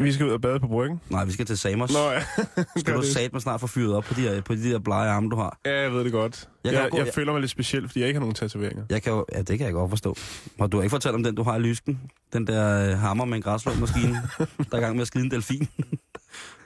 Vi 0.00 0.12
skal 0.12 0.26
ud 0.26 0.30
og 0.30 0.40
bade 0.40 0.60
på 0.60 0.66
bryggen. 0.68 1.00
Nej, 1.10 1.24
vi 1.24 1.32
skal 1.32 1.46
til 1.46 1.58
Samos. 1.58 1.92
Nå 1.92 2.10
ja. 2.10 2.22
skal 2.80 2.94
du 2.94 3.02
satme 3.02 3.40
snart 3.40 3.60
få 3.60 3.66
fyret 3.66 3.94
op 3.94 4.04
på 4.04 4.14
de, 4.14 4.20
her, 4.20 4.40
på 4.40 4.54
de 4.54 4.70
der 4.72 4.78
blege 4.78 5.10
arme, 5.10 5.30
du 5.30 5.36
har. 5.36 5.58
Ja, 5.66 5.80
jeg 5.82 5.92
ved 5.92 6.04
det 6.04 6.12
godt. 6.12 6.48
Jeg 6.64 6.72
Jeg, 6.72 6.88
gå- 6.90 6.96
jeg 6.98 7.06
jeg- 7.06 7.14
føler 7.14 7.32
mig 7.32 7.40
lidt 7.40 7.50
speciel, 7.50 7.88
fordi 7.88 8.00
jeg 8.00 8.08
ikke 8.08 8.18
har 8.18 8.20
nogen 8.20 8.34
tatoveringer. 8.34 8.84
Jeg 8.90 9.02
kan 9.02 9.12
jo, 9.12 9.24
ja, 9.32 9.38
det 9.42 9.58
kan 9.58 9.66
jeg 9.66 9.72
godt 9.74 9.90
forstå. 9.90 10.16
Og 10.58 10.72
du 10.72 10.76
har 10.76 10.82
ikke 10.82 10.90
fortalt 10.90 11.14
om 11.14 11.22
den, 11.22 11.34
du 11.34 11.42
har 11.42 11.56
i 11.56 11.60
lysken? 11.60 12.00
Den 12.32 12.46
der 12.46 12.90
øh, 12.92 12.98
hammer 12.98 13.24
med 13.24 13.36
en 13.36 13.42
græslåmaskine, 13.42 14.12
der 14.38 14.64
er 14.72 14.76
i 14.76 14.80
gang 14.80 14.94
med 14.96 15.00
at 15.02 15.06
skide 15.06 15.24
en 15.24 15.30
delfin. 15.30 15.68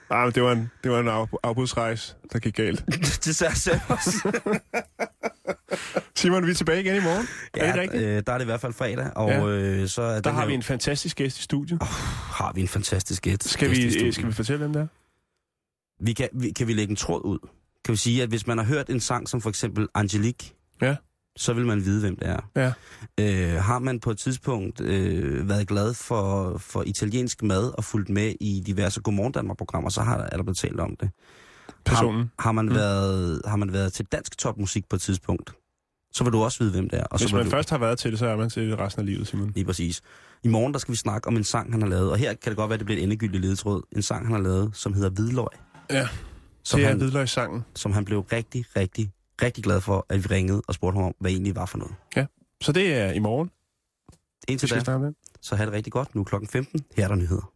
Nej, 0.09 0.23
men 0.25 0.33
det 0.33 0.43
var 0.43 0.51
en, 0.51 0.71
det 0.83 0.91
var 0.91 0.99
en 0.99 1.07
af, 1.07 1.27
afbudsrejse, 1.43 2.15
der 2.33 2.39
gik 2.39 2.55
galt. 2.55 2.83
til 3.23 3.35
Samos. 3.35 4.07
Simon, 6.15 6.45
vi 6.45 6.51
er 6.51 6.55
tilbage 6.55 6.81
igen 6.81 6.95
i 6.95 6.99
morgen. 6.99 7.27
er 7.53 7.65
det 7.71 7.75
Ja, 7.77 7.81
rigtigt? 7.81 8.03
øh, 8.03 8.23
der 8.27 8.33
er 8.33 8.37
det 8.37 8.45
i 8.45 8.51
hvert 8.51 8.61
fald 8.61 8.73
fredag, 8.73 9.11
og 9.15 9.29
Ja. 9.29 9.45
øh, 9.47 9.87
så 9.87 10.01
er 10.01 10.21
Der 10.21 10.31
har 10.31 10.39
her- 10.39 10.47
vi 10.47 10.53
en 10.53 10.63
fantastisk 10.63 11.17
gæst 11.17 11.39
i 11.39 11.43
studiet. 11.43 11.81
har 11.83 12.51
vi 12.55 12.61
en 12.61 12.67
fantastisk 12.67 13.23
gæst. 13.23 13.49
Skal 13.49 13.69
gæst 13.69 13.81
i 13.81 13.85
vi, 13.85 13.91
studiet. 13.91 14.07
øh, 14.07 14.13
skal 14.13 14.27
vi 14.27 14.33
fortælle 14.33 14.63
dem 14.63 14.73
der? 14.73 14.87
Vi 15.99 16.13
kan, 16.13 16.29
vi, 16.33 16.51
kan 16.51 16.67
vi 16.67 16.73
lægge 16.73 16.89
en 16.91 16.95
tråd 16.95 17.21
ud? 17.25 17.39
Kan 17.85 17.91
vi 17.91 17.97
sige, 17.97 18.23
at 18.23 18.29
hvis 18.29 18.47
man 18.47 18.57
har 18.57 18.65
hørt 18.65 18.89
en 18.89 18.99
sang 18.99 19.29
som 19.29 19.41
for 19.41 19.49
eksempel 19.49 19.87
Angelique, 19.95 20.53
Ja. 20.81 20.95
Så 21.37 21.53
vil 21.53 21.65
man 21.65 21.85
vide, 21.85 22.01
hvem 22.01 22.15
det 22.15 22.27
er. 22.27 22.39
Ja. 22.55 22.73
Øh, 23.55 23.61
har 23.63 23.79
man 23.79 23.99
på 23.99 24.11
et 24.11 24.17
tidspunkt 24.17 24.81
øh, 24.81 25.49
været 25.49 25.67
glad 25.67 25.93
for, 25.93 26.57
for 26.57 26.83
italiensk 26.85 27.43
mad 27.43 27.71
og 27.77 27.83
fulgt 27.83 28.09
med 28.09 28.33
i 28.41 28.63
diverse 28.65 29.01
Godmorgen 29.01 29.31
Danmark-programmer, 29.33 29.89
så 29.89 30.01
har, 30.01 30.17
er 30.17 30.35
der 30.37 30.43
blevet 30.43 30.57
talt 30.57 30.79
om 30.79 30.95
det. 30.99 31.09
Personen. 31.85 32.19
Har, 32.21 32.43
har, 32.43 32.51
man 32.51 32.65
Mm. 32.65 32.75
været, 32.75 33.41
har 33.45 33.55
man 33.55 33.73
været 33.73 33.93
til 33.93 34.05
dansk 34.05 34.37
topmusik 34.37 34.89
på 34.89 34.95
et 34.95 35.01
tidspunkt, 35.01 35.51
så 36.13 36.23
vil 36.23 36.33
du 36.33 36.43
også 36.43 36.59
vide, 36.59 36.71
hvem 36.71 36.89
det 36.89 36.99
er. 36.99 37.03
Og 37.03 37.19
Hvis 37.19 37.29
så 37.29 37.35
man 37.35 37.45
du, 37.45 37.51
først 37.51 37.69
har 37.69 37.77
været 37.77 37.99
til 37.99 38.11
det, 38.11 38.19
så 38.19 38.27
er 38.27 38.35
man 38.35 38.49
til 38.49 38.69
det 38.71 38.79
resten 38.79 38.99
af 38.99 39.05
livet, 39.05 39.27
Simon. 39.27 39.51
Lige 39.55 39.65
præcis. 39.65 40.01
I 40.43 40.47
morgen 40.47 40.73
der 40.73 40.79
skal 40.79 40.91
vi 40.91 40.97
snakke 40.97 41.27
om 41.27 41.37
en 41.37 41.43
sang, 41.43 41.71
han 41.71 41.81
har 41.81 41.89
lavet. 41.89 42.11
Og 42.11 42.17
her 42.17 42.33
kan 42.33 42.49
det 42.49 42.57
godt 42.57 42.69
være, 42.69 42.73
at 42.73 42.79
det 42.79 42.85
bliver 42.85 42.99
et 42.99 43.03
endegyldigt 43.03 43.41
ledetråd. 43.43 43.81
En 43.95 44.01
sang, 44.01 44.25
han 44.25 44.35
har 44.35 44.41
lavet, 44.41 44.69
som 44.73 44.93
hedder 44.93 45.09
Hvidløg. 45.09 45.47
Ja, 45.91 46.07
Som 46.63 46.77
det 46.79 46.85
er 46.85 46.89
han, 46.89 46.97
hvidløgssangen. 46.97 47.65
som 47.75 47.91
han 47.91 48.05
blev 48.05 48.19
rigtig, 48.19 48.65
rigtig, 48.75 49.11
rigtig 49.41 49.63
glad 49.63 49.81
for, 49.81 50.05
at 50.09 50.23
vi 50.23 50.27
ringede 50.35 50.61
og 50.67 50.73
spurgte 50.73 50.97
ham 50.97 51.05
om, 51.05 51.15
hvad 51.19 51.31
egentlig 51.31 51.55
var 51.55 51.65
for 51.65 51.77
noget. 51.77 51.95
Så 52.61 52.71
det 52.71 52.93
er 52.93 53.11
i 53.11 53.19
morgen. 53.19 53.51
Indtil 54.47 54.69
da, 54.69 55.11
så 55.41 55.55
have 55.55 55.65
det 55.65 55.73
rigtig 55.73 55.93
godt. 55.93 56.15
Nu 56.15 56.21
er 56.21 56.25
klokken 56.25 56.47
15. 56.47 56.85
Her 56.97 57.03
er 57.03 57.07
der 57.07 57.15
nyheder. 57.15 57.51